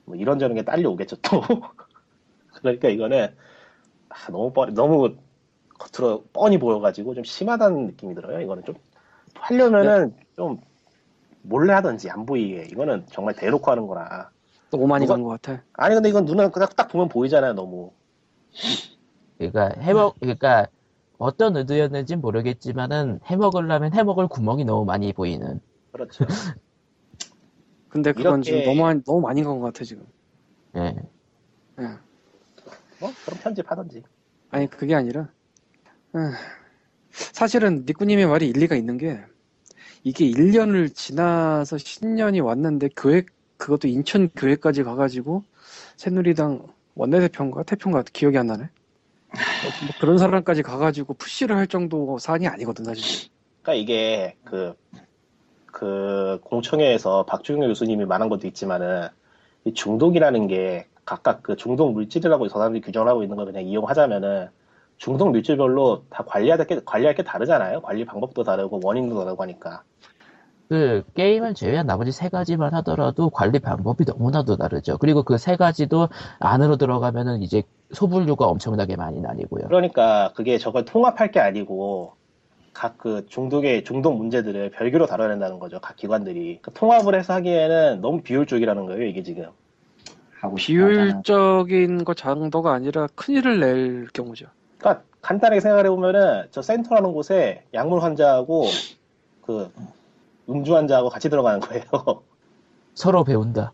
[0.07, 1.43] 뭐 이런저런 게 딸려오겠죠 또.
[2.63, 3.35] 그러니까 이거는
[4.11, 5.17] 아, 너무 뻔 너무
[5.79, 8.41] 겉으로 뻔히 보여가지고 좀 심하다는 느낌이 들어요.
[8.41, 8.77] 이거는 좀
[9.37, 10.61] 하려면은 좀
[11.43, 14.31] 몰래 하든지 안 보이게 이거는 정말 대놓고 하는 거라.
[14.71, 15.63] 너무 많이 간 것 같아.
[15.75, 17.93] 아니 근데 이건 눈에 그냥 딱 보면 보이잖아요 너무.
[19.39, 20.67] 그러니까 해먹, 그러니까
[21.23, 25.61] 어떤 의도였는지 모르겠지만은 해먹으려면 해먹을 구멍이 너무 많이 보이는.
[25.93, 26.25] 그렇죠.
[27.89, 30.05] 근데 그건 이렇게- 지금 너무, 많이- 너무 많이 간 것 같아, 지금.
[30.77, 30.97] 예.
[31.79, 31.85] 예.
[33.01, 34.03] 뭐 그럼 편집하든지.
[34.51, 35.29] 아니, 그게 아니라,
[36.17, 36.19] 에,
[37.11, 39.21] 사실은 니꾸님의 말이 일리가 있는 게,
[40.05, 43.23] 이게 1년을 지나서 신년이 왔는데, 교회,
[43.59, 45.45] 그것도 인천 교회까지 가가지고,
[45.97, 47.63] 새누리당 원내대표인가?
[47.63, 48.03] 대표인가?
[48.13, 48.69] 기억이 안 나네.
[49.63, 53.31] 뭐 그런 사람까지 가가지고 푸시를 할 정도 사안이 아니거든, 사실.
[53.63, 54.75] 그러니까 이게 그,
[55.67, 59.09] 그 공청회에서 박주경 교수님이 말한 것도 있지만은
[59.65, 64.49] 이 중독이라는 게 각각 그 중독 물질이라고 저 사람들이 규정을 하고 있는 걸 그냥 이용하자면은
[64.99, 67.81] 중독 물질별로 다 관리할 게, 관리할 게 다르잖아요.
[67.83, 69.83] 관리 방법도 다르고 원인도 다르고 하니까.
[70.73, 74.97] 그 게임을 제외한 나머지 세 가지만 하더라도 관리 방법이 너무나도 다르죠.
[74.97, 76.09] 그리고 그 세 가지도
[76.39, 77.63] 안으로 들어가면은 이제
[77.93, 79.65] 소분류가 엄청나게 많이 나뉘고요.
[79.67, 82.15] 그러니까 그게 저걸 통합할 게 아니고
[82.73, 85.79] 각 그 중독의 중독 문제들을 별개로 다뤄야 된다는 거죠.
[85.79, 86.61] 각 기관들이.
[86.63, 89.03] 그 통합을 해서 하기에는 너무 비효율적이라는 거예요.
[89.03, 89.49] 이게 지금.
[90.57, 94.47] 비효율적인 것 정도가 아니라 큰 일을 낼 경우죠.
[94.79, 98.65] 그러니까 간단하게 생각해 보면은 저 센터라는 곳에 약물 환자하고
[99.43, 99.71] 그
[100.49, 101.85] 음주 환자하고 같이 들어가는 거예요.
[102.95, 103.73] 서로 배운다.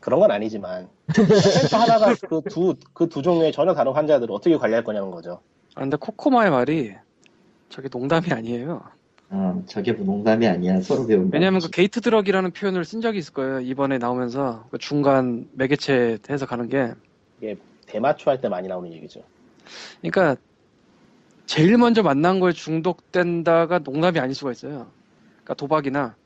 [0.00, 4.84] 그런 건 아니지만 센터 하나가 그 두 그 두 종류의 전혀 다른 환자들을 어떻게 관리할
[4.84, 5.40] 거냐는 거죠.
[5.74, 6.94] 아, 근데 코코마의 말이
[7.68, 8.82] 저게 농담이 아니에요.
[9.30, 10.80] 어, 저게 뭐 농담이 아니야.
[10.80, 11.70] 서로 배운 왜냐하면 그.
[11.70, 13.60] gate drug이라는 표현을 쓴 적이 있을 거예요.
[13.60, 16.94] 이번에 나오면서 그 중간 매개체 해서 가는 게.
[17.86, 19.20] 대마초 할 때 많이 나오는 얘기죠.
[20.00, 20.36] 그러니까
[21.46, 24.86] 제일 먼저 만난 거에 중독된다가 농담이 아닐 수가 있어요.
[25.46, 26.16] 그러니까 도박이나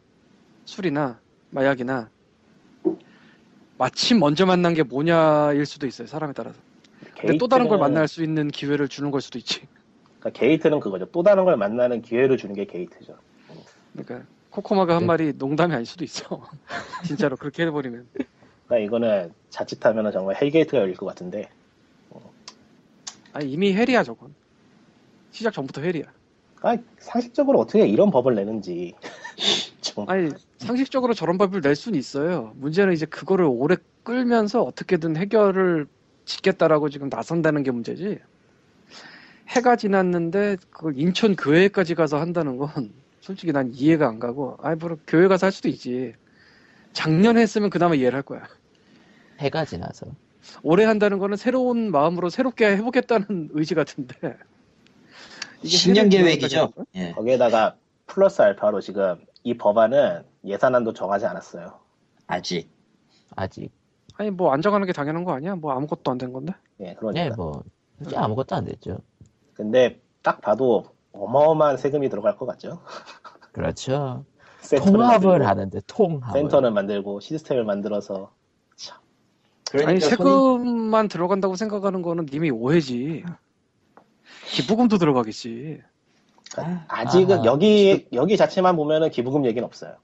[0.65, 2.09] 술이나 마약이나
[3.77, 6.07] 마침 먼저 만난 게 뭐냐일 수도 있어요.
[6.07, 6.59] 사람에 따라서.
[7.19, 9.67] 근데 또 다른 걸 게이트는- 만날 수 있는 기회를 주는 걸 수도 있지.
[10.21, 11.05] 그러니까 게이트는 그거죠.
[11.13, 13.15] 또 다른 걸 만나는 기회를 주는 게 게이트죠.
[13.93, 15.07] 그러니까 코코마가 한 네.
[15.07, 16.43] 말이 농담이 아닐 수도 있어.
[17.07, 18.07] 진짜로 그렇게 해버리면.
[18.67, 21.51] 그러니까 이거는 자칫하면 정말 hell gate가 열릴 것 같은데
[23.33, 24.35] 아니 이미 hell이야 저건.
[25.31, 26.05] 시작 전부터 헬이야.
[26.63, 28.95] 아, 상식적으로 어떻게 이런 법을 내는지
[29.81, 32.53] 좀 아니 상식적으로 저런 법을 낼 수는 있어요.
[32.57, 35.87] 문제는 이제 그거를 오래 끌면서 어떻게든 해결을
[36.25, 38.19] 짓겠다라고 지금 나선다는 게 문제지.
[39.49, 44.97] 해가 지났는데 그걸 인천 교회까지 가서 한다는 건 솔직히 난 이해가 안 가고 아이 뭐
[45.07, 46.15] 교회 가서 할 수도 있지.
[46.93, 48.43] 작년 했으면 그나마 이해를 할 거야.
[49.39, 50.07] 해가 지나서.
[50.63, 54.37] 올해 한다는 거는 새로운 마음으로 새롭게 해보겠다는 의지 같은데.
[55.63, 56.73] 이게 신년 계획이죠.
[56.95, 57.13] 예.
[57.13, 61.79] 거기에다가 플러스 알파로 지금 이 법안은 예산안도 정하지 않았어요.
[62.27, 62.71] 아직.
[63.37, 63.71] 아직.
[64.17, 65.55] 아니 뭐 안정하는 게 당연한 거 아니야?
[65.55, 66.53] 뭐 아무것도 안 된 건데.
[66.81, 67.25] 예, 그러니까.
[67.25, 67.63] 네, 뭐,
[67.99, 68.99] 솔직히 아무것도 안 됐죠.
[69.55, 72.81] 근데 딱 봐도 어마어마한 세금이 들어갈 것 같죠.
[73.53, 74.25] 그렇죠.
[74.79, 76.41] 통합을 만들고, 하는데, 통합을.
[76.41, 78.31] 센터는 만들고 시스템을 만들어서
[79.71, 83.25] 그러니까 아니 손이- 세금만 들어간다고 생각하는 거는 이미 오해지.
[84.53, 85.81] 기부금도 들어가겠지.
[86.53, 87.45] 그러니까 아직은 아하.
[87.45, 89.97] 여기 여기 자체만 보면은 기부금 얘기는 없어요.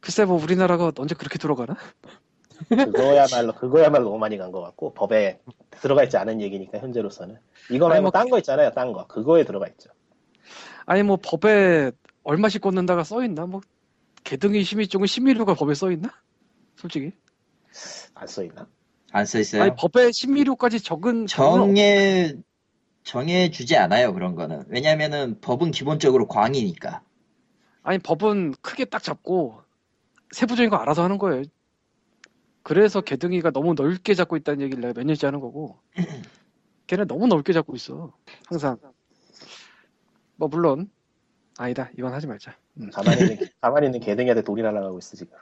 [0.00, 1.76] 글쎄 뭐 우리나라가 언제 그렇게 들어가나?
[2.68, 5.40] 그거야말로 그거야말로 너무 많이 간 것 같고 법에
[5.82, 7.38] 들어가 있지 않은 얘기니까 현재로서는
[7.70, 9.06] 이거 아니, 말고 뭐 딴거 있잖아요, 딴 거.
[9.06, 9.90] 그거에 들어가 있죠.
[10.86, 11.90] 아니 뭐 법에
[12.22, 13.46] 얼마씩 꽂는다가 써 있나?
[13.46, 13.60] 뭐
[14.24, 16.10] 개등이 심의 쪽은 심의료가 법에 써 있나?
[16.76, 17.12] 솔직히.
[18.14, 18.66] 안 써 있나?
[19.12, 19.62] 안 써 있어요.
[19.62, 22.34] 아니 법에 심의료까지 적은 정해
[23.06, 24.64] 정해주지 않아요 그런 거는.
[24.68, 27.02] 왜냐면은 법은 기본적으로 광이니까.
[27.84, 29.62] 아니 법은 크게 딱 잡고
[30.32, 31.44] 세부적인 거 알아서 하는 거예요.
[32.64, 35.78] 그래서 개등이가 너무 넓게 잡고 있다는 얘기를 내가 몇 년째 하는 거고
[36.88, 38.12] 걔는 너무 넓게 잡고 있어.
[38.46, 38.76] 항상.
[40.34, 40.90] 뭐 물론
[41.58, 41.90] 아니다.
[41.96, 42.56] 이건 하지 말자.
[42.80, 42.90] 음.
[42.90, 45.38] 가만히 있는 가만히 있는 개등이한테 돌이 날아가고 있어 지금.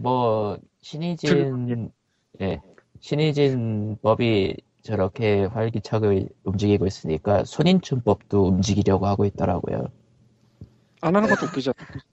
[0.00, 1.92] 뭐 신의진
[2.40, 2.58] 예
[3.00, 4.56] 신의진 법이
[4.86, 9.88] 저렇게 활기차게 움직이고 있으니까 손인춘법도 움직이려고 하고 있더라고요.
[11.02, 11.72] 안 하는 것도 웃기죠.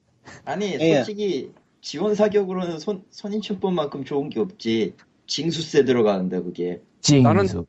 [0.45, 0.95] 아니 예.
[0.97, 1.51] 솔직히
[1.81, 4.95] 지원 사격으로는 손 손인춘법만큼 좋은 게 없지.
[5.27, 6.81] 징수세 들어가는데 그게.
[7.01, 7.65] 징수.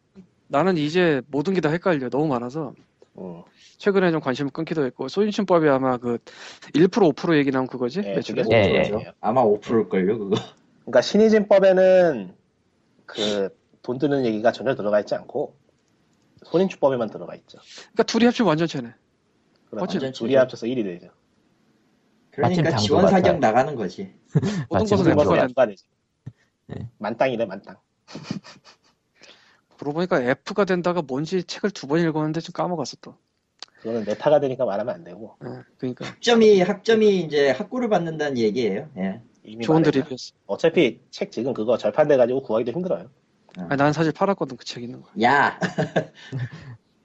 [0.48, 2.08] 나는 이제 모든 게 다 헷갈려.
[2.08, 2.74] 너무 많아서
[3.18, 3.42] 음.
[3.78, 6.18] 최근에 좀 관심을 끊기도 했고 소인춘법이 아마 그
[6.74, 8.42] 1% 5% 얘기 나온 그거지 예, 매출에.
[8.42, 9.12] 그게 예, 예.
[9.20, 10.36] 아마 5%일걸요 그거.
[10.84, 12.34] 그러니까 신의진법에는
[13.06, 13.48] 그
[13.84, 15.54] 돈 드는 얘기가 전혀 들어가 있지 않고
[16.46, 17.58] 손인주법에만 들어가 있죠.
[17.92, 18.92] 그러니까 둘이 합치면 완전체네.
[19.66, 21.10] 그럼 완전 둘이 합쳐서 1이 되죠.
[22.30, 23.38] 그러니까 지원 사격.
[23.38, 24.14] 나가는 거지.
[25.14, 25.42] 거야.
[25.42, 25.84] 엠파가 F가 되죠.
[26.66, 26.88] 네.
[26.98, 27.76] 만땅이네 만땅.
[29.78, 33.16] 그러고 보니까 F가 된다가 뭔지 책을 두 번 읽었는데 좀 까먹었어 또.
[33.80, 38.88] 그거는 네타가 되니까 말하면 안 되고 예, 그러니까 학점이 학점이 이제 학고를 받는다는 얘기예요.
[38.96, 39.20] 예.
[39.62, 39.82] 좋은.
[39.82, 40.32] 드립이었어.
[40.46, 43.10] 어차피 책 지금 그거 절판돼 가지고 구하기도 힘들어요.
[43.58, 45.08] 아니, 난 사실 팔았거든 그 책 있는 거.
[45.22, 45.58] 야,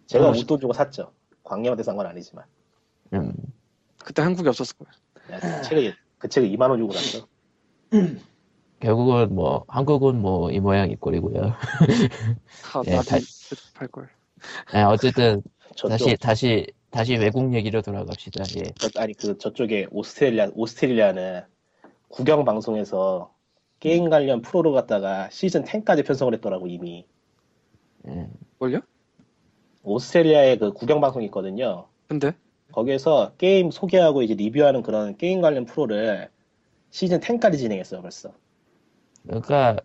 [0.07, 1.11] 제가 어, 웃돈 주고 샀죠.
[1.43, 2.45] 광님한테 산 건 아니지만
[3.13, 3.33] 음,
[4.03, 4.89] 그때 한국에 없었을 거야.
[5.27, 7.27] 내가 책을 그 책을 2만 원 주고 샀어.
[8.79, 11.41] 결국은 뭐 한국은 뭐 이 모양 이 꼴이고요.
[12.63, 13.17] 하, 예, 나도 다-
[13.75, 14.09] 팔 걸.
[14.73, 15.41] 예, 어쨌든
[15.75, 18.43] 저쪽 다시 다시 다시 외국 얘기로 돌아갑시다.
[18.57, 18.63] 예.
[18.79, 21.43] 저- 아니 그 저쪽에 오스트레일리아 오스트레일리아는
[22.09, 23.33] 국영 방송에서
[23.79, 27.05] 게임 관련 프로를 갖다가 시즌 10까지 편성을 했더라고 이미.
[28.07, 28.29] 예.
[28.59, 28.79] 뭘요?
[29.83, 31.87] 오스트레일리아에 그 국영 방송이 있거든요.
[32.07, 32.33] 근데
[32.71, 36.29] 거기에서 게임 소개하고 이제 리뷰하는 그런 게임 관련 프로를
[36.91, 38.33] 시즌 10까지 진행했어요 벌써.
[39.23, 39.77] 그러니까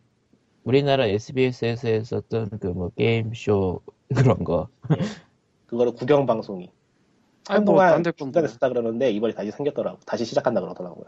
[0.65, 3.81] 우리나라 SBS에서 했었던 그 뭐 게임 쇼
[4.15, 4.69] 그런 거.
[5.67, 8.49] 그거를 국영 방송이 뭐 한동안 중단에 뭐.
[8.49, 10.01] 썼다 그러는데 이번에 다시 생겼더라고.
[10.07, 11.07] 다시 시작한다 그러더라고요.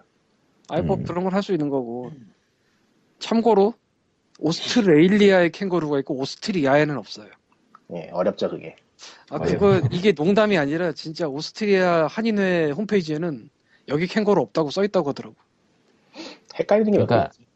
[0.68, 1.04] 아니 뭐 음.
[1.04, 2.10] 그런 걸 할 수 있는 거고.
[3.18, 3.74] 참고로
[4.38, 7.28] 오스트레일리아의 캥거루가 있고 오스트리아에는 없어요.
[7.94, 8.76] 예, 어렵죠 그게.
[9.30, 9.38] 아.
[9.38, 13.48] 그거 이게 농담이 아니라 진짜 오스트리아 한인회 홈페이지에는
[13.88, 15.36] 여기 캥거루 없다고 써 있다고 하더라고.
[16.58, 17.46] 헷갈리는 게 그러니까 있지.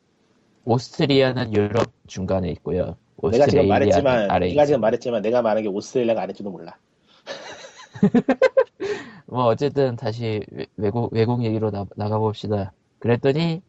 [0.65, 2.97] 오스트리아는 유럽 중간에 있고요.
[3.31, 4.67] 내가 지금 말했지만 아래 네가.
[4.67, 6.77] 지금 말했지만 내가 말한 게 오스트레일리아가 아닐지도 몰라.
[9.27, 12.73] 뭐 어쨌든 다시 외- 외국 외국 얘기로 나, 나가 봅시다.
[12.99, 13.63] 그랬더니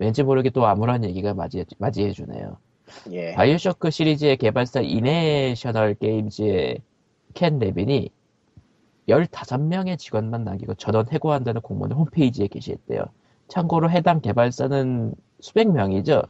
[0.00, 2.56] 왠지 모르게 또 아무런 얘기가 맞이해 맞이해 주네요.
[3.12, 3.34] 예.
[3.34, 6.80] 바이오쇼크 시리즈의 개발사 이내셔널 게임즈의
[7.34, 8.10] 켄 레빈이
[9.08, 13.04] 15명의 직원만 남기고 전원 해고한다는 공문을 홈페이지에 게시했대요.
[13.48, 16.22] 참고로 해당 개발사는 수백 명이죠.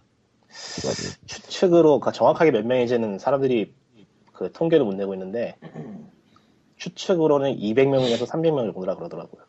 [0.51, 0.97] 직원이.
[1.27, 3.73] 추측으로 그 정확하게 몇 명인지는 사람들이
[4.33, 5.57] 그 통계를 못 내고 있는데
[6.77, 9.43] 추측으로는 200명에서 300명을 보느라 그러더라고요.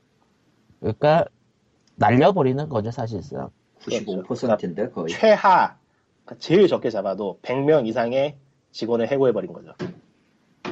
[0.80, 1.26] 그러니까
[1.96, 3.50] 날려버리는 거죠 사실상.
[3.82, 5.10] 95%인데 거의.
[5.10, 5.76] 최하
[6.26, 8.36] 그러니까 제일 적게 잡아도 100명 이상의
[8.72, 9.74] 직원을 해고해버린 거죠.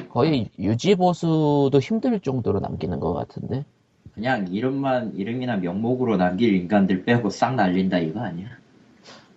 [0.08, 3.64] 거의 유지 보수도 힘들 정도로 남기는 것 같은데.
[4.14, 8.48] 그냥 이름만 이름이나 명목으로 남길 인간들 빼고 싹 날린다 이거 아니야?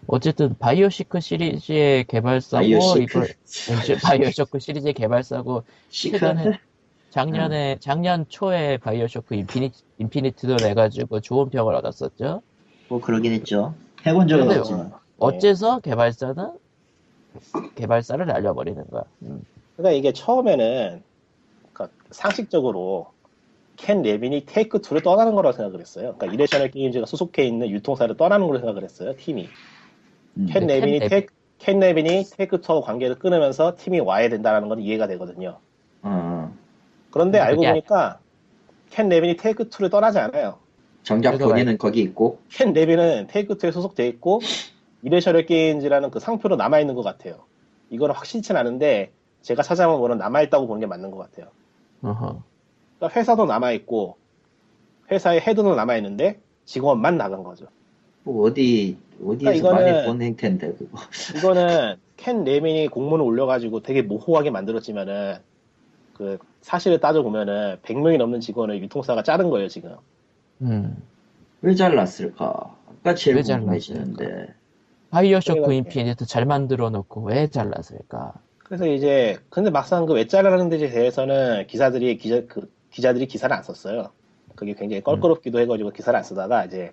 [0.07, 3.33] 어쨌든 BioShock 시리즈의 개발사고 BioShock
[4.03, 5.63] BioShock 시리즈의 개발사고?
[5.89, 6.59] 최근에
[7.11, 12.41] 작년에 작년 초에 BioShock Infini, Infinite도 내가지고 좋은 평을 얻었었죠.
[12.93, 13.73] 뭐 그러긴 했죠.
[14.05, 14.59] 해본 적은.
[14.59, 14.91] 없지만.
[15.17, 16.51] 어째서 개발사는
[17.73, 19.03] 개발사를 날려버리는 거야.
[19.23, 19.43] 음.
[19.75, 21.01] 그러니까 이게 처음에는
[21.73, 23.07] 그러니까 상식적으로
[23.77, 26.13] 켄 레빈이 Take 2를 떠나는 거라고 생각을 했어요.
[26.15, 29.15] 그러니까 Irrational Games가 소속해 있는 유통사를 떠나는 걸로 생각을 했어요.
[29.17, 29.49] 팀이.
[30.37, 30.45] 음.
[30.51, 34.79] 켄 네, 레빈이 켄 Take 켄 레빈이 Take 2하고 관계를 끊으면서 팀이 와야 된다는 건
[34.79, 35.57] 이해가 되거든요.
[36.03, 36.53] 어,
[37.09, 38.19] 그런데 근데 알고 보니까
[38.91, 40.62] 켄 레빈이 테이크 2를 떠나지 않아요.
[41.03, 44.39] 정작 본인은 거기 있고 켄 레빈은 테이크 2에 소속돼 있고
[45.03, 47.41] 이레셔널 게임즈라는 그 상표로 남아 있는 것 같아요.
[47.89, 51.47] 이거는 확실치는 않은데 제가 찾아본 거는 남아 있다고 보는 게 맞는 것 같아요.
[52.99, 54.15] 그러니까 회사도 남아 있고
[55.11, 57.65] 회사의 헤드도 남아 있는데 직원만 나간 거죠.
[58.23, 60.97] 뭐 어디 어디에서 그러니까 이거는- 많이 본 행태인데 그거.
[61.37, 65.35] 이거는 켄 레민이 공문을 올려가지고 되게 모호하게 만들었지만은
[66.13, 69.95] 그 사실을 따져 보면은 100명이 넘는 직원을 유통사가 자른 거예요 지금.
[70.63, 70.97] 음.
[71.61, 72.75] 왜 잘랐을까?
[72.99, 74.47] 아까 제일 왜 궁금해지는데.
[75.11, 75.71] 바이오쇼크 그래가지고.
[75.73, 78.33] 인피니트 잘 만들어 놓고 왜 잘랐을까?
[78.59, 84.09] 그래서 이제 근데 막상 그왜 데에 대해서는 기사들이 기자 그 기자들이 기사를 안 썼어요.
[84.55, 86.91] 그게 굉장히 껄끄럽기도 해가지고 기사를 안 쓰다가 이제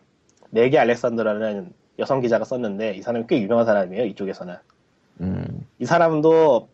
[0.53, 4.57] 레게 알렉산더라는 여성 기자가 썼는데 이 사람이 꽤 유명한 사람이에요 이쪽에서는
[5.21, 6.69] 음, 이 사람도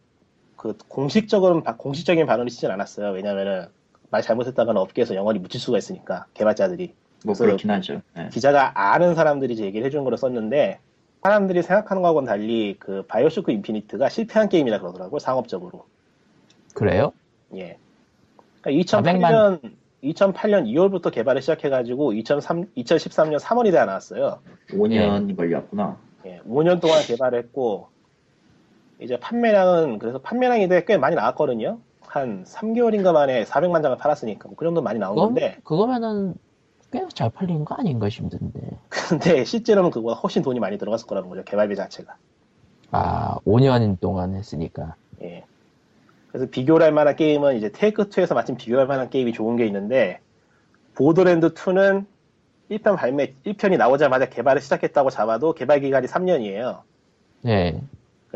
[0.56, 3.66] 그 공식적으로는 바- 공식적인 발언을 쓰진 않았어요 왜냐면은
[4.10, 6.94] 말 잘못했다가는 업계에서 영원히 묻힐 수가 있으니까 개발자들이
[7.24, 8.02] 뭐 그렇긴 하죠.
[8.18, 8.28] 예.
[8.28, 10.78] 기자가 아는 사람들이 이제 얘기를 해준 거를 썼는데
[11.22, 15.84] 사람들이 생각하는 거하고는 달리 그 바이오쇼크 인피니트가 실패한 게임이라 그러더라고요 상업적으로
[16.74, 17.12] 그래요?
[17.54, 17.78] 예.
[18.60, 19.60] 그러니까 2008년
[20.04, 24.38] 2008년 2월부터 개발을 시작해가지고 2003, 2013년 3월이 돼야 나왔어요.
[24.70, 25.96] 5년이 걸렸구나.
[26.26, 27.88] 예, 5년 동안 개발했고
[29.00, 31.78] 이제 판매량은 그래서 판매량이 꽤 많이 나왔거든요.
[32.08, 36.34] 한 3개월인가 만에 400만 장을 팔았으니까 뭐 그 정도 많이 나온 그거, 건데 그거면은
[36.92, 38.60] 꽤 잘 팔린 거 아닌가 싶던데.
[38.88, 42.16] 근데 실제로는 그거보다 훨씬 돈이 많이 들어갔을 거라는 거죠 개발비 자체가.
[42.92, 44.94] 아, 5년 동안 했으니까.
[45.22, 45.44] 예.
[46.28, 50.20] 그래서 비교를 할 만한 게임은 이제 Take 2에서 마침 비교할 만한 게임이 좋은 게 있는데,
[50.94, 52.06] Borderlands 2는
[52.70, 56.82] 1편 발매, 1편이 나오자마자 개발을 시작했다고 잡아도 개발 기간이 3년이에요.
[57.42, 57.80] 네.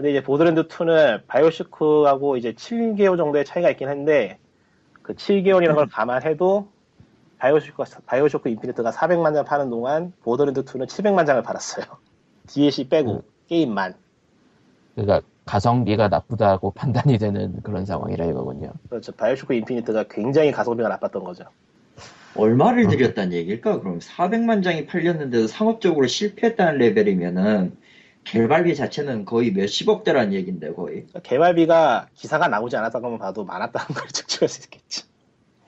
[0.00, 4.38] 근데 이제 Borderlands 2는 BioShock하고 이제 7개월 정도의 차이가 있긴 한데,
[5.02, 6.68] 그 7개월이라는 걸 감안해도,
[7.36, 11.84] BioShock, BioShock Infinite가 400만 장 파는 동안, Borderlands 2는 700만 장을 팔았어요.
[12.48, 13.20] DLC 빼고, 음.
[13.48, 13.92] 게임만.
[14.94, 18.72] 그러니까 가성비가 나쁘다고 판단이 되는 그런 상황이라 이거군요.
[18.88, 19.12] 그렇죠.
[19.12, 21.44] 바이오쇼크 인피니트가 굉장히 가성비가 나빴던 거죠.
[22.34, 22.88] 얼마를 어.
[22.88, 23.80] 들였다는 얘기일까?
[23.80, 27.76] 그럼 400만 장이 팔렸는데도 상업적으로 실패했다는 레벨이면은
[28.24, 31.06] 개발비 자체는 거의 몇십억 대라는 얘긴데 거의.
[31.22, 35.04] 개발비가 기사가 나오지 않았다고만 봐도 많았다는 걸 측정할 수 있겠지.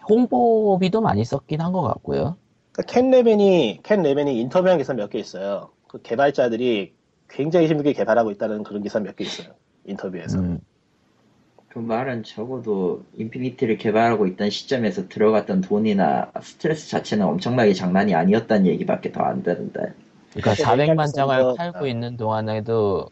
[0.08, 2.36] 홍보비도 많이 썼긴 한 것 같고요.
[2.72, 5.70] 그러니까 켄 레벤이 켄 레벤이 인터뷰한 기사 몇 개 있어요.
[5.88, 6.94] 그 개발자들이
[7.28, 9.54] 굉장히 힘들게 개발하고 있다는 그런 기사 몇 개 있어요.
[9.84, 10.38] 인터뷰에서.
[10.38, 10.60] 음,
[11.68, 19.12] 그 말은 적어도 인피니티를 개발하고 있던 시점에서 들어갔던 돈이나 스트레스 자체는 엄청나게 장난이 아니었다는 얘기밖에
[19.12, 19.94] 더 안 되는데.
[20.32, 21.86] 그러니까 사실 400만 장을 팔고 아.
[21.86, 23.08] 있는 동안에도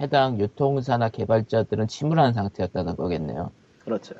[0.00, 3.50] 해당 유통사나 개발자들은 침울한 상태였다는 거겠네요.
[3.84, 4.14] 그렇죠.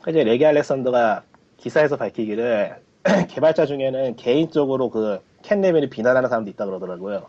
[0.00, 1.24] 그러니까 이제 리 알렉산더가
[1.56, 2.76] 기사에서 밝히기를
[3.28, 7.26] 개발자 중에는 개인적으로 그 켄 레빈을 비난하는 사람도 있다 그러더라고요.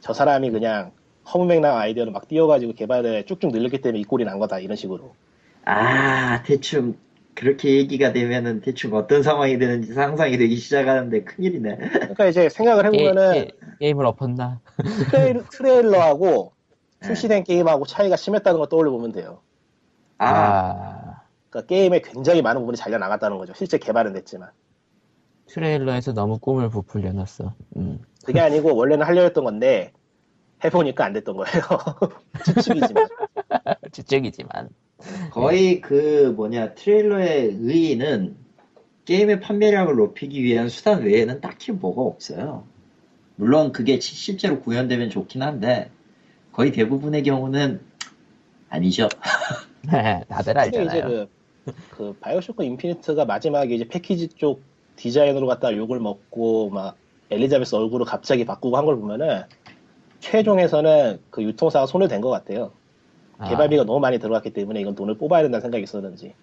[0.00, 0.92] 저 사람이 그냥
[1.32, 5.14] 허무맹랑 아이디어를 막 띄워가지고 개발을 쭉쭉 늘렸기 때문에 이 꼴이 난 거다 이런 식으로.
[5.64, 6.96] 아 대충
[7.38, 11.76] 그렇게 얘기가 되면은 대충 어떤 상황이 되는지 상상이 되기 시작하는데 큰일이네.
[11.76, 14.60] 그러니까 이제 생각을 해보면은 게, 임을 엎었나?
[15.12, 16.52] 트레일, 트레일러하고
[17.00, 17.06] 네.
[17.06, 19.40] 출시된 게임하고 차이가 심했다는 걸 떠올려 보면 돼요.
[20.18, 23.52] 아, 아, 그러니까 게임에 굉장히 많은 부분이 잘려 나갔다는 거죠.
[23.54, 24.50] 실제 개발은 됐지만.
[25.46, 27.54] 트레일러에서 너무 꿈을 부풀려 놨어.
[27.76, 28.00] 음.
[28.24, 29.92] 그게 아니고 원래는 하려 했던 건데
[30.64, 31.62] 해보니까 안 됐던 거예요.
[32.44, 33.06] 추측이지만.
[33.92, 34.70] 주적이지만.
[35.30, 38.36] 거의 그 뭐냐 트레일러의 의의는
[39.04, 42.64] 게임의 판매량을 높이기 위한 수단 외에는 딱히 뭐가 없어요.
[43.36, 45.90] 물론 그게 치- 실제로 구현되면 좋긴 한데
[46.52, 47.80] 거의 대부분의 경우는
[48.68, 49.08] 아니죠.
[50.28, 51.26] 다들 근데 이제 알잖아요.
[51.64, 54.62] 그, 그 바이오쇼크 인피니트가 마지막에 이제 패키지 쪽
[54.96, 56.96] 디자인으로 갖다 욕을 먹고 막
[57.30, 59.42] 엘리자베스 얼굴을 갑자기 바꾸고 한 걸 보면은
[60.20, 62.72] 최종에서는 그 유통사가 손을 댄 것 같아요.
[63.38, 66.34] 아, 개발비가 너무 많이 들어갔기 때문에 이건 돈을 뽑아야 된다는 생각이 있었는지.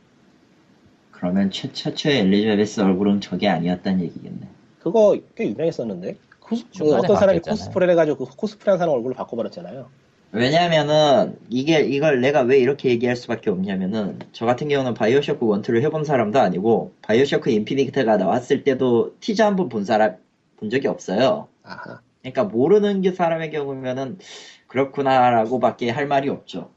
[1.11, 4.47] 그러면 최, 최초의 엘리자베스 얼굴은 저게 아니었다는 얘기겠네.
[4.79, 6.17] 그거 꽤 유명했었는데.
[6.39, 7.39] 그 어떤 사람이.
[7.39, 9.87] 코스프레를 해가지고 그 코스프레한 사람 얼굴을 바꿔버렸잖아요.
[10.31, 15.81] 왜냐면은 이게 이걸 내가 왜 이렇게 얘기할 수밖에 없냐면은 저 같은 경우는 BioShock 1, 2를
[15.81, 20.17] 해본 사람도 아니고 BioShock Infinite가 나왔을 때도 티저 한 번 본 사람
[20.57, 21.47] 본 적이 없어요.
[21.63, 22.01] 아하.
[22.21, 24.19] 그러니까 모르는 게 사람의 경우면은
[24.67, 26.69] 그렇구나라고밖에 할 말이 없죠.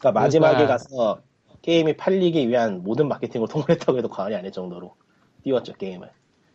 [0.00, 1.20] 그러니까 마지막에 그러니까- 가서
[1.62, 3.48] 게임이 팔리기 위한 모든 마케팅을
[3.86, 4.94] 동원했다고 해도 과언이 아닐 정도로
[5.42, 6.10] 띄웠죠 게임을.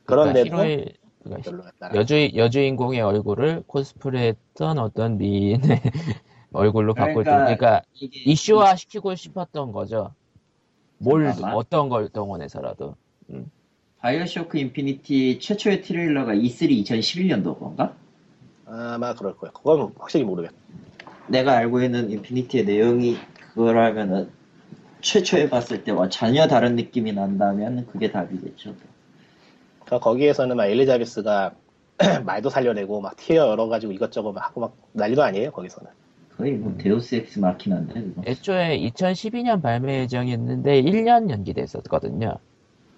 [0.06, 1.96] 그런데도 그러니까 히로의 그러니까.
[1.96, 5.62] 여주 여주인공의 얼굴을 코스프레했던 어떤 미인의
[6.52, 10.14] 얼굴로 바꿀 때 그러니까 그러니까 이게 이슈화 시키고 싶었던 거죠.
[10.98, 11.56] 뭘 잠깐만.
[11.56, 12.96] 어떤 걸 동원해서라도.
[14.00, 17.96] BioShock Infinity 최초의 트레일러가 E3 2011년도 건가?
[18.66, 19.54] 아마 그럴 거예요.
[19.54, 20.54] 그건 확실히 모르겠다.
[21.30, 23.16] 내가 알고 있는 Infinity의 내용이
[23.54, 24.30] 그거라면은
[25.01, 28.74] 최초에 봤을 때와 전혀 다른 느낌이 난다면 그게 답이겠죠.
[29.86, 31.54] 그러니까 거기에서는 막 엘리자베스가
[32.26, 35.91] 말도 살려내고 막 tear 열어가지고 이것저것 막 하고 막 난리도 아니에요 거기서는.
[36.38, 38.22] 거의 뭐 데우스 엑스 마키나인데 그거.
[38.26, 42.38] 애초에 2012년 발매 예정이었는데 1년 연기됐었거든요.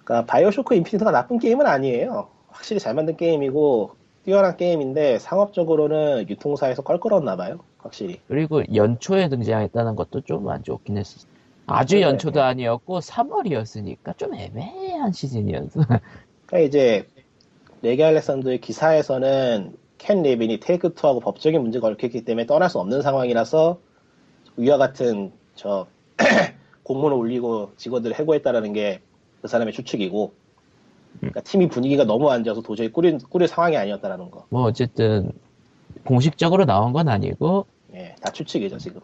[0.04, 2.28] 그러니까 BioShock Infinite가 나쁜 게임은 아니에요.
[2.48, 3.90] 확실히 잘 만든 게임이고
[4.24, 7.60] 뛰어난 게임인데 상업적으로는 유통사에서 껄끄러웠나 봐요.
[7.86, 8.20] 확실히.
[8.28, 11.26] 그리고 연초에 등장했다는 것도 좀 안 좋긴 했었어.
[11.66, 12.02] 아주 네.
[12.02, 15.80] 연초도 아니었고 3월이었으니까 좀 애매한 시즌이었어.
[16.46, 17.08] 그러니까 이제
[17.82, 23.78] 레게 알렉산더의 기사에서는 켄 레빈이 테이크 투하고 법적인 문제가 얽혔기 때문에 떠날 수 없는 상황이라서
[24.56, 25.86] 위와 같은 저
[26.84, 29.00] 공문을 올리고 직원들을 해고했다라는 게
[29.46, 30.32] 그 사람의 추측이고
[31.20, 34.44] 그러니까 팀이 분위기가 너무 안 좋아서 도저히 꾸릴, 꾸릴 상황이 아니었다라는 거.
[34.50, 35.30] 뭐 어쨌든
[36.04, 37.75] 공식적으로 나온 건 아니고 예,
[38.20, 39.00] 다 추측이죠 지금.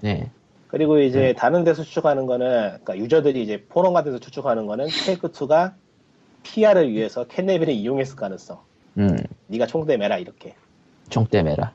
[0.00, 0.30] 네.
[0.68, 5.32] 그리고 이제 다른 데서 추측하는 거는 그러니까 유저들이 이제 포럼 같은 데서 추측하는 거는 테이크
[5.32, 5.74] 2가
[6.42, 8.60] PR을 위해서 켄 레빈을 이용했을 가능성.
[8.98, 9.16] 음.
[9.46, 10.54] 네가 총대 매라 이렇게.
[11.08, 11.72] 총대 매라.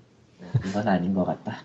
[0.67, 1.57] 이건 아닌 것 같다.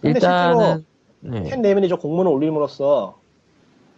[0.00, 0.84] 근데 일단은
[1.20, 1.42] 네.
[1.42, 3.18] 켄 레빈이 저 공문을 올림으로써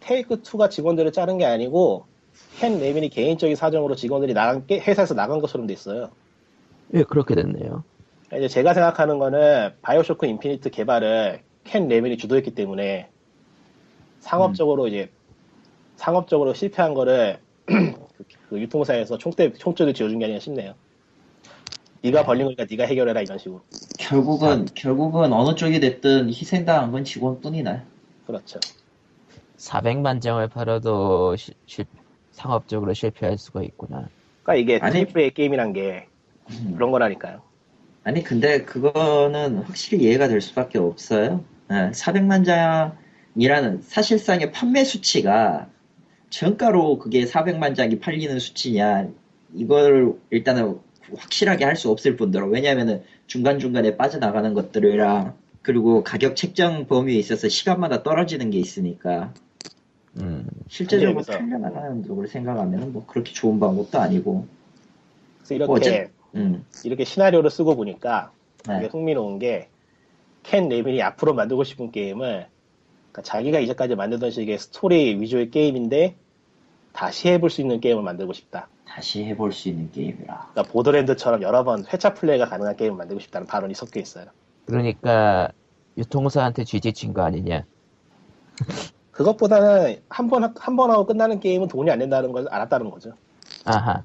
[0.01, 2.07] 테이크 2가 직원들을 자른 게 아니고
[2.59, 6.11] 켄 레빈이 개인적인 사정으로 직원들이 나간 게 회사에서 나간 것처럼 돼 있어요.
[6.95, 7.85] 예, 그렇게 됐네요.
[8.37, 13.09] 이제 제가 생각하는 거는 BioShock Infinite 개발을 켄 레빈이 주도했기 때문에
[14.21, 15.11] 상업적으로 이제
[15.97, 17.95] 상업적으로 실패한 거를 그,
[18.49, 20.75] 그 유통사에서 총대 총줄을 지어준 게 아니라 싶네요.
[22.03, 23.63] 네가 벌린 거니까 네가 해결해라 이런 식으로.
[23.99, 27.83] 결국은 결국은 어느 쪽이 됐든 희생당한 건 직원뿐이네.
[28.27, 28.61] 그렇죠.
[29.57, 31.87] 400만 장을 팔아도 시- 실-
[32.33, 34.09] 상업적으로 실패할 수가 있구나.
[34.43, 36.07] 그러니까 이게 아니- triple A 게임이란 게
[36.51, 36.73] 음.
[36.75, 37.41] 그런 거라니까요.
[38.05, 41.45] 아니 근데 그거는 확실히 이해가 될 수밖에 없어요.
[41.71, 42.45] 예, 400만
[43.35, 45.69] 장이라는 사실상의 판매 수치가
[46.31, 49.09] 정가로 그게 400만 장이 팔리는 수치냐
[49.55, 50.79] 이걸 일단은
[51.17, 58.03] 확실하게 할 수 없을 뿐더러 왜냐하면은 중간중간에 빠져나가는 것들이랑 그리고 가격 책정 범위에 있어서 시간마다
[58.03, 59.33] 떨어지는 게 있으니까
[60.21, 60.47] 음.
[60.69, 64.47] 실제적으로 팔려나가는 쪽으로 생각하면 뭐 그렇게 좋은 방법도 아니고
[65.39, 68.33] 그래서 이렇게 어째- 음, 이렇게 시나리오를 쓰고 보니까
[68.69, 68.79] 네.
[68.79, 69.69] 이게 흥미로운 게
[70.45, 72.47] 켄 레빈이 앞으로 만들고 싶은 게임을
[73.13, 76.17] 그러니까 자기가 이제까지 만들던 식의 스토리 위주의 게임인데
[76.93, 78.69] 다시 해볼 수 있는 게임을 만들고 싶다.
[78.87, 83.47] 다시 해볼 수 있는 게임이라 그러니까 보더랜드처럼 여러 번 회차 플레이가 가능한 게임을 만들고 싶다는
[83.47, 84.27] 발언이 섞여 있어요.
[84.67, 85.51] 그러니까
[85.97, 87.65] 유통사한테 쥐지친 거 아니냐.
[89.13, 93.13] 그것보다는 한 번 한 번 하고 끝나는 게임은 돈이 안 된다는 걸 알았다는 거죠.
[93.65, 94.03] 아하.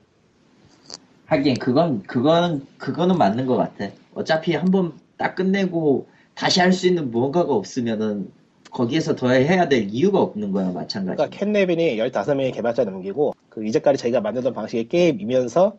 [1.29, 3.89] 하긴 그건 그거는 그거는 맞는 것 같아.
[4.13, 8.31] 어차피 한 번 딱 끝내고 다시 할 수 있는 무언가가 없으면은
[8.71, 11.17] 거기에서 더 해야 될 이유가 없는 거야 마찬가지.
[11.17, 15.77] 그러니까 켄 레빈이 15명의 개발자 넘기고 그 이제까지 자기가 만들던 방식의 게임이면서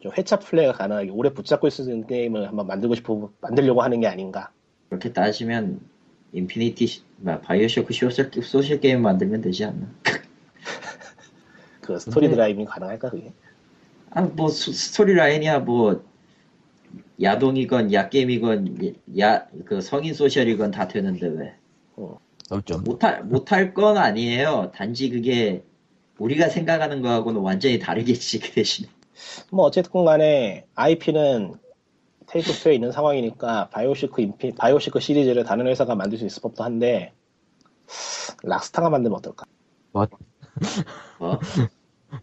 [0.00, 4.00] 좀 회차 플레이가 가능하게 오래 붙잡고 있을 수 있는 게임을 한번 만들고 싶어 만들려고 하는
[4.00, 4.50] 게 아닌가.
[4.88, 5.80] 그렇게 따지면
[6.32, 9.88] 인피니티 시- 뭐야, 바이오쇼크 social, social 게임 만들면 되지 않나?
[11.80, 13.32] 그 story driving 가능할까 그게?
[14.16, 16.02] 아뭐 스토리 라인이야 뭐
[17.20, 21.54] 야동이건 야게임이건 야 그 성인 social이건 다 되는데 왜?
[22.46, 24.72] 그럼 좀 못할 못할 건 아니에요.
[24.74, 25.64] 단지 그게
[26.18, 28.88] 우리가 생각하는 거하고는 완전히 다르겠지 그 대신에.
[29.50, 31.54] 뭐 어쨌든 간에 IP는
[32.26, 37.12] 테이크 2에 있는 상황이니까 바이오쇼크 인피 바이오쇼크 시리즈를 다른 회사가 만들 수 있을 법도 한데
[38.44, 39.44] 락스타가 만들면 어떨까?
[39.92, 40.06] 뭐?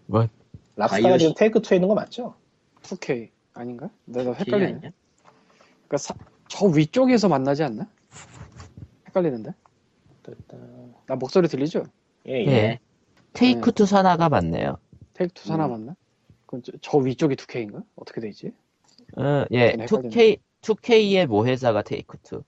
[0.07, 0.27] 뭐
[0.76, 2.36] 락스타가 바이오쇼- 지금 테이크 2에 있는 거 맞죠?
[2.82, 3.89] 2K 아닌가?
[4.05, 4.74] 내가 헷갈리네.
[4.78, 4.91] 아니야?
[5.88, 6.15] 그러니까 사-
[6.47, 7.88] 저 위쪽에서 만나지 않나?
[9.07, 9.53] 헷갈리는데?
[11.05, 11.84] 나 목소리 들리죠?
[12.28, 12.47] 예, 예.
[12.47, 12.80] 예.
[13.34, 14.78] 테이크 투 산하가 맞네요.
[15.13, 15.71] 테이크 투 산하 음.
[15.71, 15.95] 맞나?
[16.45, 17.84] 그럼 저, 저 위쪽이 2K인가?
[17.95, 18.53] 어떻게 돼 있지?
[19.17, 20.09] 어, 예, 좀 헷갈리네.
[20.09, 22.43] 2K 2K의 모회사가 테이크 투.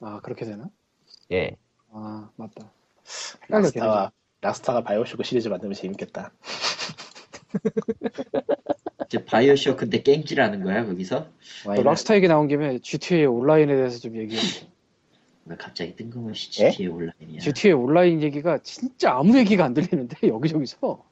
[0.00, 0.70] 아 그렇게 되나?
[1.32, 1.56] 예.
[1.90, 2.70] 아 맞다.
[3.48, 6.32] 락스타가 락스타가 바이오쇼크 시리즈 만들면 재밌겠다.
[9.06, 11.28] 이제 바이오쇼크인데 깽질하는 거야 거기서?
[11.76, 14.40] 또 락스타 얘기 나온 김에 GTA 온라인에 대해서 좀 얘기해.
[15.46, 16.70] 왜 갑자기 뜬금없이 예?
[16.70, 17.40] GTA 온라인이야?
[17.40, 21.04] GTA 온라인 얘기가 진짜 아무 얘기가 안 들리는데 여기저기서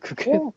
[0.00, 0.52] 그게 뭐,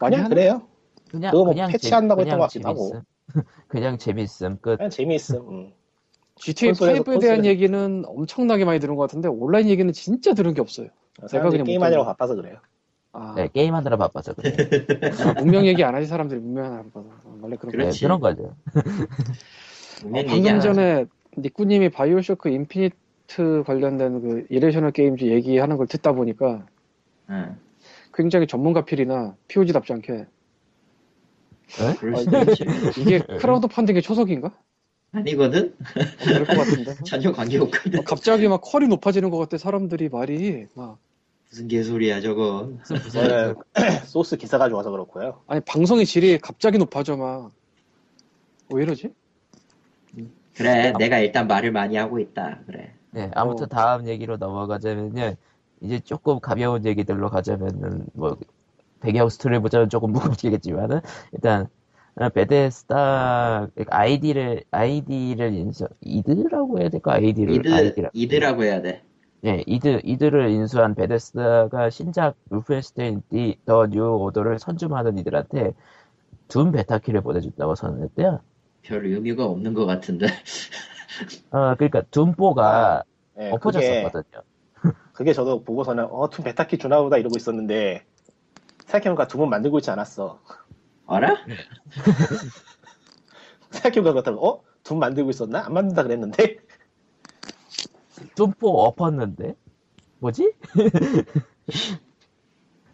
[0.00, 0.28] 많이 그냥 하나?
[0.34, 0.62] 그래요.
[1.10, 3.02] 그냥 그거 뭐 그냥 패치한다고 재- 했던 것 그냥 같기도 재밌음.
[3.68, 4.58] 그냥 재밌음.
[4.60, 4.76] 끝.
[4.76, 5.36] 그냥 재미있음.
[5.48, 5.72] 음.
[6.36, 10.60] GTA 콘솔에서 5에 대한 얘기는 엄청나게 많이 들은 것 같은데 온라인 얘기는 진짜 들은 게
[10.60, 10.88] 없어요.
[11.28, 12.58] 사람들이 그냥 게임하느라고 못 바빠서 그래요.
[13.16, 14.56] 아, 네, 게임하느라 바빠서 그래.
[15.20, 17.78] 아, 문명 얘기 안 하지 사람들이 문명 안 하고 원래 그런 거.
[17.78, 18.00] 네, 그렇지.
[18.00, 18.56] 그런 거죠.
[20.04, 20.60] 어, 방금.
[20.60, 21.06] 전에
[21.38, 26.66] 니꾸님이 바이오쇼크 인피니트 관련된 그 이레셔널 게임즈 얘기하는 걸 듣다 보니까
[27.30, 27.56] 응.
[28.12, 30.26] 굉장히 전문가 feel이나 POG답지 않게
[32.18, 32.64] 수도 있지.
[32.98, 34.52] 이게 크라우드 펀딩의 초석인가?
[35.12, 35.72] 아니거든?
[35.78, 36.94] 어, 그럴 것 같은데.
[37.06, 38.00] 전혀 관계없거든.
[38.00, 40.98] 어, 갑자기 막 퀄이 높아지는 것 같아 사람들이 말이 막
[41.54, 42.72] 무슨 개소리야 저거.
[43.12, 43.54] 저는
[44.06, 45.40] 소스 기사가 좋아서 그렇고요.
[45.46, 47.52] 아니 방송의 질이 갑자기 높아져 막.
[48.72, 49.14] 왜 이러지?
[50.56, 52.58] 그래 내가 일단 말을 많이 하고 있다.
[52.66, 52.92] 그래.
[53.12, 53.68] 네, 아무튼 어.
[53.68, 55.36] 다음 얘기로 넘어가자면요.
[55.80, 58.36] 이제 조금 가벼운 얘기들로 가자면은 뭐
[58.98, 61.02] 배경 스토리를 보자면 조금 무겁겠지만은
[61.34, 61.68] 일단
[62.16, 69.04] 어, 베데스다 아이디를 아이디를 인수 이드라고 해야 될까 아이디를 이드 아이디라 이드라고 해야 돼.
[69.44, 73.22] 예 이드 이드를 인수한 베데스다가 신작 울펜슈타인
[73.66, 75.72] 더 뉴 오더를 선점하는 이들한테
[76.48, 78.40] 둠 베타키를 보내준다고 선언했대요.
[78.82, 80.26] 별 의미가 없는 것 같은데.
[81.50, 83.04] 어 그러니까 둠 포가
[83.38, 84.42] 예, 그게, 엎어졌었거든요.
[85.12, 88.04] 그게 저도 보고서는 어, 둠 베타키 주나보다 이러고 있었는데
[88.86, 90.40] 생각해보니까 둠은 만들고 있지 않았어.
[91.06, 91.36] 알아?
[93.70, 94.62] 생각해보니까 그렇다고 어?
[94.82, 95.64] 둠 만들고 있었나?
[95.66, 96.56] 안 만든다 그랬는데
[98.34, 99.54] 둠보 엎었는데
[100.18, 100.52] 뭐지?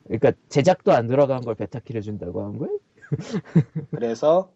[0.05, 2.71] 그러니까 제작도 안 들어간 걸 베타키를 준다고 한 거야?
[3.91, 4.53] 그래서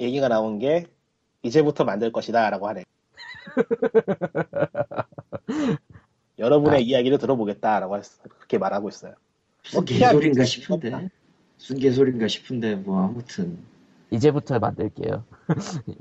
[0.00, 0.86] 얘기가 나온 게
[1.42, 2.84] 이제부터 만들 것이다 라고 하네.
[6.38, 6.80] 여러분의 아.
[6.80, 9.14] 이야기를 들어보겠다 라고 했- 그렇게 말하고 있어요.
[9.62, 11.08] 기약- 개소린가 싶은데.
[11.56, 13.58] 무슨 개소린가 싶은데 뭐 아무튼
[14.10, 15.24] 이제부터 만들게요.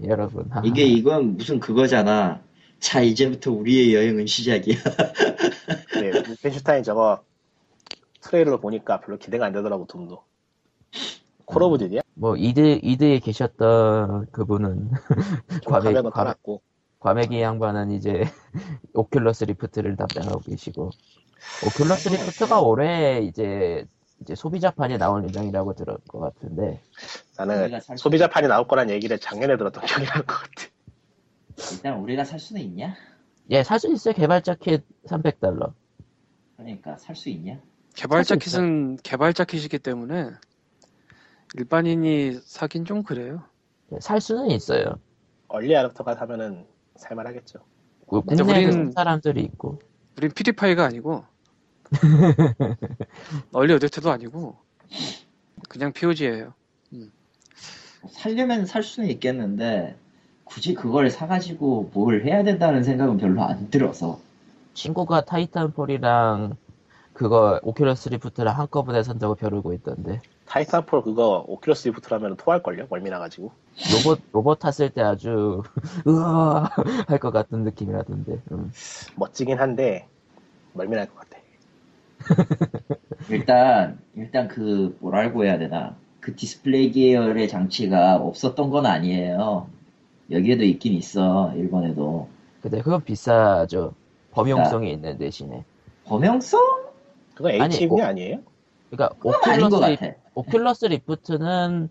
[0.05, 0.47] 여러분.
[0.51, 2.41] 아, 이게 이건 무슨 그거잖아.
[2.80, 4.75] 자 이제부터 우리의 여행은 시작이야.
[6.01, 6.11] 네,
[6.41, 7.23] 울펜슈타인 저거
[8.21, 10.23] 트레일러 보니까 별로 기대가 안 되더라고 둠도.
[11.45, 12.01] 콜 오브 듀디야?
[12.13, 14.91] 뭐 이드 이드에 계셨던 그분은
[15.65, 16.61] 가면은 과메- 떠났고
[16.99, 18.23] 과메기 양반은 이제
[18.93, 20.91] 오큘러스 리프트를 담당하고 계시고
[21.63, 23.86] 오큘러스 리프트가 올해 이제
[24.21, 26.82] 이제 소비자판에 나올 예정이라고 들은 것 같은데
[27.38, 30.67] 나는 소비자판이 나올 거란 얘기를 작년에 들었던 기억이 나는 것 같아.
[31.71, 32.95] 일단 우리가 살 수는 있냐?
[33.49, 35.73] 예 살 수 있어요 개발자 킷 300달러
[36.57, 37.59] 그러니까 살 수 있냐?
[37.95, 40.31] 개발자 사실 킷은 개발자 킷이기 때문에
[41.55, 43.43] 일반인이 사긴 좀 그래요.
[43.93, 44.99] 예, 살 수는 있어요
[45.47, 46.65] 얼리 아답터가 사면은
[46.97, 47.59] 살만하겠죠.
[48.09, 49.79] 그 근데 국내에도 우린- 산 사람들이 있고
[50.17, 51.23] 우린 피디파이가 아니고
[53.53, 54.57] 얼리 어댑터도 아니고
[55.69, 56.53] 그냥 POG예요.
[58.11, 59.97] 살려면 살 수는 있겠는데
[60.49, 64.19] 굳이 그걸 사가지고 뭘 해야 된다는 생각은 별로 안 들어서
[64.73, 66.55] 친구가 타이탄폴이랑
[67.13, 72.87] 그거 오큘러스 리프트랑 한꺼번에 산다고 벼르고 있던데 타이탄폴 그거 오큘러스 리프트라면 토할걸요?
[72.89, 73.51] 멀미 나가지고.
[73.93, 75.63] 로봇 로봇 탔을 때 아주
[76.07, 76.69] 으아
[77.07, 78.71] 할 것 같은 느낌이라던데 음.
[79.15, 80.07] 멋지긴 한데
[80.73, 81.37] 멀미 날 것 같아.
[83.29, 89.67] 일단 일단 그 뭐라고 해야 되나 그 디스플레이 계열의 장치가 없었던 건 아니에요
[90.32, 92.28] 여기에도 있긴 있어 일본에도
[92.61, 93.93] 근데 그건 비싸죠
[94.32, 95.63] 범용성이 있는 대신에
[96.05, 96.59] 범용성?
[97.36, 98.05] 그거 아니, HMD 어.
[98.05, 98.39] 아니 에요?
[98.89, 101.89] 그러니까 그건 아닌 것 오큘러스, 오큘러스 리프트는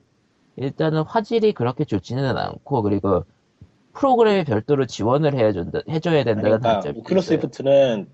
[0.57, 3.25] 일단은 화질이 그렇게 좋지는 않고 그리고
[3.93, 7.33] 프로그램에 별도로 지원을 해준다, 해줘야 된다는 그러니까 단점이 오큘러스.
[7.33, 8.09] 리프트는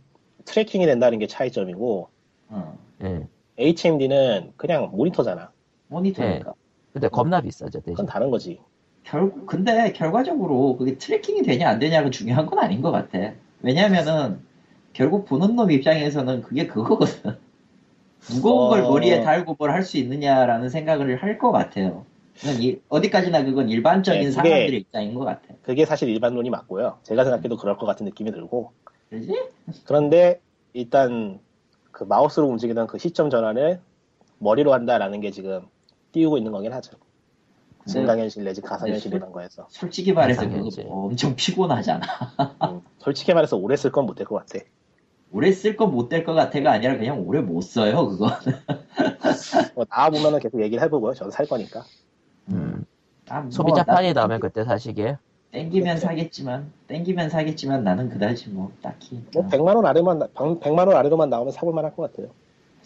[0.44, 2.08] tracking이 된다는 게 차이점이고
[2.48, 3.26] 어, 예.
[3.58, 5.52] HMD는 그냥 모니터잖아.
[5.88, 6.54] 모니터니까
[6.92, 8.60] 근데 겁나 비싸죠 대신 그건 다른 거지.
[9.04, 13.32] 결국 근데 결과적으로 그게 tracking이 되냐 안 되냐가 중요한 건 아닌 것 같아
[13.62, 14.40] 왜냐면은
[14.92, 17.36] 결국 보는 놈 입장에서는 그게 그거거든
[18.30, 18.68] 무거운 어.
[18.70, 22.04] 걸 머리에 달고 뭘 할 수 있느냐라는 생각을 할 것 같아요
[22.60, 26.98] 이- 어디까지나 그건 일반적인 네, 그게- 사람들의 입장인 것 같아 그게 사실 일반론이 맞고요.
[27.04, 28.72] 제가 생각해도 그럴 것 같은 느낌이 들고.
[29.10, 29.32] 그지?
[29.84, 30.40] 그런데
[30.72, 31.38] 일단
[31.92, 33.78] 그 마우스로 움직이던 그 시점 전환을
[34.38, 35.66] 머리로 한다라는 게 지금
[36.12, 36.96] 띄우고 있는 거긴 하죠.
[37.86, 39.66] 증강현실 내지 가상현실이라는 거에서.
[39.70, 40.86] 솔직히 말해서 그거 가상현실.
[40.88, 42.06] 엄청 피곤하잖아
[42.70, 44.64] 음, 솔직히 말해서 오래 쓸 건 못 될 것 같아.
[45.32, 48.28] 오래 쓸 건 못 될 것 같아가 아니라 그냥 오래 못 써요 그거
[49.74, 51.14] 뭐 나와보면은 계속 얘기를 해보고요.
[51.14, 51.84] 저는 살 거니까.
[52.50, 52.84] 음.
[53.28, 55.16] 아, 뭐, 소비자 판이 나- 나오면 그때 사시게요
[55.52, 61.28] 땡기면 사겠지만 땡기면 사겠지만 나는 그다지 뭐 딱히 뭐 100만 원 아래만 100만 원 아래로만
[61.30, 62.30] 나오면 사볼 만할 것 같아요.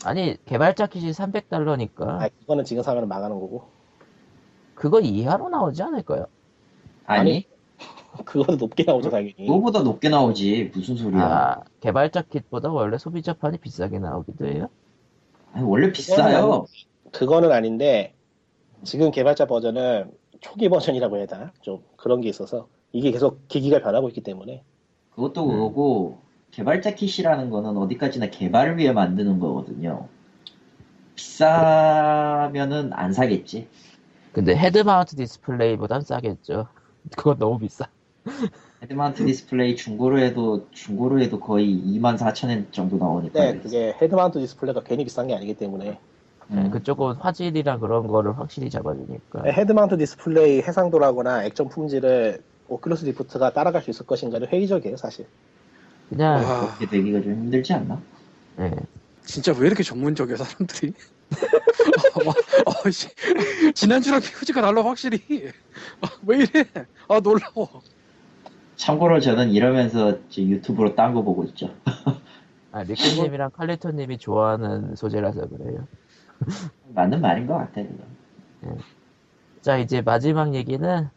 [0.04, 3.64] 아니 개발자 킷이 300달러니까 아, 그거는 지금 사면 망하는 거고.
[4.76, 6.26] 그거 이하로 나오지 않을까요?
[7.06, 7.46] 아니
[8.24, 9.34] 그거는 높게 나오죠 당연히.
[9.38, 14.68] 그거보다 높게 나오지 무슨 소리야 아 개발자 킷보다 원래 소비자 판이 비싸게 나오기도 해요?
[15.52, 16.66] 아니, 원래 비싸요
[17.10, 18.14] 그거는 아닌데
[18.84, 21.52] 지금 개발자 버전은 초기 버전이라고 해야 되나?
[21.62, 24.62] 좀 그런 게 있어서 이게 계속 기기가 변하고 있기 때문에
[25.14, 25.50] 그것도 음.
[25.52, 26.18] 그거고
[26.50, 30.08] 개발자 kit이라는 거는 어디까지나 개발을 위해 만드는 거거든요
[31.14, 33.68] 비싸면은 안 사겠지
[34.36, 36.68] 근데 head mount 디스플레이보단 싸겠죠
[37.16, 37.88] 그건 너무 비싸
[38.82, 43.96] head mount 디스플레이 중고로 해도 중고로 해도 거의 2만 4천 엔 정도 나오니까 네, 그게
[43.98, 45.98] head mount 디스플레이가 괜히 비싼 게 아니기 때문에 네,
[46.50, 46.70] 음.
[46.70, 53.80] 그쪽은 화질이랑 그런 거를 확실히 잡아주니까 head mount 디스플레이 해상도라거나 액정 품질을 Oculus Rift가 따라갈
[53.80, 55.26] 수 있을 것인가를 회의적이에요 사실
[56.10, 58.02] 그냥 와, 그렇게 되기가 좀 힘들지 않나?
[58.58, 58.70] 예.
[59.24, 60.92] 진짜 왜 이렇게 전문적이야 사람들이?
[62.64, 63.08] 어, 씨.
[63.74, 65.18] 지난주랑 표지가 달라 확실히.
[66.00, 66.64] 아, 왜 이래?
[67.08, 67.82] 아 놀라워.
[68.76, 71.74] 참고로 저는 이러면서 지금 유튜브로 딴 거 보고 있죠.
[72.72, 75.86] 아, 리크님이랑 칼리토님이 좋아하는 소재라서 그래요.
[76.94, 78.76] 맞는 말인 것 같아, 그거.
[79.62, 81.08] 자, 이제 마지막 얘기는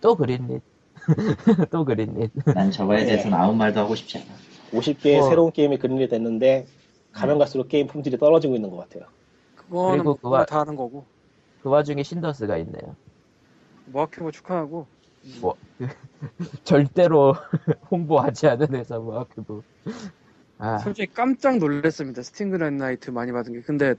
[0.00, 0.62] 또 그린릿.
[1.70, 2.30] 또 그린릿.
[2.54, 4.26] 난 저거에 대해서는 아무 말도 하고 싶지 않아.
[4.72, 5.28] 50개의 뭐.
[5.30, 6.66] 새로운 게임이 그린이 됐는데
[7.12, 9.04] 가면 갈수록 게임 품질이 떨어지고 있는 것 같아요.
[9.56, 11.04] 그거는 그리고 뭐가 그와- 다 하는 거고.
[11.62, 12.94] 그 와중에 신더스가 있네요.
[13.86, 14.86] MoaCube 축하하고.
[15.40, 15.54] 뭐,
[16.64, 17.34] 절대로
[17.90, 19.62] 홍보하지 않은 회사 MoaCube.
[20.58, 22.22] 아, 솔직히 깜짝 놀랐습니다.
[22.22, 23.60] Steam Greenlight 많이 받은 게.
[23.62, 23.94] 근데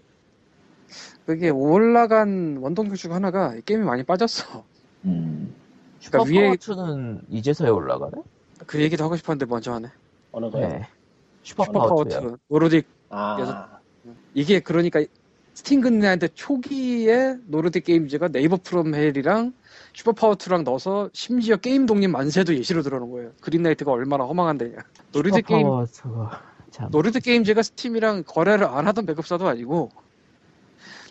[1.25, 4.63] 그게 올라간 원동력 중 하나가 게임이 많이 빠졌어.
[5.05, 5.53] 음,
[6.05, 8.21] 그러니까 위에 슈퍼파워투는 이제서야 올라가네?
[8.65, 9.87] 그 얘기도 하고 싶었는데 먼저 하네.
[10.31, 10.67] 어느 거요?
[10.67, 10.87] 네.
[11.43, 12.37] 슈퍼파워트, 슈퍼 파워투요.
[12.49, 13.79] Nordic 아,
[14.33, 15.03] 이게 그러니까
[15.53, 19.53] Steam Greenlight 초기에 Nordic Games가 Neighbours from Hell이랑
[19.93, 23.31] SuperPower 2랑 넣어서 심지어 게임 독립 만세도 예시로 들어놓은 거예요.
[23.41, 24.77] Greenlight가 얼마나 허망한 데냐.
[25.11, 25.67] Nordic 게임.
[26.91, 29.89] Nordic Games가 Steam이랑 거래를 안 하던 배급사도 아니고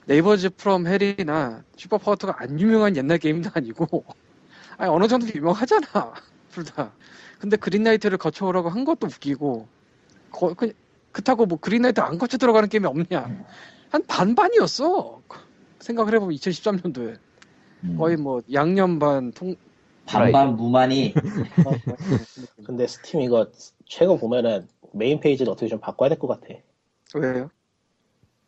[0.07, 4.05] Neighbours from Hell이나 슈퍼파워트가 안 유명한 옛날 게임도 아니고
[4.79, 5.85] 아니 어느 정도 유명하잖아
[6.53, 6.93] 둘 다.
[7.39, 9.69] 근데 Greenlight를 거쳐오라고 한 것도 웃기고
[10.31, 10.73] 거, 그,
[11.13, 13.45] 그렇다고 뭐 Greenlight 안 거쳐 들어가는 게임이 없냐
[13.91, 15.23] 한 반반이었어
[15.81, 17.19] 생각을 해보면 2013년도에
[17.85, 17.97] 음.
[17.97, 19.57] 거의 뭐 양념 반 통...
[20.07, 21.15] 반반 무많이
[22.65, 23.47] 근데 스팀 이거
[23.87, 26.55] 최근 보면은 메인 페이지를 어떻게 좀 바꿔야 될 것 같아.
[27.15, 27.51] 왜요?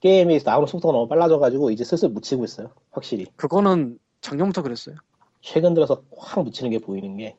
[0.00, 2.72] 게임이 나오는 속도가 너무 빨라져가지고 이제 슬슬 묻히고 있어요.
[2.90, 3.26] 확실히.
[3.36, 4.96] 그거는 작년부터 그랬어요
[5.42, 7.36] 최근 들어서 확 묻히는 게 보이는 게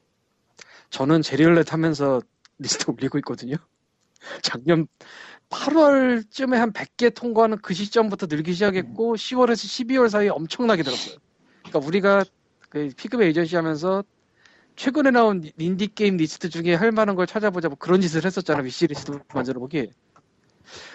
[0.92, 2.22] 저는 제리얼렛 하면서
[2.60, 3.56] 리스트 올리고 있거든요.
[4.42, 4.88] 작년
[5.50, 11.18] 8월쯤에 한 100개 통과하는 그 시점부터 늘기 시작했고 10월에서 12월 사이에 엄청나게 늘었어요.
[11.64, 12.24] 그러니까 우리가
[12.70, 14.04] 그 Pig-Min Agency 하면서
[14.78, 18.88] 최근에 나온 인디 게임 리스트 중에 할 만한 걸 찾아보자 뭐 그런 짓을 했었잖아 wish
[18.88, 19.92] list 만들어 보기.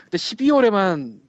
[0.04, 1.20] 근데 12월에만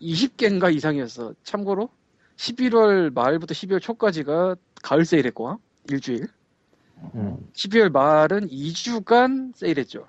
[0.00, 1.34] 20개인가 이상이었어.
[1.42, 1.88] 참고로
[2.36, 5.58] 11월 말부터 12월 초까지가 가을 세일했고
[5.88, 6.28] 일주일.
[7.14, 7.38] 음.
[7.54, 10.06] 12월 말은 2주간 세일했죠.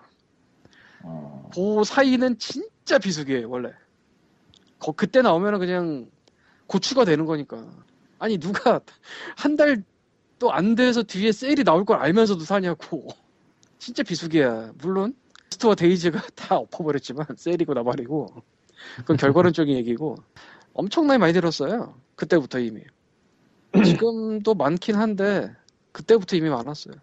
[1.06, 3.72] 어, 그 사이는 진짜 비수기예요, 원래.
[4.80, 6.10] 거- 그때 나오면은 그냥
[6.68, 7.66] 고추가 되는 거니까.
[8.20, 8.82] 아니, 누가
[9.38, 9.84] 한 달
[10.40, 13.08] 또 안 돼서 뒤에 세일이 나올 걸 알면서도 사냐고.
[13.80, 14.74] 진짜 비수기야.
[14.80, 15.16] 물론,
[15.50, 18.28] 스토어 데이즈가 다 엎어버렸지만, 세일이고 나발이고.
[18.98, 20.18] 그건 결과론적인 얘기고.
[20.74, 21.96] 엄청나게 많이 들었어요.
[22.18, 22.82] 그때부터 이미.
[23.86, 25.56] 지금도 많긴 한데,
[25.94, 26.96] 그때부터 이미 많았어요.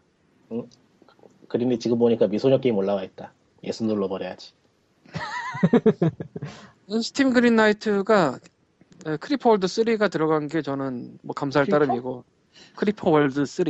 [1.48, 3.32] 그린이 지금 보니까 미소녀 게임 올라와 있다.
[3.64, 4.52] yes 눌러버려야지.
[7.02, 8.38] Steam Greenlight가
[9.06, 11.78] 에, Creeper World 3가 들어간 게 저는 뭐 감사할 Creeper?
[11.78, 12.24] 따름이고
[12.76, 13.64] Creeper World 3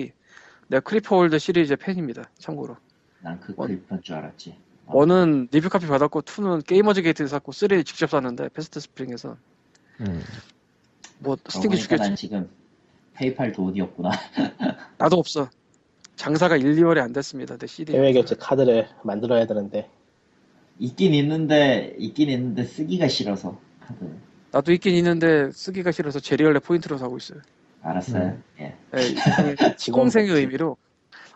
[0.68, 2.76] 내가 Creeper World 시리즈의 팬입니다 참고로
[3.20, 4.56] 난 그 one- 그립한 줄 알았지.
[4.86, 9.36] 어, one은 review copy 받았고 2는 GamersGate에서 샀고 3 직접 샀는데 FastSpring에서
[10.00, 10.22] 음.
[11.18, 12.50] 뭐 스팅이 보니까 난 지금
[13.14, 14.10] 페이팔 돈이 없구나.
[14.98, 15.48] 나도 없어
[16.16, 19.88] 장사가 1, 2월에 안 됐습니다 내 CD 해외 결제 카드를 만들어야 되는데
[20.78, 23.98] 있긴 있는데 있긴 있는데 쓰기가 싫어서 카드.
[24.50, 27.40] 나도 있긴 있는데 쓰기가 싫어서 제리얼레 포인트로 사고 있어요
[27.82, 28.22] 알았어요.
[28.22, 28.44] 음.
[28.60, 28.76] 예.
[28.94, 30.76] 에, 일종의 시공생의 의미로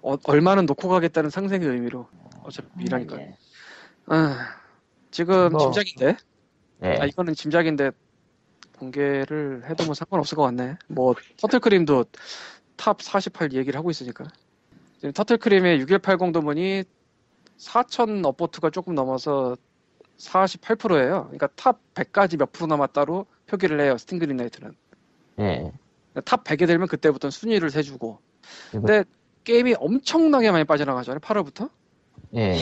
[0.02, 2.06] 어, 얼마는 놓고 가겠다는 상생의 의미로
[2.44, 3.34] 어차피 미라니까 예.
[4.06, 4.54] 아,
[5.10, 6.16] 지금 뭐, 짐작인데
[6.78, 6.98] 네.
[7.00, 7.90] 아 이거는 짐작인데
[8.78, 10.76] 공개를 해도 뭐 상관없을 것 같네.
[10.88, 12.04] 뭐 Turtle Cream도
[12.76, 14.26] top 48 얘기를 하고 있으니까.
[14.96, 16.84] 지금 터틀크림의 6180 도문이
[17.56, 19.56] 4,000 업보트가 조금 넘어서
[20.18, 21.24] 48%예요.
[21.24, 23.96] 그러니까 top 100까지 몇 프로 남았다로 표기를 해요.
[23.98, 24.72] Steam Greenlight는.
[25.36, 25.72] 네.
[26.24, 28.18] top 100에 들면 그때부터 순위를 세주고.
[28.70, 29.04] 근데
[29.44, 31.20] 게임이 엄청나게 많이 빠져나가잖아요.
[31.20, 31.70] 8월부터.
[32.34, 32.58] 예.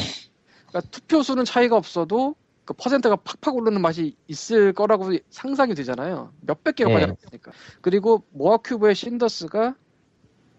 [0.68, 2.34] 그러니까 투표 수는 차이가 없어도
[2.64, 6.32] 그 퍼센트가 팍팍 오르는 맛이 있을 거라고 상상이 되잖아요.
[6.40, 6.94] 몇백 개가 네.
[6.94, 7.52] 빠져나가니까.
[7.80, 9.76] 그리고 모아큐브의 신더스가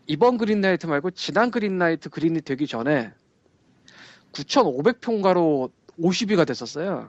[0.07, 3.11] 이번 그린라이트 말고 지난 그린라이트 그린이 되기 전에
[4.33, 7.07] 9,500평가로 50위가 됐었어요.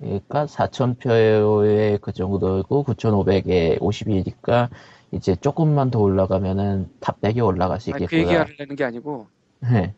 [0.00, 4.68] 그러니까 4,000표에 그 정도고 9,500에 50이니까
[5.12, 8.40] 이제 조금만 더 올라가면은 top 100에 올라갈 수 아니, 그 있겠구나.
[8.40, 9.26] 얘기하려는 게 아니고
[9.60, 9.94] 네.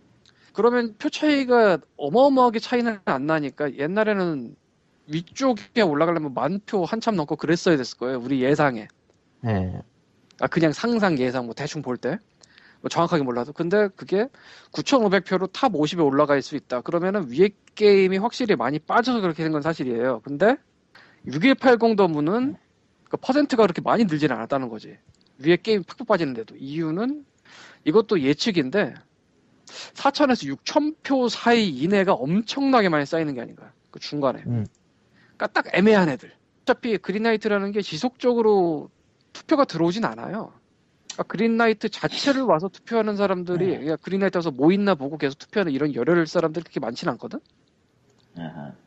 [0.52, 4.56] 그러면 표 차이가 어마어마하게 차이는 안 나니까 옛날에는
[5.06, 8.18] 위쪽에 올라가려면 만 표 한참 넘고 그랬어야 됐을 거예요.
[8.18, 8.88] 우리 예상에.
[9.42, 9.80] 네.
[10.40, 12.18] 아 그냥 상상 예상 뭐 대충 볼 때.
[12.80, 13.52] 뭐 정확하게 몰라도.
[13.54, 14.28] 근데 그게
[14.72, 16.82] 9,500표로 top 50에 올라갈 수 있다.
[16.82, 20.20] 그러면은 위에 게임이 확실히 많이 빠져서 그렇게 된 건 사실이에요.
[20.22, 20.56] 근데
[21.26, 22.56] 6180 the moon은
[23.08, 24.98] 그 퍼센트가 그렇게 많이 늘지는 않았다는 거지.
[25.38, 27.24] 위에 게임 팍팍 빠지는데도 이유는
[27.84, 28.94] 이것도 예측인데
[29.94, 33.72] 4천에서 6천 표 사이 이내가 엄청나게 많이 쌓이는 게 아닌가.
[33.90, 34.42] 그 중간에.
[34.46, 34.66] 음.
[35.36, 36.32] 그러니까 딱 애매한 애들.
[36.62, 38.90] 어차피 Greenlight라는 게 지속적으로
[39.34, 40.52] 투표가 들어오진 않아요.
[41.12, 43.78] 그러니까 Greenlight 자체를 와서 투표하는 사람들이 네.
[43.78, 47.40] 그냥 Greenlight 와서 뭐 있나 보고 계속 투표하는 이런 열혈 사람들이 그렇게 많지는 않거든.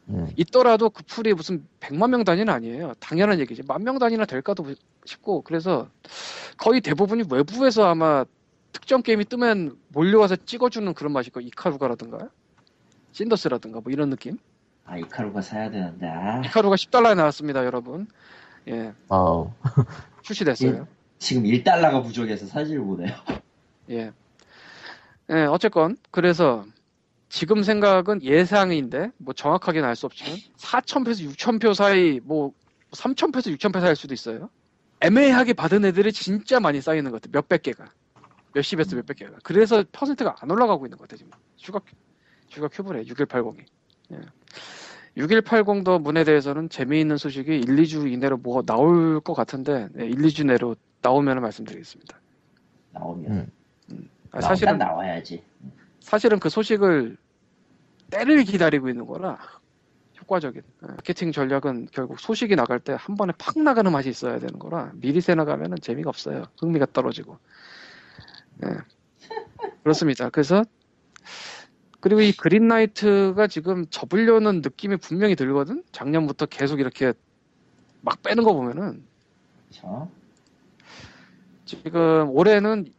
[0.09, 0.27] 음.
[0.35, 2.93] 있더라도 그 풀이 무슨 100만 명 단위는 아니에요.
[2.99, 3.63] 당연한 얘기지.
[3.63, 4.65] 만 명 단위나 될까도
[5.05, 5.87] 싶고 그래서
[6.57, 8.25] 거의 대부분이 외부에서 아마
[8.73, 12.29] 특정 게임이 뜨면 몰려와서 찍어주는 그런 맛일 거 이카루가라든가
[13.13, 14.37] 신더스라든가 뭐 이런 느낌.
[14.85, 18.07] 아 이카루가 사야 되는데 아 이카루가 10달러에 나왔습니다, 여러분.
[18.67, 19.51] 예, 어우.
[20.27, 20.87] 출시됐어요.
[21.19, 23.15] 지금 1달러가 부족해서 사지를 못해요.
[23.89, 24.11] 예.
[25.29, 26.65] 예, 어쨌건 그래서
[27.29, 32.53] 지금 생각은 예상인데 뭐 정확하게는 알 수 없지만 4,000표에서 6,000표 사이 뭐
[32.91, 34.49] 3,000표에서 6,000표 사이일 수도 있어요.
[35.01, 37.29] 애매하게 받은 애들이 진짜 많이 쌓이는 것 같아.
[37.33, 37.85] 몇백 개가.
[38.53, 39.37] 몇십에서 몇백 개가.
[39.43, 41.31] 그래서 퍼센트가 안 올라가고 있는 것 같아 지금.
[41.57, 41.79] Sugar
[42.49, 43.59] Sugar Cube래 6180이.
[44.13, 44.17] 예.
[45.17, 50.15] 6180 the moon에 대해서는 재미있는 소식이 1, 2주 이내로 뭐 나올 것 같은데 네, 1,
[50.15, 52.19] 2주 내로 나오면 말씀드리겠습니다.
[52.91, 54.09] 나오면 음.
[54.31, 55.43] 아, 나오면 사실은 나와야지.
[55.99, 57.17] 사실은 그 소식을
[58.11, 59.37] 때를 기다리고 있는 거라
[60.21, 64.57] 효과적인 예, 마케팅 전략은 결국 소식이 나갈 때 한 번에 팍 나가는 맛이 있어야 되는
[64.59, 67.37] 거라 미리 새 나가면은 재미가 없어요 흥미가 떨어지고
[68.63, 68.69] 예.
[69.83, 70.63] 그렇습니다 그래서
[72.07, 77.11] 그리고 이 그린라이트가 지금 접으려는 느낌이 분명히 들거든 작년부터 계속 이렇게
[77.99, 79.03] 막 빼는 거 보면은
[79.69, 80.09] 그렇죠?
[81.65, 82.93] 지금 올해는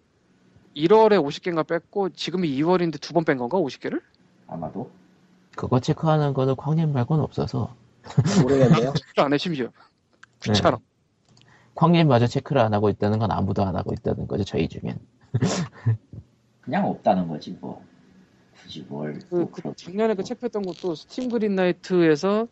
[0.76, 4.02] 1월에 50개인가 뺐고 지금이 2월인데 두 번 뺀 건가 50개를?
[4.46, 4.90] 아마도
[5.56, 7.74] 그거 체크하는 거는 광님 말고는 없어서
[8.42, 8.92] 모르겠네요.
[9.16, 9.68] 안 해 심지어
[10.42, 10.78] 귀찮아
[11.74, 14.98] 광님마저 체크를 안 하고 있다는 건 아무도 안 하고 있다는 거죠 저희 중엔
[16.60, 17.82] 그냥 없다는 거지 뭐.
[18.62, 19.18] 굳이 뭘.
[19.30, 20.24] 그, 뭐그 작년에 그 뭐.
[20.24, 22.48] 체크했던 것도 스팀 그린라이트에서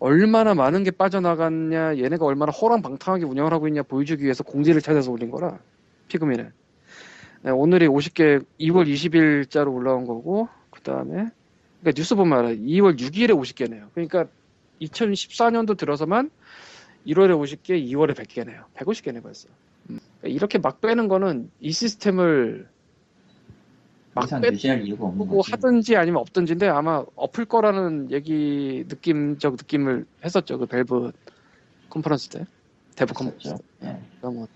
[0.00, 5.30] 얼마나 많은 게 빠져나갔냐 얘네가 얼마나 호랑방탕하게 운영을 하고 있냐 보여주기 위해서 공지를 찾아서 올린
[5.30, 5.58] 거라
[6.08, 6.48] 피그민에
[7.42, 11.28] 네, 오늘이 50개 2월 20일자로 올라온 거고 그 다음에
[11.80, 14.26] 그러니까 뉴스 보면 알아 2월 6일에 50개네요 그러니까
[14.80, 16.30] 2014년도 들어서만
[17.06, 19.48] 1월에 50개 2월에 100개네요 150개네 벌써
[19.90, 20.00] 음.
[20.20, 22.68] 그러니까 이렇게 막 빼는 거는 이 시스템을
[24.14, 25.52] 막 이상 빼, 유지할 이유가 없는 뭐 거지.
[25.52, 31.12] 하든지 아니면 없든지인데 아마 엎을 거라는 얘기 느낌적 느낌을 했었죠 그 밸브
[31.90, 32.44] 컨퍼런스 때.
[32.96, 33.48] dev 컨퍼런스
[33.82, 33.98] 예.
[34.20, 34.48] 그러니까 뭐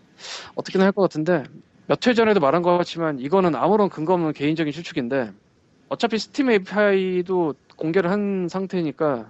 [0.55, 1.44] 어떻게든 할 것 같은데
[1.86, 5.32] 몇 회 전에도 말한 것 같지만 이거는 아무런 근거 없는 개인적인 추측인데
[5.89, 9.26] 어차피 스팀 API도 공개를 한 상태니까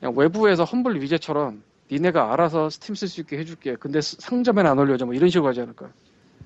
[0.00, 3.76] 그냥 외부에서 험블 위젯처럼 니네가 알아서 스팀 쓸 수 있게 해줄게.
[3.76, 5.88] 근데 스- 상점에는 안 올려줘 뭐 이런 식으로 하지 않을까.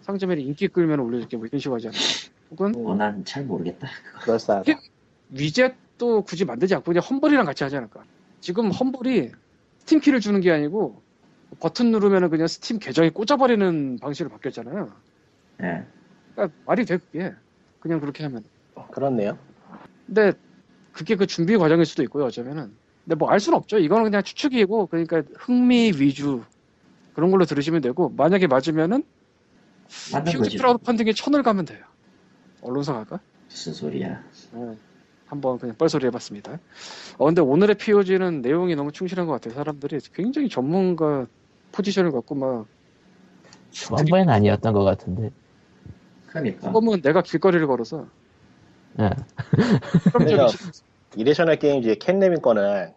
[0.02, 1.36] 상점에 인기 끌면 올려줄게.
[1.36, 2.02] 뭐 이런 식으로 하지 않을까
[2.52, 3.88] 혹은 어, 난잘 모르겠다.
[4.22, 4.70] 그럴싸하다.
[5.30, 8.04] 위젯도 굳이 만들지 않고 그냥 험블이랑 같이 하지 않을까.
[8.40, 9.32] 지금 험블이
[9.78, 11.00] 스팀 키를 주는 게 아니고
[11.60, 14.92] 버튼 누르면은 그냥 스팀 계정에 꽂아버리는 방식으로 바뀌었잖아요.
[15.62, 15.84] 예.
[16.34, 17.32] 그러니까 말이 돼 그게.
[17.80, 18.44] 그냥 그렇게 하면.
[18.90, 19.38] 그렇네요.
[20.06, 20.32] 근데
[20.92, 22.24] 그게 그 준비 과정일 수도 있고요.
[22.26, 22.72] 어쩌면은.
[23.04, 23.78] 근데 뭐 알 수는 없죠.
[23.78, 26.42] 이거는 그냥 추측이고 그러니까 흥미 위주
[27.14, 29.04] 그런 걸로 들으시면 되고 만약에 맞으면은
[30.44, 30.58] 거지.
[30.58, 31.84] 크라우드 펀딩에 천을 가면 돼요.
[32.62, 33.20] 언론사 갈까?
[33.48, 34.22] 무슨 소리야.
[34.52, 34.76] 네.
[35.26, 36.58] 한번 그냥 뻘소리 해봤습니다.
[37.18, 39.54] 어, 근데 오늘의 POG는 내용이 너무 충실한 것 같아요.
[39.54, 41.26] 사람들이 굉장히 전문가
[41.72, 42.66] 포지션을 갖고 막,
[43.70, 45.30] 지난번엔 아니었던 것 같은데
[46.26, 46.66] 그러니까.
[46.66, 48.06] 그거면 내가 길거리를 걸어서.
[49.00, 49.10] 예.
[50.02, 50.72] 실험적인 그래서
[51.16, 52.92] 이레셔널 게임즈의 켄 레빈 거는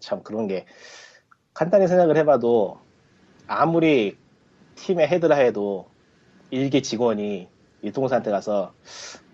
[0.00, 0.64] 참 그런 게
[1.52, 2.80] 간단히 생각을 해봐도
[3.46, 4.16] 아무리
[4.76, 5.90] 팀의 헤드라 해도
[6.50, 7.48] 일개 직원이
[7.82, 8.72] 일동사한테 가서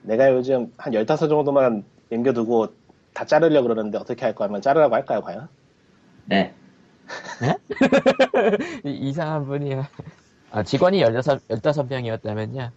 [0.03, 2.69] 내가 요즘 한 15 정도만 남겨두고
[3.15, 5.49] 다 자르려고 그러는데 어떻게 할거 하면 자르라고 할까요 과연?
[6.27, 6.55] 네.
[8.85, 9.89] 이- 이상한 분이야
[10.51, 12.71] 아, 직원이 16, 15명이었다면요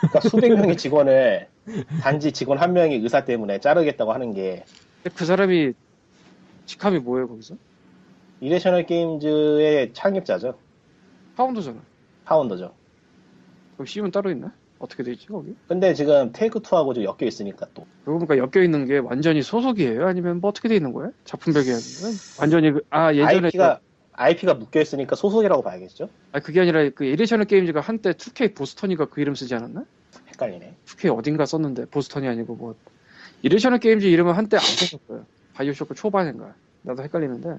[0.00, 1.48] 그러니까 수백 명의 직원을
[2.00, 4.64] 단지 직원 한 명이 의사 때문에 자르겠다고 하는 게
[5.14, 5.72] 그 사람이
[6.66, 7.54] 직함이 뭐예요 거기서?
[8.40, 10.58] 이레셔널 게임즈의 창립자죠
[11.36, 11.78] 파운더잖아.
[12.24, 12.72] 파운더죠
[13.78, 14.52] 그럼 CEO는 따로 있나?
[14.80, 15.54] 어떻게 돼 있지 거기?
[15.68, 20.06] 근데 지금 테이크 투하고 좀 엮여 있으니까 또 그러고 보니까 엮여 있는 게 완전히 소속이에요?
[20.06, 21.12] 아니면 뭐 어떻게 돼 있는 거예요?
[21.24, 22.12] 작품별 계약인가요?
[22.40, 23.80] 완전히 그, 아 예전에 IP가
[24.12, 26.08] IP가 묶여 있으니까 소속이라고 봐야겠죠?
[26.32, 29.84] 아 그게 아니라 그 이레셔널 게임즈가 한때 2K 보스턴이가 그 이름 쓰지 않았나?
[30.28, 30.74] 헷갈리네.
[30.86, 32.74] 2K 어딘가 썼는데 보스턴이 아니고 뭐
[33.42, 35.24] 이레셔널 게임즈 이름은 한때 안 썼었어요.
[35.54, 37.58] 바이오쇼크 초반인가 나도 헷갈리는데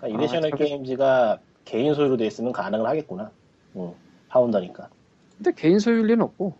[0.00, 3.30] 그러니까 이레셔널 참- 게임즈가 개인 소유로 돼 있으면 가능을 하겠구나.
[3.76, 3.92] 응,
[4.28, 4.88] 파운더니까.
[5.36, 6.56] 근데 개인 소유일 리는 없고.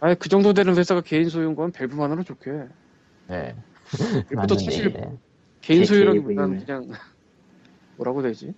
[0.00, 2.50] 아예 그 정도 되는 회사가 개인 소유인 건 밸브만으로 좋게.
[3.28, 3.54] 네.
[4.34, 5.12] 맞는 사실 얘기네.
[5.60, 6.88] 개인 개- 소유라기보다는 그냥
[7.96, 8.52] 뭐라고 되지?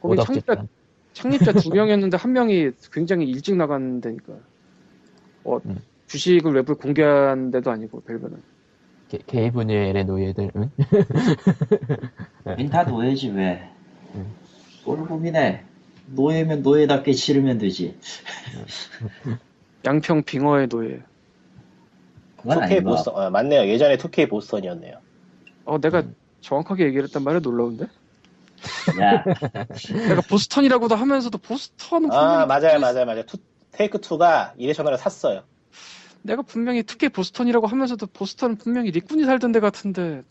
[0.00, 0.64] 거기 창립자.
[1.12, 4.34] 창립자 두 명이었는데 한 명이 굉장히 일찍 나간 데니까.
[5.44, 5.78] 어, 음.
[6.08, 8.42] 주식을 외부에 공개한 데도 아니고 밸브는.
[9.08, 10.50] 게- 게이 분야의 노예들.
[10.56, 10.70] 응?
[12.70, 13.70] 다 노예지 왜?
[14.16, 14.26] 응.
[14.84, 15.64] 뭘 고민해?
[16.10, 17.96] 노예면 노예답게 치르면 되지.
[19.84, 21.02] 양평 빙어의 노예.
[22.36, 23.66] 그건 2K 아닌 것 보스턴, 어, 맞네요.
[23.68, 24.98] 예전에 2K 보스턴이었네요.
[25.64, 26.14] 어, 내가 음.
[26.40, 27.86] 정확하게 얘기를 했단 말이야 놀라운데?
[29.00, 29.24] 야,
[30.08, 33.22] 내가 보스턴이라고도 하면서도 보스턴은 아, 분명히 맞아요, 맞아요, 맞아요.
[33.24, 33.38] 투,
[33.70, 35.42] 테이크 2가 이레셔널을 샀어요.
[36.22, 40.22] 내가 분명히 특히 보스턴이라고 하면서도 보스턴은 분명히 리꾼이 살던 데 같은데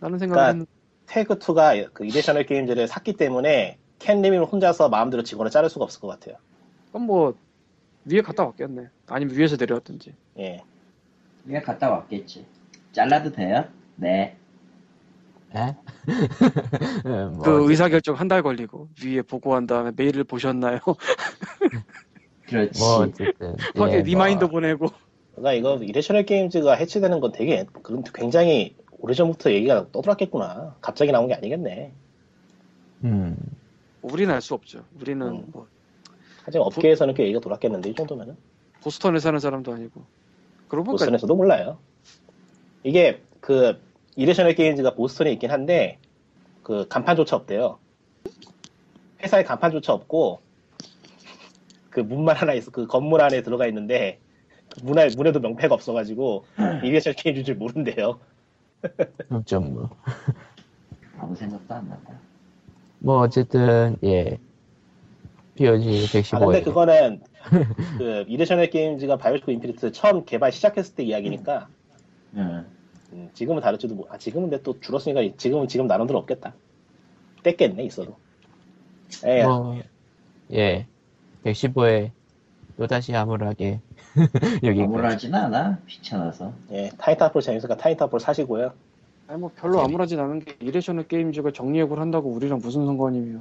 [0.00, 0.70] 라는 생각을 그러니까
[1.06, 6.08] 테이크 2가 그 이레셔널 게임즈를 샀기 때문에 캔님이 혼자서 마음대로 직원을 자를 수가 없을 것
[6.08, 6.34] 같아요.
[6.88, 7.34] 그럼 뭐
[8.06, 10.64] 위에 갔다 왔겠네 아니면 위에서 내려왔든지 예.
[11.44, 12.44] 그냥 갔다 왔겠지.
[12.92, 13.64] 잘라도 돼요?
[13.96, 14.36] 네.
[15.54, 15.76] 에?
[17.04, 20.78] 뭐그 의사결정 한 달 걸리고 위에 보고한 다음에 메일을 보셨나요?
[22.46, 22.80] 그렇지.
[22.80, 24.88] 뭐 어쨌든 거기에 예, reminder 뭐, 보내고
[25.36, 27.66] 그러니까 이거 이레셔널 게임즈가 해체되는 건 되게
[28.14, 30.76] 굉장히 오래전부터 얘기가 떠들었겠구나.
[30.80, 31.92] 갑자기 나온 게 아니겠네.
[33.04, 33.36] 음,
[34.02, 35.44] 우리는 알 수 없죠 우리는 음.
[35.52, 35.66] 뭐
[36.44, 38.36] 하지만 업계에서는 꽤 얘기가 돌았겠는데 이 정도면은
[38.82, 40.02] 보스턴에 사는 사람도 아니고
[40.68, 41.78] 그러고 보스턴에서도 몰라요.
[42.82, 43.78] 이게 그
[44.16, 45.98] 이레셔널 게임즈가 보스턴에 있긴 한데
[46.62, 47.78] 그 간판조차 없대요.
[49.22, 50.40] 회사에 간판조차 없고
[51.90, 54.18] 그 문만 하나 있어 그 건물 안에 들어가 있는데
[54.70, 56.44] 그 문에 문에도 명패가 없어가지고
[56.84, 58.18] 이레셔널 게임즈인 줄 모른대요.
[59.44, 59.90] 좀 뭐.
[61.18, 62.18] 아무 생각도 안 난다.
[63.00, 64.38] 뭐 어쨌든 예.
[65.56, 65.88] POG
[66.32, 67.20] 아 115에 근데 그거는
[67.98, 71.68] 그 이레셔널 게임즈가 바이오쇼크 인피니트 처음 개발 시작했을 때 이야기니까
[72.36, 72.64] 응.
[73.12, 74.06] 음, 지금은 다를지도 모.
[74.08, 76.54] 아 지금은 근데 또 줄었으니까 지금은 지금 나름대로 없겠다.
[77.42, 78.16] 뗐겠네 있어도.
[79.24, 79.82] 에뭐
[80.52, 80.86] 예.
[81.44, 82.12] 115에
[82.76, 83.80] 또 다시 암울하게
[84.62, 85.78] 여기 암울하진 않아.
[85.86, 86.52] 귀찮아서.
[86.70, 88.72] 예, 타이탄폴 재밌으니까 타이탄폴 사시고요.
[89.30, 93.40] 아니 뭐 별로 아무렇진 않은 게 이레셔널 게임즈가 정리해고를 한다고 우리랑 무슨 상관이며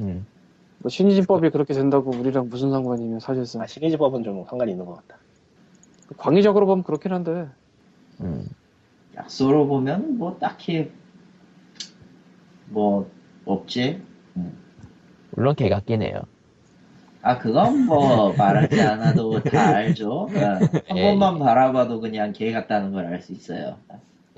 [0.00, 0.26] 음.
[0.78, 5.20] 뭐 신진법이 그렇게 된다고 우리랑 무슨 상관이며 사실상 아, 시리즈법은 좀 상관이 있는 것 같다.
[6.16, 7.48] 광의적으로 보면 그렇긴 한데
[8.22, 8.48] 음.
[9.14, 10.90] 약소로 보면 뭐 딱히
[12.70, 13.10] 뭐
[13.44, 14.00] 없지.
[15.32, 16.22] 물론 개같긴 해요.
[17.20, 20.10] 아 그건 뭐 말하지 않아도 다 알죠.
[20.22, 23.76] 어, 한 예, 번만 바라봐도 그냥 개 같다는 걸 알 수 있어요.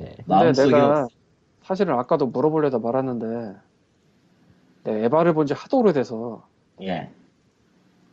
[0.00, 0.16] 예.
[0.26, 1.12] 근데 내가 없-
[1.62, 3.54] 사실은 아까도 물어보려다 말았는데
[4.84, 6.46] 내가 에바를 본 지 하도 오래돼서
[6.82, 7.10] 예.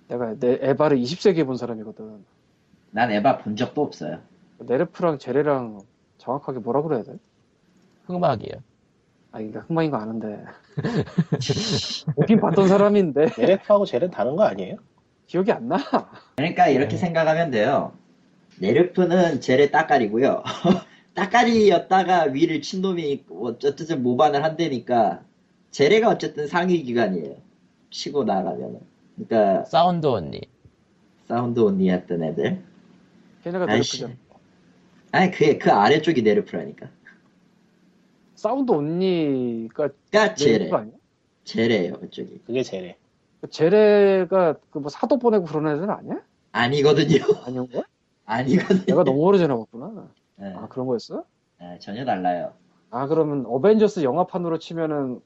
[0.07, 2.25] 내가 내 에바를 20세기에 본 사람이거든
[2.91, 4.19] 난 에바 본 적도 없어요.
[4.59, 5.79] 네르프랑 제레랑
[6.17, 7.13] 정확하게 뭐라 그래야 돼?
[8.05, 8.53] 흑막이요.
[9.31, 10.43] 아 이게 흑마인 거 아는데
[12.15, 14.77] 보긴 봤던 사람인데 네레프하고 젤은 다른 거 아니에요?
[15.27, 15.77] 기억이 안 나.
[16.37, 16.97] 그러니까 이렇게 네.
[16.97, 17.91] 생각하면 돼요.
[18.61, 20.41] 네르프는 제레의 따까리고요.
[21.17, 25.23] 따까리였다가 위를 친 놈이 어쨌든 모반을 한다니까
[25.71, 27.35] 제레가 어쨌든 상위 기관이에요.
[27.89, 28.81] 치고 나가면은.
[29.15, 30.41] 그러니까 sound only.
[31.27, 32.63] sound only였던 애들.
[33.43, 33.65] 걔네가.
[33.65, 34.11] 네르프죠.
[35.11, 36.87] 아니 그, 그 아래쪽이 네르프라니까.
[38.35, 40.57] sound only가 그니까 제레.
[40.59, 40.93] 네르프 아니야?
[41.45, 42.41] 제레예요 그쪽이.
[42.45, 42.95] 그게 제레.
[43.49, 46.21] 제레가 그 뭐 사도 보내고 그런 애들 아니야?
[46.51, 47.23] 아니거든요.
[47.43, 47.81] 아니온 거야?
[48.25, 48.83] 아니거든요.
[48.85, 50.09] 내가 너무 오래전에 봤구나.
[50.37, 51.23] 네, 아 그런 거였어?
[51.59, 52.53] 네, 전혀 달라요.
[52.89, 55.19] 아 그러면 어벤져스 영화판으로 치면은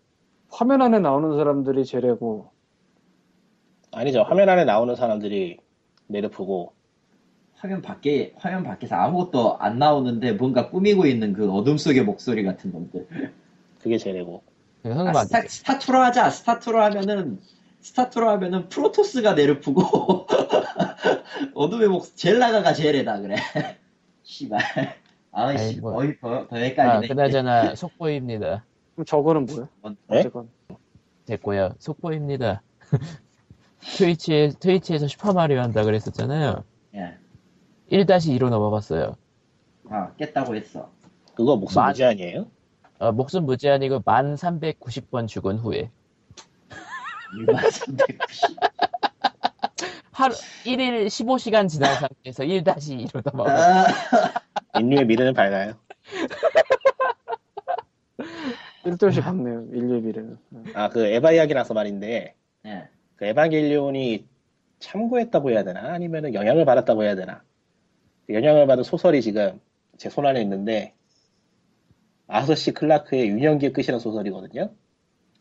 [0.49, 2.49] 화면 안에 나오는 사람들이 제레고
[3.91, 4.23] 아니죠.
[4.23, 5.57] 화면 안에 나오는 사람들이
[6.07, 6.73] 네르프고
[7.55, 12.71] 화면 밖에 화면 밖에서 아무것도 안 나오는데 뭔가 꾸미고 있는 그 어둠 속의 목소리 같은
[12.71, 13.07] 놈들.
[13.79, 14.41] 그게 젤이고.
[14.81, 15.13] 그 아.
[15.13, 16.29] 스타, 스타투로 하자.
[16.29, 17.39] 스타투로 하면은
[17.81, 20.27] 스타투로 하면은 프로토스가 네르프고
[21.53, 23.35] 어둠의 목 젤라가가 제레다 그래.
[24.23, 24.59] 씨발.
[25.31, 25.93] 아이씨 아이, 뭐.
[25.93, 27.07] 거의 더, 더 아, 헷갈리네.
[27.07, 28.65] 그나저나 속보입니다.
[28.95, 29.67] 그럼 저거는 뭐야?
[30.07, 30.19] 네?
[30.19, 30.49] 어쨌건
[31.25, 31.75] 됐고요.
[31.79, 32.61] 속보입니다.
[33.81, 36.63] 트위치에, 트위치에서 슈퍼마리오 한다 그랬었잖아요.
[36.95, 37.17] 예.
[37.91, 39.15] 1-2로 넘어갔어요.
[39.89, 40.89] 아 깼다고 했어.
[41.35, 42.47] 그거 목숨 만- 무제 아니에요?
[42.99, 45.89] 어, 목숨 무제한이고 1390번 죽은 후에.
[47.47, 48.57] 1390.
[50.11, 50.35] 하루,
[50.65, 53.85] 1일 15시간 지난 상태에서 1-2로 넘어갔어요.
[53.85, 54.41] 아,
[54.80, 55.73] 인류의 미래는 밝아요.
[58.84, 59.68] 쓸데 없이 박네요.
[59.72, 60.38] 인류비를.
[60.73, 62.35] 아그 에바 이야기 나서 말인데
[62.65, 62.88] 예.
[63.15, 64.27] 그 에반게리온이
[64.80, 67.43] 참고했다고 해야 되나 아니면 영향을 받았다고 해야 되나
[68.27, 69.60] 그 영향을 받은 소설이 지금
[69.98, 70.95] 제 손 안에 있는데
[72.27, 74.73] 아서시 클라크의 유년기의 끝이라는 소설이거든요.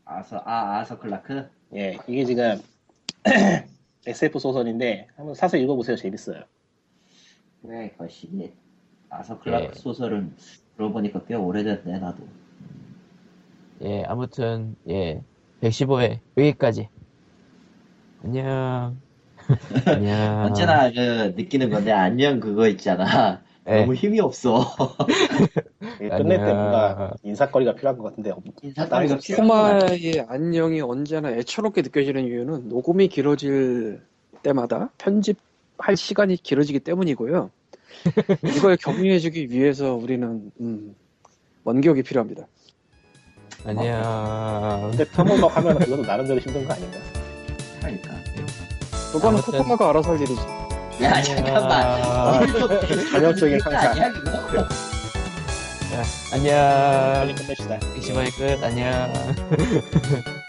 [0.05, 1.49] 아서 아 아서 클라크.
[1.75, 2.61] 예, 이게 지금
[4.07, 5.97] SF 소설인데 한번 사서 읽어보세요.
[5.97, 6.43] 재밌어요.
[7.63, 8.53] 그래 거시기.
[9.11, 9.71] 아서 클라크 예.
[9.75, 10.35] 소설은
[10.77, 12.23] 그러고 보니까 꽤 오래됐네 나도.
[13.83, 15.23] 예, 아무튼, 예,
[15.61, 16.89] 115회, 여기까지.
[18.23, 18.97] 안녕.
[19.87, 20.45] 안녕.
[20.45, 23.43] 언제나 그 느끼는 건데 안녕 그거 있잖아.
[23.69, 23.81] 예.
[23.81, 24.65] 너무 힘이 없어.
[25.99, 26.45] 끝낼 때.
[26.45, 28.33] 뭔가 인사거리가 필요한 것 같은데
[28.63, 34.03] 인사거리가 코마의 안녕이 언제나 애처롭게 느껴지는 이유는 녹음이 길어질
[34.43, 37.51] 때마다 편집할 시간이 길어지기 때문이고요.
[38.57, 40.95] 이걸 격려해주기 위해서 우리는 음,
[41.65, 42.47] 원격이 필요합니다.
[43.65, 44.89] 안녕.
[44.91, 46.99] 근데 터모박 하면 그것도 나름대로 힘든 거 아닌가?
[47.83, 48.11] 하니까.
[49.13, 50.41] 그거는 아무튼- 코코마가 알아서 할 일이지.
[51.03, 52.41] 야 잠깐만.
[52.41, 52.69] 오늘 좀
[53.13, 53.61] 전형적인.
[53.67, 54.69] 아니야 그거?
[56.33, 56.55] 안녕.
[57.15, 57.79] 빨리 끝냅시다.
[57.81, 58.65] 115회 끝.
[58.65, 59.13] 안녕.